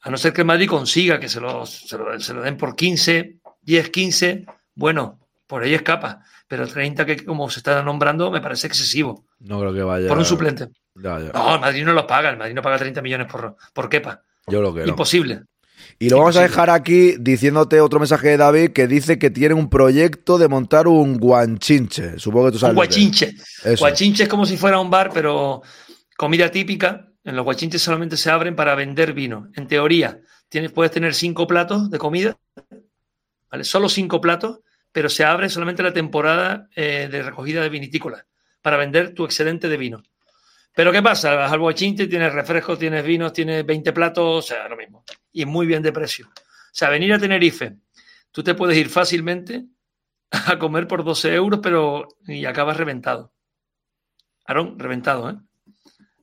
[0.00, 2.56] A no ser que el Madrid consiga que se lo, se lo, se lo den
[2.56, 6.22] por 15, 10, 15, bueno, por ahí escapa.
[6.48, 9.26] Pero 30, que como se está nombrando, me parece excesivo.
[9.40, 10.08] No creo que vaya.
[10.08, 10.70] Por un suplente.
[10.94, 11.32] Ya, ya.
[11.34, 14.22] No, el Madrid no lo paga, el Madrid no paga 30 millones por, por Kepa.
[14.46, 14.86] Yo lo no.
[14.86, 15.42] Imposible.
[15.98, 19.54] Y lo vamos a dejar aquí diciéndote otro mensaje de David que dice que tiene
[19.54, 22.18] un proyecto de montar un guanchinche.
[22.18, 22.76] Supongo que tú sabes.
[22.76, 22.88] Un es.
[22.88, 23.34] guachinche.
[23.64, 23.78] Eso.
[23.78, 25.62] Guachinche es como si fuera un bar, pero
[26.16, 27.08] comida típica.
[27.24, 29.48] En los guachinches solamente se abren para vender vino.
[29.54, 32.36] En teoría, tienes, puedes tener cinco platos de comida,
[33.50, 33.64] ¿vale?
[33.64, 34.60] Solo cinco platos,
[34.92, 38.26] pero se abre solamente la temporada eh, de recogida de vinitícola
[38.62, 40.02] para vender tu excedente de vino.
[40.76, 41.34] Pero ¿qué pasa?
[41.34, 45.04] Vas al guachinche, tienes refrescos, tienes vinos, tienes 20 platos, o sea, lo mismo.
[45.38, 46.28] Y muy bien de precio.
[46.28, 46.32] O
[46.72, 47.76] sea, venir a Tenerife,
[48.32, 49.66] tú te puedes ir fácilmente
[50.30, 53.34] a comer por 12 euros, pero y acabas reventado.
[54.46, 55.34] Aarón, reventado, ¿eh?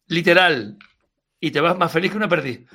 [0.07, 0.79] Literal.
[1.39, 2.67] Y te vas más feliz que una perdiz.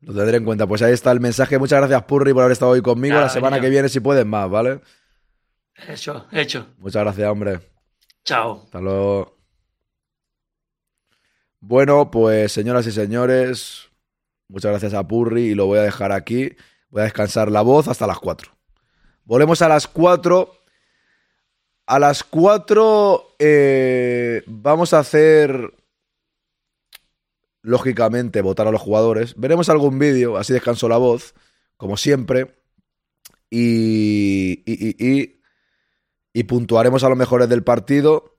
[0.00, 0.64] Lo tendré en cuenta.
[0.68, 1.58] Pues ahí está el mensaje.
[1.58, 3.14] Muchas gracias, Purri, por haber estado hoy conmigo.
[3.14, 3.64] Nada, La semana niño.
[3.64, 4.80] que viene, si puedes más, ¿vale?
[5.88, 6.68] Hecho, hecho.
[6.78, 7.58] Muchas gracias, hombre.
[8.24, 8.62] Chao.
[8.64, 9.38] Hasta luego.
[11.58, 13.88] Bueno, pues señoras y señores,
[14.52, 16.54] muchas gracias a Purri y lo voy a dejar aquí.
[16.90, 18.52] Voy a descansar la voz hasta las 4.
[19.24, 20.52] Volvemos a las 4.
[21.86, 25.74] A las 4 eh, vamos a hacer,
[27.62, 29.34] lógicamente, votar a los jugadores.
[29.36, 31.34] Veremos algún vídeo, así descanso la voz,
[31.76, 32.54] como siempre.
[33.50, 35.40] Y, y, y-
[36.32, 38.38] y- puntuaremos a los mejores del partido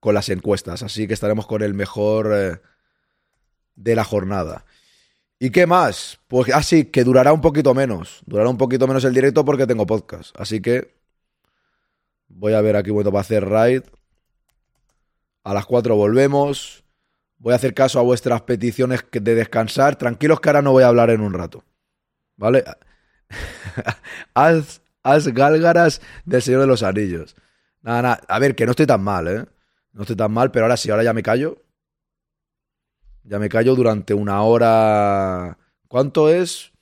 [0.00, 0.82] con las encuestas.
[0.82, 2.60] Así que estaremos con el mejor eh,
[3.76, 4.64] de la jornada.
[5.38, 6.20] ¿Y qué más?
[6.28, 8.22] Pues así que durará un poquito menos.
[8.26, 10.34] Durará un poquito menos el directo porque tengo podcast.
[10.38, 10.94] Así que
[12.28, 13.82] voy a ver aquí momento para hacer raid.
[15.42, 16.84] A las 4 volvemos.
[17.38, 19.96] Voy a hacer caso a vuestras peticiones de descansar.
[19.96, 21.64] Tranquilos que ahora no voy a hablar en un rato.
[22.36, 22.64] ¿Vale?
[24.34, 27.36] haz, haz gálgaras del Señor de los Anillos.
[27.82, 28.20] Nada, nada.
[28.28, 29.44] A ver, que no estoy tan mal, ¿eh?
[29.92, 31.63] No estoy tan mal, pero ahora sí, ahora ya me callo.
[33.24, 35.58] Ya me callo durante una hora.
[35.88, 36.72] ¿Cuánto es?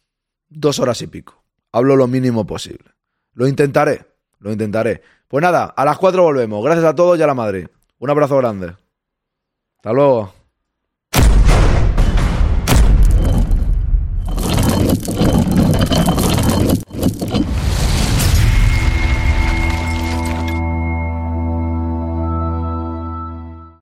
[0.48, 1.42] Dos horas y pico.
[1.70, 2.90] Hablo lo mínimo posible.
[3.32, 4.04] Lo intentaré,
[4.40, 5.02] lo intentaré.
[5.28, 6.62] Pues nada, a las cuatro volvemos.
[6.62, 7.66] Gracias a todos y a la Madrid.
[7.98, 8.76] Un abrazo grande.
[9.76, 10.41] Hasta luego.